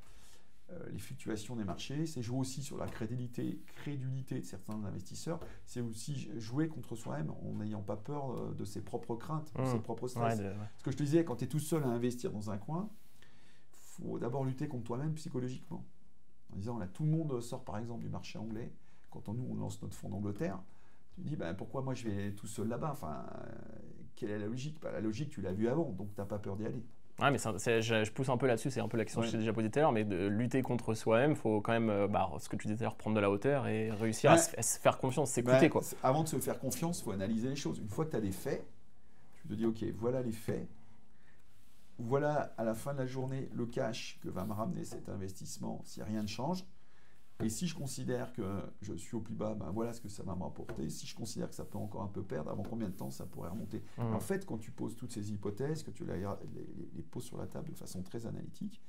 les 0.90 0.98
fluctuations 0.98 1.56
des 1.56 1.64
marchés, 1.64 2.06
c'est 2.06 2.22
jouer 2.22 2.38
aussi 2.38 2.62
sur 2.62 2.76
la 2.76 2.86
crédulité, 2.86 3.60
crédulité 3.76 4.40
de 4.40 4.44
certains 4.44 4.84
investisseurs, 4.84 5.40
c'est 5.64 5.80
aussi 5.80 6.30
jouer 6.38 6.68
contre 6.68 6.94
soi-même 6.96 7.30
en 7.30 7.54
n'ayant 7.54 7.82
pas 7.82 7.96
peur 7.96 8.30
euh, 8.30 8.54
de 8.54 8.64
ses 8.64 8.80
propres 8.80 9.16
craintes, 9.16 9.52
de 9.54 9.62
mmh. 9.62 9.66
ses 9.66 9.78
propres 9.80 10.08
stress. 10.08 10.40
Ce 10.78 10.84
que 10.84 10.90
je 10.90 10.96
te 10.96 11.02
disais, 11.02 11.24
quand 11.24 11.36
tu 11.36 11.44
es 11.44 11.48
tout 11.48 11.60
seul 11.60 11.84
à 11.84 11.88
investir 11.88 12.32
dans 12.32 12.50
un 12.50 12.58
coin, 12.58 12.90
faut 13.72 14.18
d'abord 14.18 14.44
lutter 14.44 14.68
contre 14.68 14.84
toi-même 14.84 15.14
psychologiquement 15.14 15.84
en 16.52 16.56
disant 16.56 16.78
là, 16.78 16.86
tout 16.86 17.04
le 17.04 17.10
monde 17.10 17.40
sort 17.40 17.64
par 17.64 17.78
exemple 17.78 18.02
du 18.02 18.08
marché 18.08 18.38
anglais. 18.38 18.72
Quand 19.10 19.28
on, 19.28 19.34
nous, 19.34 19.46
on 19.50 19.54
lance 19.54 19.80
notre 19.82 19.96
fonds 19.96 20.08
d'Angleterre, 20.08 20.58
tu 21.14 21.22
dis 21.22 21.36
ben, 21.36 21.54
pourquoi 21.54 21.82
moi 21.82 21.94
je 21.94 22.08
vais 22.08 22.32
tout 22.32 22.46
seul 22.46 22.68
là-bas? 22.68 22.90
Enfin, 22.92 23.26
Quelle 24.16 24.30
est 24.30 24.38
la 24.38 24.46
logique? 24.46 24.80
Bah, 24.80 24.92
La 24.92 25.00
logique, 25.00 25.30
tu 25.30 25.42
l'as 25.42 25.52
vue 25.52 25.68
avant, 25.68 25.90
donc 25.92 26.14
tu 26.14 26.20
n'as 26.20 26.26
pas 26.26 26.38
peur 26.38 26.56
d'y 26.56 26.64
aller. 26.64 26.84
Ouais, 27.22 27.30
mais 27.30 27.38
je, 27.38 28.10
pousse 28.10 28.28
un 28.30 28.36
peu 28.36 28.48
là-dessus, 28.48 28.70
c'est 28.72 28.80
un 28.80 28.88
peu 28.88 28.96
la 28.96 29.04
question 29.04 29.20
que 29.20 29.28
j'ai 29.28 29.38
déjà 29.38 29.52
posée 29.52 29.70
tout 29.70 29.78
à 29.78 29.82
l'heure, 29.82 29.92
mais 29.92 30.02
de 30.02 30.26
lutter 30.26 30.60
contre 30.62 30.94
soi-même, 30.94 31.32
il 31.32 31.36
faut 31.36 31.60
quand 31.60 31.72
même, 31.72 31.88
euh, 31.88 32.08
bah, 32.08 32.28
ce 32.40 32.48
que 32.48 32.56
tu 32.56 32.66
disais 32.66 32.78
tout 32.78 32.82
à 32.82 32.86
l'heure, 32.86 32.96
prendre 32.96 33.14
de 33.14 33.20
la 33.20 33.30
hauteur 33.30 33.68
et 33.68 33.92
réussir 33.92 34.32
à, 34.32 34.38
se, 34.38 34.78
faire 34.80 34.98
confiance, 34.98 35.30
s'écouter. 35.30 35.68
quoi. 35.68 35.82
Avant 36.02 36.24
de 36.24 36.28
se 36.28 36.38
faire 36.40 36.58
confiance, 36.58 36.98
il 37.00 37.04
faut 37.04 37.12
analyser 37.12 37.48
les 37.48 37.56
choses. 37.56 37.78
Une 37.78 37.88
fois 37.88 38.06
que 38.06 38.10
tu 38.10 38.16
as 38.16 38.20
des 38.20 38.32
faits, 38.32 38.66
tu 39.34 39.48
te 39.48 39.54
dis, 39.54 39.66
ok, 39.66 39.84
voilà 39.98 40.20
les 40.20 40.32
faits, 40.32 40.66
voilà 41.98 42.52
à 42.58 42.64
la 42.64 42.74
fin 42.74 42.92
de 42.92 42.98
la 42.98 43.06
journée 43.06 43.48
le 43.54 43.66
cash 43.66 44.18
que 44.22 44.28
va 44.28 44.44
me 44.44 44.52
ramener 44.52 44.84
cet 44.84 45.08
investissement 45.08 45.80
si 45.84 46.02
rien 46.02 46.22
ne 46.22 46.28
change. 46.28 46.64
Et 47.42 47.48
si 47.48 47.66
je 47.66 47.74
considère 47.74 48.32
que 48.32 48.42
je 48.82 48.94
suis 48.94 49.16
au 49.16 49.20
plus 49.20 49.34
bas, 49.34 49.54
ben 49.54 49.70
voilà 49.70 49.92
ce 49.92 50.00
que 50.00 50.08
ça 50.08 50.22
va 50.22 50.36
me 50.36 50.42
rapporter. 50.42 50.88
Si 50.90 51.06
je 51.06 51.16
considère 51.16 51.48
que 51.48 51.54
ça 51.54 51.64
peut 51.64 51.78
encore 51.78 52.02
un 52.02 52.08
peu 52.08 52.22
perdre, 52.22 52.50
avant 52.50 52.62
combien 52.62 52.88
de 52.88 52.94
temps 52.94 53.10
ça 53.10 53.26
pourrait 53.26 53.48
remonter? 53.48 53.82
Mmh. 53.98 54.14
En 54.14 54.20
fait, 54.20 54.46
quand 54.46 54.58
tu 54.58 54.70
poses 54.70 54.94
toutes 54.94 55.12
ces 55.12 55.32
hypothèses, 55.32 55.82
que 55.82 55.90
tu 55.90 56.04
les, 56.04 56.24
les, 56.94 57.02
poses 57.02 57.24
sur 57.24 57.38
la 57.38 57.46
table 57.46 57.70
de 57.70 57.74
façon 57.74 58.02
très 58.02 58.26
analytique, 58.26 58.80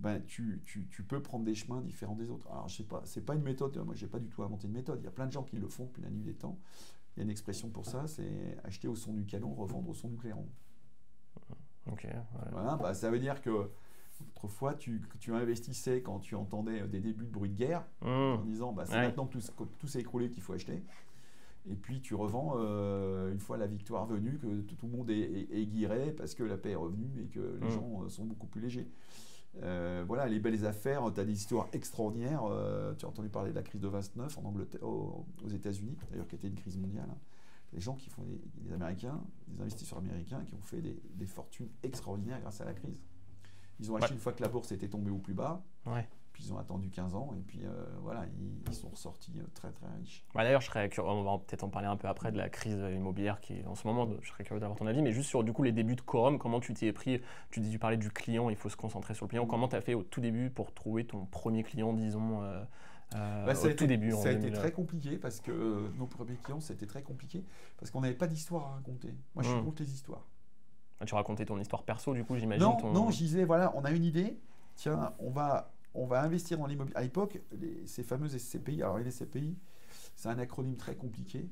ben 0.00 0.22
tu, 0.26 0.62
tu, 0.64 0.86
tu, 0.88 1.02
peux 1.02 1.20
prendre 1.20 1.44
des 1.44 1.54
chemins 1.54 1.82
différents 1.82 2.16
des 2.16 2.30
autres. 2.30 2.46
Alors, 2.50 2.68
je 2.68 2.76
sais 2.76 2.84
pas, 2.84 3.02
c'est 3.04 3.24
pas 3.24 3.34
une 3.34 3.42
méthode, 3.42 3.76
moi 3.78 3.94
j'ai 3.94 4.08
pas 4.08 4.20
du 4.20 4.28
tout 4.28 4.42
inventé 4.42 4.66
une 4.66 4.74
méthode. 4.74 5.00
Il 5.00 5.04
y 5.04 5.08
a 5.08 5.12
plein 5.12 5.26
de 5.26 5.32
gens 5.32 5.42
qui 5.42 5.56
le 5.56 5.68
font 5.68 5.84
depuis 5.84 6.02
la 6.02 6.10
nuit 6.10 6.22
des 6.22 6.34
temps. 6.34 6.58
Il 7.16 7.20
y 7.20 7.22
a 7.22 7.24
une 7.24 7.30
expression 7.30 7.70
pour 7.70 7.86
ça, 7.86 8.06
c'est 8.06 8.58
acheter 8.64 8.88
au 8.88 8.94
son 8.94 9.14
du 9.14 9.24
canon, 9.24 9.54
revendre 9.54 9.88
au 9.88 9.94
son 9.94 10.08
du 10.08 10.16
clairon. 10.16 10.48
Voilà, 12.52 12.76
bah, 12.76 12.94
ça 12.94 13.10
veut 13.10 13.18
dire 13.18 13.40
que 13.40 13.70
autrefois, 14.22 14.74
tu, 14.74 15.02
tu 15.20 15.32
investissais 15.34 16.02
quand 16.02 16.18
tu 16.18 16.34
entendais 16.34 16.86
des 16.88 17.00
débuts 17.00 17.24
de 17.24 17.30
bruit 17.30 17.50
de 17.50 17.56
guerre, 17.56 17.84
mmh. 18.02 18.06
en 18.08 18.44
disant 18.44 18.72
bah, 18.72 18.84
c'est 18.86 18.96
maintenant 18.96 19.26
que 19.26 19.38
tout, 19.78 19.86
s'est 19.86 20.00
écroulé 20.00 20.30
qu'il 20.30 20.42
faut 20.42 20.52
acheter. 20.52 20.82
Et 21.68 21.74
puis 21.74 22.00
tu 22.00 22.14
revends 22.14 22.54
euh, 22.56 23.32
une 23.32 23.40
fois 23.40 23.56
la 23.56 23.66
victoire 23.66 24.06
venue, 24.06 24.38
que 24.38 24.60
tout, 24.60 24.86
le 24.86 24.96
monde 24.96 25.10
est, 25.10 25.48
est, 25.50 26.16
parce 26.16 26.34
que 26.34 26.44
la 26.44 26.56
paix 26.56 26.70
est 26.70 26.76
revenue 26.76 27.10
et 27.22 27.26
que 27.26 27.58
les 27.60 27.66
mmh. 27.66 27.70
gens 27.70 28.02
euh, 28.02 28.08
sont 28.08 28.24
beaucoup 28.24 28.46
plus 28.46 28.60
légers. 28.60 28.88
Euh, 29.62 30.04
voilà, 30.06 30.26
les 30.26 30.38
belles 30.38 30.66
affaires, 30.66 31.02
tu 31.14 31.20
as 31.20 31.24
des 31.24 31.32
histoires 31.32 31.68
extraordinaires. 31.72 32.42
tu 32.98 33.06
as 33.06 33.08
entendu 33.08 33.30
parler 33.30 33.50
de 33.50 33.56
la 33.56 33.62
crise 33.62 33.80
de 33.80 33.88
29 33.88 34.38
en 34.38 34.44
Angleterre, 34.44 34.82
aux, 34.82 35.26
États-Unis, 35.48 35.96
d'ailleurs 36.10 36.28
qui 36.28 36.36
était 36.36 36.48
une 36.48 36.54
crise 36.54 36.76
mondiale. 36.76 37.08
Hein 37.10 37.18
les 37.72 37.80
gens 37.80 37.94
qui 37.94 38.08
font 38.08 38.22
des, 38.24 38.72
Américains, 38.72 39.20
des 39.48 39.60
investisseurs 39.60 39.98
américains 39.98 40.42
qui 40.44 40.54
ont 40.54 40.62
fait 40.62 40.80
des, 40.80 41.26
fortunes 41.26 41.68
extraordinaires 41.82 42.40
grâce 42.40 42.60
à 42.60 42.64
la 42.64 42.74
crise. 42.74 43.02
Ils 43.80 43.92
ont 43.92 43.96
acheté 43.96 44.14
une 44.14 44.20
fois 44.20 44.32
que 44.32 44.42
la 44.42 44.48
bourse 44.48 44.72
était 44.72 44.88
tombée 44.88 45.10
au 45.10 45.18
plus 45.18 45.34
bas. 45.34 45.62
Puis 46.32 46.44
ils 46.44 46.52
ont 46.52 46.58
attendu 46.58 46.90
15 46.90 47.14
ans 47.14 47.30
et 47.34 47.40
puis 47.40 47.60
euh, 47.64 47.70
voilà, 48.02 48.26
ils, 48.68 48.74
sont 48.74 48.90
ressortis 48.90 49.32
euh, 49.38 49.46
très 49.54 49.70
très 49.70 49.86
riches. 49.98 50.22
Bah, 50.34 50.44
d'ailleurs, 50.44 50.60
je 50.60 50.66
serais 50.66 50.90
on 51.00 51.22
va 51.22 51.38
peut-être 51.38 51.64
en 51.64 51.70
parler 51.70 51.88
un 51.88 51.96
peu 51.96 52.08
après 52.08 52.30
de 52.30 52.36
la 52.36 52.50
crise 52.50 52.76
immobilière 52.94 53.40
qui 53.40 53.54
est 53.54 53.64
en 53.64 53.74
ce 53.74 53.86
moment. 53.86 54.06
Je 54.20 54.28
serais 54.28 54.44
curieux 54.44 54.60
d'avoir 54.60 54.78
ton 54.78 54.86
avis, 54.86 55.00
mais 55.00 55.12
juste 55.12 55.30
sur 55.30 55.42
du 55.44 55.54
coup 55.54 55.62
les 55.62 55.72
débuts 55.72 55.96
de 55.96 56.02
Quorum, 56.02 56.38
comment 56.38 56.60
tu 56.60 56.74
t'y 56.74 56.84
es 56.88 56.92
pris? 56.92 57.22
Tu 57.50 57.60
dis, 57.60 57.70
tu 57.70 57.78
parlais 57.78 57.96
du 57.96 58.10
client, 58.10 58.50
il 58.50 58.56
faut 58.56 58.68
se 58.68 58.76
concentrer 58.76 59.14
sur 59.14 59.24
le 59.24 59.30
client. 59.30 59.46
Comment 59.46 59.66
tu 59.66 59.76
as 59.76 59.80
fait 59.80 59.94
au 59.94 60.02
tout 60.02 60.20
début 60.20 60.50
pour 60.50 60.74
trouver 60.74 61.06
ton 61.06 61.24
premier 61.24 61.62
client, 61.62 61.94
disons 61.94 62.42
euh, 62.42 62.62
euh, 63.14 63.46
bah, 63.46 63.54
ça 63.54 63.68
au 63.68 63.72
tout 63.72 63.86
début. 63.86 64.12
Ça 64.12 64.28
a 64.28 64.32
été 64.32 64.50
très 64.50 64.72
compliqué 64.72 65.16
parce 65.16 65.40
que 65.40 65.90
nos 65.96 66.06
premiers 66.06 66.36
clients, 66.36 66.60
c'était 66.60 66.86
très 66.86 67.02
compliqué 67.02 67.44
parce 67.78 67.90
qu'on 67.90 68.00
n'avait 68.00 68.14
pas 68.14 68.26
d'histoire 68.26 68.66
à 68.66 68.74
raconter. 68.74 69.14
Moi, 69.34 69.44
je 69.44 69.50
mmh. 69.50 69.54
raconte 69.54 69.80
les 69.80 69.92
histoires. 69.92 70.26
Tu 71.04 71.14
racontais 71.14 71.44
ton 71.44 71.58
histoire 71.58 71.82
perso, 71.82 72.14
du 72.14 72.24
coup, 72.24 72.36
j'imagine. 72.38 72.64
Non, 72.64 72.92
non, 72.92 73.10
je 73.10 73.18
disais, 73.18 73.44
voilà, 73.44 73.72
on 73.76 73.84
a 73.84 73.90
une 73.90 74.04
idée. 74.04 74.38
Tiens, 74.76 75.12
on 75.18 75.30
va, 75.30 75.72
on 75.94 76.06
va 76.06 76.22
investir 76.22 76.58
dans 76.58 76.66
l'immobilier. 76.66 76.96
À 76.96 77.02
l'époque, 77.02 77.40
ces 77.84 78.02
fameuses 78.02 78.36
SCPI, 78.36 78.82
alors 78.82 78.98
les 78.98 79.10
SCPI, 79.10 79.56
c'est 80.14 80.28
un 80.28 80.38
acronyme 80.38 80.76
très 80.76 80.96
compliqué. 80.96 81.48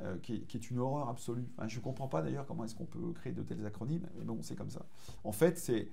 Euh, 0.00 0.16
qui, 0.18 0.34
est, 0.34 0.70
une 0.70 0.78
horreur 0.78 1.08
absolue. 1.08 1.48
je 1.66 1.76
ne 1.76 1.82
comprends 1.82 2.06
pas 2.06 2.22
d'ailleurs 2.22 2.46
comment 2.46 2.62
est-ce 2.62 2.76
qu'on 2.76 2.86
peut 2.86 3.12
créer 3.14 3.32
de 3.32 3.42
tels 3.42 3.66
acronymes, 3.66 4.08
mais 4.16 4.24
bon, 4.24 4.38
c'est 4.42 4.54
comme 4.54 4.70
ça. 4.70 4.86
En 5.24 5.32
fait, 5.32 5.58
c'est 5.58 5.90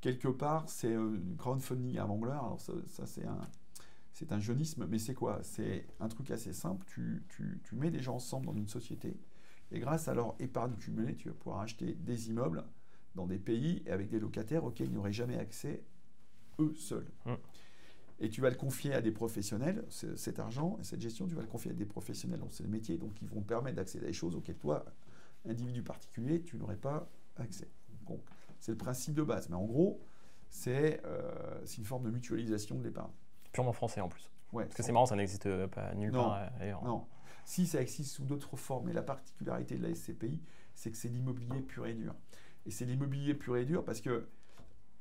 quelque 0.00 0.28
part, 0.28 0.66
c'est 0.66 0.92
une 0.92 1.36
crowdfunding 1.36 1.98
avant 1.98 2.24
l'heure. 2.24 2.42
Alors 2.42 2.58
ça 2.58 3.04
c'est 3.04 3.26
un, 3.26 3.38
c'est 4.12 4.32
un 4.32 4.40
jeunisme, 4.40 4.86
mais 4.88 4.98
c'est 4.98 5.14
quoi? 5.14 5.40
C'est 5.42 5.86
un 6.00 6.08
truc 6.08 6.30
assez 6.30 6.52
simple. 6.52 6.86
Tu, 6.86 7.22
mets 7.72 7.90
des 7.90 8.00
gens 8.00 8.16
ensemble 8.16 8.46
dans 8.46 8.54
une 8.54 8.66
société, 8.66 9.14
et 9.70 9.80
grâce 9.80 10.08
à 10.08 10.14
leur 10.14 10.34
épargne 10.38 10.74
cumulée, 10.76 11.16
tu 11.16 11.28
vas 11.28 11.34
pouvoir 11.34 11.60
acheter 11.60 11.94
des 11.94 12.30
immeubles 12.30 12.64
dans 13.14 13.26
des 13.26 13.38
pays 13.38 13.82
et 13.86 13.90
avec 13.90 14.08
des 14.08 14.20
locataires 14.20 14.64
auxquels 14.64 14.88
ils 14.88 14.94
n'auraient 14.94 15.12
jamais 15.12 15.38
accès 15.38 15.82
eux 16.58 16.74
seuls. 16.74 17.10
Mmh. 17.26 17.34
Et 18.20 18.30
tu 18.30 18.40
vas 18.40 18.50
le 18.50 18.56
confier 18.56 18.94
à 18.94 19.00
des 19.00 19.12
professionnels, 19.12 19.84
cet 19.88 20.40
argent 20.40 20.76
et 20.80 20.84
cette 20.84 21.00
gestion, 21.00 21.26
tu 21.28 21.34
vas 21.34 21.42
le 21.42 21.48
confier 21.48 21.70
à 21.70 21.74
des 21.74 21.86
professionnels 21.86 22.40
dont 22.40 22.50
c'est 22.50 22.64
le 22.64 22.68
métier, 22.68 22.98
donc 22.98 23.12
ils 23.22 23.28
vont 23.28 23.42
permettre 23.42 23.76
d'accéder 23.76 24.06
à 24.06 24.08
des 24.08 24.12
choses 24.12 24.34
auxquelles 24.34 24.58
toi, 24.58 24.84
individu 25.48 25.82
particulier, 25.82 26.42
tu 26.42 26.56
n'aurais 26.56 26.76
pas 26.76 27.08
accès. 27.36 27.68
Donc 28.06 28.20
c'est 28.58 28.72
le 28.72 28.78
principe 28.78 29.14
de 29.14 29.22
base. 29.22 29.48
Mais 29.48 29.56
en 29.56 29.64
gros, 29.64 30.00
c'est 30.50 31.00
euh, 31.04 31.64
une 31.76 31.84
forme 31.84 32.04
de 32.04 32.10
mutualisation 32.10 32.76
de 32.76 32.84
l'épargne 32.84 33.12
purement 33.52 33.72
français 33.72 34.00
en 34.00 34.08
plus. 34.08 34.30
Ouais, 34.52 34.64
Parce 34.64 34.76
que 34.76 34.82
c'est 34.82 34.92
marrant, 34.92 35.06
ça 35.06 35.16
n'existe 35.16 35.66
pas 35.66 35.94
nulle 35.94 36.12
part 36.12 36.50
ailleurs. 36.58 36.82
Non. 36.84 37.06
Si 37.48 37.66
ça 37.66 37.80
existe 37.80 38.10
sous 38.10 38.26
d'autres 38.26 38.58
formes, 38.58 38.88
mais 38.88 38.92
la 38.92 39.00
particularité 39.00 39.78
de 39.78 39.82
la 39.82 39.94
SCPI, 39.94 40.38
c'est 40.74 40.90
que 40.90 40.98
c'est 40.98 41.08
l'immobilier 41.08 41.62
pur 41.62 41.86
et 41.86 41.94
dur. 41.94 42.14
Et 42.66 42.70
c'est 42.70 42.84
l'immobilier 42.84 43.32
pur 43.32 43.56
et 43.56 43.64
dur 43.64 43.86
parce 43.86 44.02
que 44.02 44.28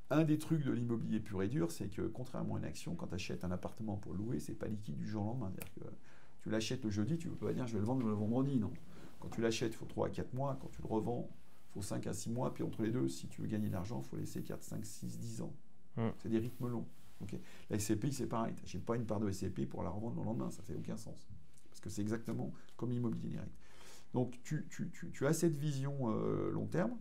un 0.10 0.24
des 0.24 0.38
trucs 0.38 0.64
de 0.64 0.72
l'immobilier 0.72 1.20
pur 1.20 1.44
et 1.44 1.50
dur, 1.50 1.74
c'est 1.74 1.90
que 1.90 2.04
contrairement 2.04 2.56
à 2.56 2.60
une 2.60 2.64
action, 2.64 2.96
quand 2.96 3.08
tu 3.08 3.16
achètes 3.16 3.44
un 3.44 3.52
appartement 3.52 3.98
pour 3.98 4.14
louer, 4.14 4.40
c'est 4.40 4.54
pas 4.54 4.68
liquide 4.68 4.96
du 4.96 5.06
jour 5.06 5.24
au 5.24 5.26
lendemain. 5.26 5.52
Que 5.76 5.82
tu 6.40 6.50
l'achètes 6.50 6.86
le 6.86 6.90
jeudi, 6.90 7.18
tu 7.18 7.28
ne 7.28 7.34
peux 7.34 7.48
pas 7.48 7.54
dire 7.54 7.68
je 7.68 7.74
vais 7.74 7.80
le 7.80 7.86
vendre 7.86 8.08
le 8.08 8.14
vendredi, 8.14 8.58
non. 8.58 8.72
Quand 9.20 9.28
tu 9.28 9.42
l'achètes, 9.42 9.74
il 9.74 9.78
faut 9.78 9.86
3 9.86 10.08
à 10.08 10.10
4 10.10 10.34
mois. 10.34 10.58
Quand 10.62 10.70
tu 10.70 10.82
le 10.82 10.88
revends, 10.88 11.30
il 11.72 11.74
faut 11.74 11.82
5 11.82 12.08
à 12.08 12.14
6 12.14 12.30
mois. 12.30 12.54
Puis 12.54 12.64
entre 12.64 12.82
les 12.82 12.92
deux, 12.92 13.10
si 13.10 13.28
tu 13.28 13.42
veux 13.42 13.48
gagner 13.48 13.68
de 13.68 13.74
l'argent, 13.74 14.02
il 14.02 14.08
faut 14.08 14.16
laisser 14.16 14.42
4, 14.42 14.64
5, 14.64 14.86
6, 14.86 15.18
10 15.18 15.42
ans. 15.42 15.54
Hum. 15.98 16.14
C'est 16.20 16.30
des 16.30 16.40
rythmes 16.40 16.70
longs. 16.70 16.88
La 17.70 17.78
SCPI, 17.78 18.14
c'est 18.14 18.28
pareil. 18.28 18.54
Je 18.64 18.78
n'ai 18.78 18.84
pas 18.86 18.96
une 18.96 19.06
part 19.06 19.20
de 19.20 19.30
SCPI 19.30 19.66
pour 19.66 19.84
la 19.84 19.90
revendre 19.90 20.22
le 20.22 20.24
lendemain. 20.24 20.50
Ça 20.50 20.64
fait 20.64 20.76
aucun 20.76 20.96
sens. 20.96 21.28
Parce 21.78 21.84
que 21.84 21.90
c'est 21.92 22.02
exactement 22.02 22.52
comme 22.76 22.92
l'immobilier 22.92 23.30
direct. 23.30 23.52
Donc, 24.16 24.40
tu, 24.42 24.66
as 25.28 25.34
cette 25.34 25.56
vision 25.56 26.10
euh, 26.10 26.50
long 26.52 26.66
terme. 26.66 26.98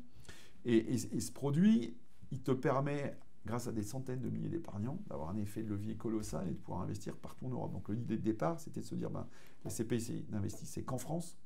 Et, 0.66 0.98
ce 0.98 1.32
produit, 1.32 1.96
il 2.30 2.42
te 2.42 2.50
permet 2.50 3.16
grâce 3.46 3.68
à 3.68 3.72
des 3.72 3.84
centaines 3.84 4.20
de 4.20 4.28
milliers 4.28 4.50
d'épargnants, 4.50 4.98
d'avoir 5.08 5.30
un 5.30 5.36
effet 5.38 5.62
de 5.62 5.70
levier 5.70 5.96
colossal 5.96 6.46
et 6.48 6.50
de 6.50 6.58
pouvoir 6.58 6.82
investir 6.82 7.16
partout 7.16 7.46
en 7.46 7.50
Europe. 7.50 7.72
Donc 7.72 7.88
l'idée 7.88 8.18
de 8.18 8.22
départ, 8.22 8.60
c'était 8.60 8.80
de 8.80 8.84
se 8.84 8.96
dire, 8.96 9.08
ben, 9.08 9.26
les 9.64 9.70
CPC 9.70 10.26
n'investissaient 10.28 10.82
qu'en 10.82 10.98
France. 10.98 11.38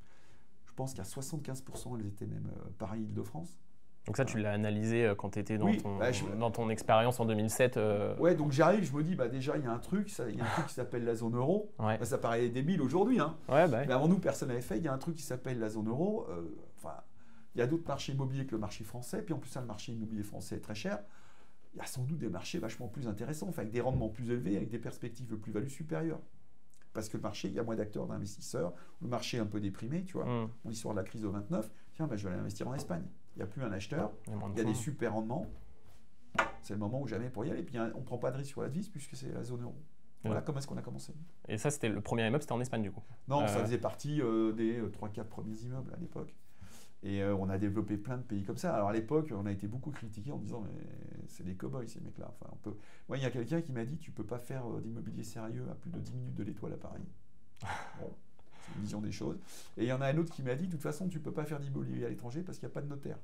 Je 0.65 0.73
pense 0.73 0.93
qu'à 0.93 1.03
75%, 1.03 1.99
elles 1.99 2.07
étaient 2.07 2.25
même 2.25 2.51
euh, 2.57 2.69
Paris-Île-de-France. 2.79 3.59
Donc 4.07 4.17
ça, 4.17 4.25
tu 4.25 4.39
l'as 4.39 4.51
analysé 4.53 5.05
euh, 5.05 5.13
quand 5.15 5.29
tu 5.31 5.39
étais 5.39 5.57
dans, 5.59 5.67
Oui, 5.67 5.77
ton, 5.77 5.97
bah, 5.97 6.11
je- 6.11 6.25
dans 6.39 6.49
ton 6.49 6.69
expérience 6.71 7.19
en 7.19 7.25
2007 7.25 7.77
euh, 7.77 8.15
Ouais, 8.17 8.33
donc 8.35 8.51
j'arrive, 8.51 8.83
je 8.83 8.93
me 8.93 9.03
dis, 9.03 9.15
bah 9.15 9.27
déjà, 9.27 9.57
il 9.57 9.63
y 9.63 9.67
a 9.67 9.71
un 9.71 9.77
truc, 9.79 10.09
ça- 10.09 10.27
il 10.29 10.37
y 10.37 10.41
a 10.41 10.43
un 10.43 10.49
truc 10.49 10.65
qui 10.67 10.73
s'appelle 10.73 11.05
la 11.05 11.13
zone 11.15 11.35
euro. 11.35 11.71
Ouais, 11.77 11.97
Bah, 11.99 12.05
ça 12.05 12.17
paraît 12.17 12.49
débile 12.49 12.81
aujourd'hui, 12.81 13.19
hein. 13.19 13.37
ouais, 13.47 13.67
bah, 13.67 13.85
mais 13.85 13.93
avant 13.93 14.07
nous, 14.07 14.17
personne 14.19 14.47
n'avait 14.49 14.61
fait. 14.61 14.77
Il 14.79 14.83
y 14.83 14.87
a 14.87 14.93
un 14.93 14.97
truc 14.97 15.15
qui 15.15 15.21
s'appelle 15.23 15.59
la 15.59 15.69
zone 15.69 15.87
euro. 15.87 16.25
euh, 16.29 16.41
Enfin, 16.77 16.95
il 17.53 17.59
y 17.59 17.61
a 17.61 17.67
d'autres 17.67 17.87
marchés 17.87 18.13
immobiliers 18.13 18.47
que 18.47 18.53
le 18.53 18.57
marché 18.57 18.83
français. 18.83 19.21
Puis 19.21 19.35
en 19.35 19.37
plus, 19.37 19.49
ça, 19.51 19.61
le 19.61 19.67
marché 19.67 19.91
immobilier 19.91 20.23
français 20.23 20.55
est 20.55 20.61
très 20.61 20.73
cher. 20.73 20.97
Il 21.75 21.77
y 21.77 21.81
a 21.81 21.85
sans 21.85 22.01
doute 22.03 22.17
des 22.17 22.27
marchés 22.29 22.57
vachement 22.57 22.87
plus 22.87 23.07
intéressants, 23.07 23.49
enfin, 23.49 23.61
avec 23.61 23.71
des 23.71 23.81
rendements 23.81 24.09
plus 24.09 24.31
élevés, 24.31 24.57
avec 24.57 24.69
des 24.69 24.79
perspectives 24.79 25.27
de 25.27 25.35
plus-value 25.35 25.67
supérieures. 25.67 26.19
Parce 26.91 27.07
que 27.07 27.17
le 27.17 27.23
marché, 27.23 27.47
il 27.49 27.53
y 27.53 27.59
a 27.59 27.63
moins 27.63 27.75
d'acteurs, 27.75 28.07
d'investisseurs. 28.07 28.73
Le 29.01 29.07
marché 29.07 29.37
est 29.37 29.39
un 29.41 29.45
peu 29.45 29.59
déprimé, 29.61 30.03
tu 30.05 30.13
vois. 30.13 30.25
Hum, 30.25 30.49
L'histoire 30.65 30.95
de 30.95 30.99
la 30.99 31.05
crise 31.05 31.21
de 31.21 31.27
29, 31.27 31.69
tiens, 31.93 32.07
bah, 32.07 32.17
je 32.17 32.23
vais 32.27 32.31
aller 32.31 32.41
investir 32.41 32.67
en 32.67 32.73
Espagne. 32.73 33.03
Il 33.35 33.39
n'y 33.39 33.43
a 33.43 33.47
plus 33.47 33.63
un 33.63 33.71
acheteur, 33.71 34.11
il 34.27 34.33
y 34.33 34.35
a 34.35 34.63
de 34.63 34.63
des 34.69 34.73
super 34.73 35.13
rendements. 35.13 35.45
C'est 36.61 36.73
le 36.73 36.79
moment 36.79 37.01
ou 37.01 37.07
jamais 37.07 37.29
pour 37.29 37.45
y 37.45 37.51
aller. 37.51 37.63
Puis 37.63 37.77
hein, 37.77 37.91
on 37.95 37.99
ne 37.99 38.05
prend 38.05 38.17
pas 38.17 38.31
de 38.31 38.37
risque 38.37 38.51
sur 38.51 38.61
la 38.61 38.69
devise 38.69 38.89
puisque 38.89 39.15
c'est 39.15 39.31
la 39.31 39.43
zone 39.43 39.63
euro. 39.63 39.75
Voilà 40.23 40.39
Ouais. 40.39 40.43
comment 40.45 40.59
est-ce 40.59 40.67
qu'on 40.67 40.77
a 40.77 40.81
commencé. 40.83 41.13
Et 41.47 41.57
ça, 41.57 41.71
c'était 41.71 41.89
le 41.89 41.99
premier 42.01 42.27
immeuble, 42.27 42.43
c'était 42.43 42.53
en 42.53 42.61
Espagne 42.61 42.83
du 42.83 42.91
coup. 42.91 43.01
Non, 43.27 43.47
ça 43.47 43.57
Euh. 43.57 43.63
faisait 43.65 43.79
partie 43.79 44.21
euh, 44.21 44.51
des 44.51 44.79
3-4 44.81 45.23
premiers 45.25 45.55
immeubles 45.63 45.91
à 45.93 45.97
l'époque. 45.97 46.35
Et 47.03 47.23
euh, 47.23 47.35
on 47.35 47.49
a 47.49 47.57
développé 47.57 47.97
plein 47.97 48.17
de 48.17 48.21
pays 48.23 48.43
comme 48.43 48.57
ça. 48.57 48.75
Alors 48.75 48.89
à 48.89 48.93
l'époque, 48.93 49.33
on 49.35 49.45
a 49.47 49.51
été 49.51 49.65
beaucoup 49.67 49.89
critiqué 49.89 50.31
en 50.31 50.37
disant 50.37 50.61
mais 50.61 50.79
c'est 51.27 51.43
des 51.43 51.55
cow-boys 51.55 51.87
ces 51.87 51.99
mecs-là. 52.01 52.27
Enfin, 52.29 52.51
on 52.53 52.57
peut... 52.57 52.75
Moi, 53.09 53.17
il 53.17 53.23
y 53.23 53.25
a 53.25 53.31
quelqu'un 53.31 53.61
qui 53.61 53.71
m'a 53.71 53.83
dit 53.85 53.97
tu 53.97 54.11
peux 54.11 54.25
pas 54.25 54.37
faire 54.37 54.69
euh, 54.69 54.79
d'immobilier 54.81 55.23
sérieux 55.23 55.65
à 55.71 55.73
plus 55.75 55.89
de 55.89 55.99
10 55.99 56.13
minutes 56.13 56.35
de 56.35 56.43
l'étoile 56.43 56.73
à 56.73 56.77
Paris. 56.77 57.01
Bon, 57.99 58.11
c'est 58.65 58.75
une 58.75 58.81
vision 58.83 59.01
des 59.01 59.11
choses. 59.11 59.37
Et 59.77 59.83
il 59.83 59.87
y 59.87 59.93
en 59.93 60.01
a 60.01 60.07
un 60.07 60.17
autre 60.17 60.33
qui 60.33 60.43
m'a 60.43 60.55
dit 60.55 60.67
de 60.67 60.71
toute 60.71 60.81
façon, 60.81 61.07
tu 61.07 61.19
peux 61.19 61.31
pas 61.31 61.45
faire 61.45 61.59
d'immobilier 61.59 62.05
à 62.05 62.09
l'étranger 62.09 62.41
parce 62.41 62.57
qu'il 62.57 62.67
n'y 62.67 62.71
a 62.71 62.75
pas 62.75 62.81
de 62.81 62.87
notaire. 62.87 63.17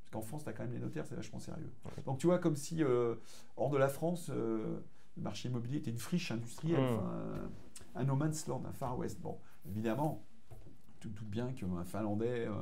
Parce 0.00 0.10
qu'en 0.12 0.20
France, 0.22 0.44
tu 0.44 0.50
as 0.50 0.52
quand 0.52 0.62
même 0.64 0.72
les 0.72 0.78
notaires, 0.78 1.06
c'est 1.06 1.14
vachement 1.14 1.40
sérieux. 1.40 1.70
Ouais. 1.84 2.02
Donc 2.04 2.18
tu 2.18 2.26
vois, 2.26 2.38
comme 2.38 2.56
si 2.56 2.82
euh, 2.82 3.14
hors 3.56 3.70
de 3.70 3.78
la 3.78 3.88
France, 3.88 4.30
euh, 4.30 4.78
le 5.16 5.22
marché 5.22 5.48
immobilier 5.48 5.78
était 5.78 5.90
une 5.90 5.98
friche 5.98 6.30
industrielle, 6.30 6.80
Mm. 6.80 6.96
enfin, 6.98 7.50
un, 7.94 8.04
no 8.04 8.16
man's 8.16 8.46
land, 8.46 8.62
un 8.68 8.72
Far 8.72 8.98
West. 8.98 9.20
Bon, 9.20 9.38
évidemment, 9.66 10.22
tu 11.00 11.08
te 11.10 11.18
doutes 11.18 11.28
bien 11.30 11.52
qu'un 11.52 11.84
Finlandais, 11.84 12.46
euh, 12.46 12.52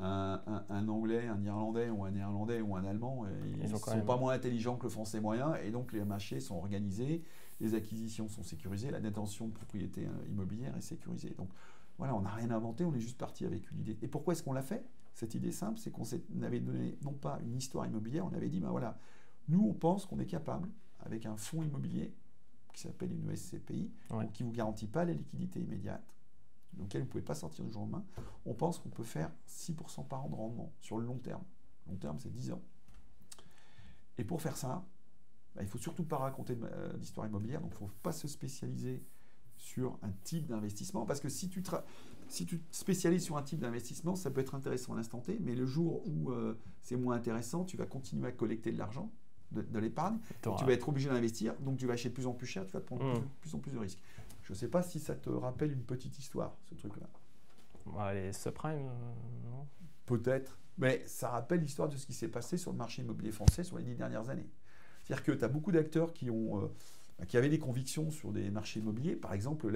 un, 0.00 0.40
un- 0.46 0.64
un 0.68 0.88
Anglais, 0.88 1.26
un 1.26 1.42
Irlandais 1.44 1.90
ou 1.90 2.04
un 2.04 2.10
Néerlandais 2.10 2.60
ou 2.60 2.76
un 2.76 2.84
Allemand, 2.84 3.24
ils 3.44 3.58
ne 3.68 3.74
ont 3.74 3.78
sont 3.78 4.00
pas 4.02 4.16
moins 4.16 4.32
intelligents 4.32 4.76
que 4.76 4.84
le 4.84 4.90
français 4.90 5.20
moyen, 5.20 5.54
et 5.56 5.70
donc 5.70 5.92
les 5.92 6.04
marchés 6.04 6.40
sont 6.40 6.56
organisés, 6.56 7.22
les 7.60 7.74
acquisitions 7.74 8.28
sont 8.28 8.42
sécurisées, 8.42 8.90
la 8.90 9.00
détention 9.00 9.48
de 9.48 9.52
propriété 9.52 10.06
euh, 10.06 10.28
immobilière 10.28 10.76
est 10.76 10.80
sécurisée. 10.80 11.30
Donc 11.30 11.50
voilà, 11.98 12.14
on 12.14 12.20
n'a 12.20 12.30
rien 12.30 12.50
inventé, 12.50 12.84
on 12.84 12.94
est 12.94 13.00
juste 13.00 13.18
parti 13.18 13.44
avec 13.44 13.70
une 13.72 13.80
idée. 13.80 13.98
Et 14.02 14.08
pourquoi 14.08 14.32
est-ce 14.32 14.42
qu'on 14.42 14.52
l'a 14.52 14.62
fait 14.62 14.84
Cette 15.14 15.34
idée 15.34 15.50
simple, 15.52 15.78
c'est 15.78 15.90
qu'on 15.90 16.04
avait 16.42 16.60
donné 16.60 16.96
non 17.02 17.12
pas 17.12 17.40
une 17.42 17.56
histoire 17.56 17.86
immobilière, 17.86 18.24
on 18.26 18.32
avait 18.32 18.48
dit, 18.48 18.60
ben 18.60 18.70
voilà, 18.70 18.98
nous 19.48 19.64
on 19.68 19.74
pense 19.74 20.06
qu'on 20.06 20.18
est 20.20 20.26
capable, 20.26 20.68
avec 21.00 21.26
un 21.26 21.36
fonds 21.36 21.62
immobilier 21.62 22.14
qui 22.72 22.82
s'appelle 22.82 23.12
une 23.12 23.34
SCPI, 23.34 23.90
Ouais. 24.10 24.24
donc 24.24 24.32
qui 24.32 24.44
ne 24.44 24.48
vous 24.48 24.54
garantit 24.54 24.86
pas 24.86 25.04
la 25.04 25.12
liquidité 25.12 25.60
immédiate, 25.60 26.04
auquel 26.80 27.00
vous 27.00 27.06
ne 27.06 27.10
pouvez 27.10 27.24
pas 27.24 27.34
sortir 27.34 27.64
du 27.64 27.72
jour 27.72 27.82
au 27.82 27.84
lendemain, 27.86 28.04
on 28.46 28.54
pense 28.54 28.78
qu'on 28.78 28.90
peut 28.90 29.02
faire 29.02 29.32
6% 29.48 30.06
par 30.06 30.24
an 30.24 30.28
de 30.28 30.34
rendement 30.36 30.72
sur 30.80 30.98
le 30.98 31.04
long 31.06 31.18
terme. 31.18 31.42
Long 31.88 31.96
terme, 31.96 32.18
c'est 32.20 32.30
10 32.30 32.52
ans. 32.52 32.62
Et 34.18 34.24
pour 34.24 34.40
faire 34.42 34.56
ça, 34.56 34.84
bah, 35.58 35.64
il 35.64 35.66
ne 35.66 35.70
faut 35.70 35.78
surtout 35.78 36.04
pas 36.04 36.18
raconter 36.18 36.56
euh, 36.62 36.92
d'histoire 36.98 37.26
immobilière, 37.26 37.60
donc 37.60 37.72
il 37.72 37.82
ne 37.82 37.88
faut 37.88 37.94
pas 38.00 38.12
se 38.12 38.28
spécialiser 38.28 39.02
sur 39.56 39.98
un 40.02 40.12
type 40.22 40.46
d'investissement, 40.46 41.04
parce 41.04 41.18
que 41.18 41.28
si 41.28 41.48
tu, 41.48 41.64
si 42.28 42.46
tu 42.46 42.60
te 42.60 42.76
spécialises 42.76 43.24
sur 43.24 43.36
un 43.36 43.42
type 43.42 43.58
d'investissement, 43.58 44.14
ça 44.14 44.30
peut 44.30 44.40
être 44.40 44.54
intéressant 44.54 44.92
à 44.92 44.96
l'instant 44.96 45.18
T, 45.18 45.36
mais 45.40 45.56
le 45.56 45.66
jour 45.66 46.06
où 46.06 46.30
euh, 46.30 46.56
c'est 46.80 46.94
moins 46.94 47.16
intéressant, 47.16 47.64
tu 47.64 47.76
vas 47.76 47.86
continuer 47.86 48.28
à 48.28 48.30
collecter 48.30 48.70
de 48.70 48.78
l'argent, 48.78 49.10
de, 49.50 49.62
de 49.62 49.78
l'épargne, 49.80 50.20
tu 50.42 50.64
vas 50.64 50.72
être 50.72 50.88
obligé 50.88 51.08
d'investir, 51.08 51.56
donc 51.58 51.76
tu 51.76 51.88
vas 51.88 51.94
acheter 51.94 52.10
de 52.10 52.14
plus 52.14 52.28
en 52.28 52.34
plus 52.34 52.46
cher, 52.46 52.64
tu 52.64 52.74
vas 52.74 52.80
te 52.80 52.86
prendre 52.86 53.14
de 53.14 53.20
plus 53.40 53.52
en 53.56 53.58
plus 53.58 53.72
de 53.72 53.78
risques. 53.78 54.00
Je 54.44 54.52
ne 54.52 54.56
sais 54.56 54.68
pas 54.68 54.84
si 54.84 55.00
ça 55.00 55.16
te 55.16 55.28
rappelle 55.28 55.72
une 55.72 55.82
petite 55.82 56.16
histoire, 56.20 56.56
ce 56.70 56.76
truc-là. 56.76 57.08
Ouais, 57.84 58.14
les 58.14 58.32
subprimes, 58.32 58.86
euh, 58.86 59.50
non? 59.50 59.66
Peut-être, 60.06 60.56
mais 60.76 61.02
ça 61.04 61.30
rappelle 61.30 61.62
l'histoire 61.62 61.88
de 61.88 61.96
ce 61.96 62.06
qui 62.06 62.12
s'est 62.12 62.28
passé 62.28 62.58
sur 62.58 62.70
le 62.70 62.78
marché 62.78 63.02
immobilier 63.02 63.32
français 63.32 63.64
sur 63.64 63.76
les 63.76 63.84
dix 63.84 63.96
dernières 63.96 64.28
années. 64.28 64.48
C'est-à-dire 65.08 65.24
que 65.24 65.32
tu 65.32 65.44
as 65.44 65.48
beaucoup 65.48 65.72
d'acteurs 65.72 66.12
qui, 66.12 66.30
ont, 66.30 66.62
euh, 66.62 67.24
qui 67.26 67.38
avaient 67.38 67.48
des 67.48 67.58
convictions 67.58 68.10
sur 68.10 68.30
des 68.30 68.50
marchés 68.50 68.80
immobiliers. 68.80 69.16
Par 69.16 69.32
exemple, 69.32 69.72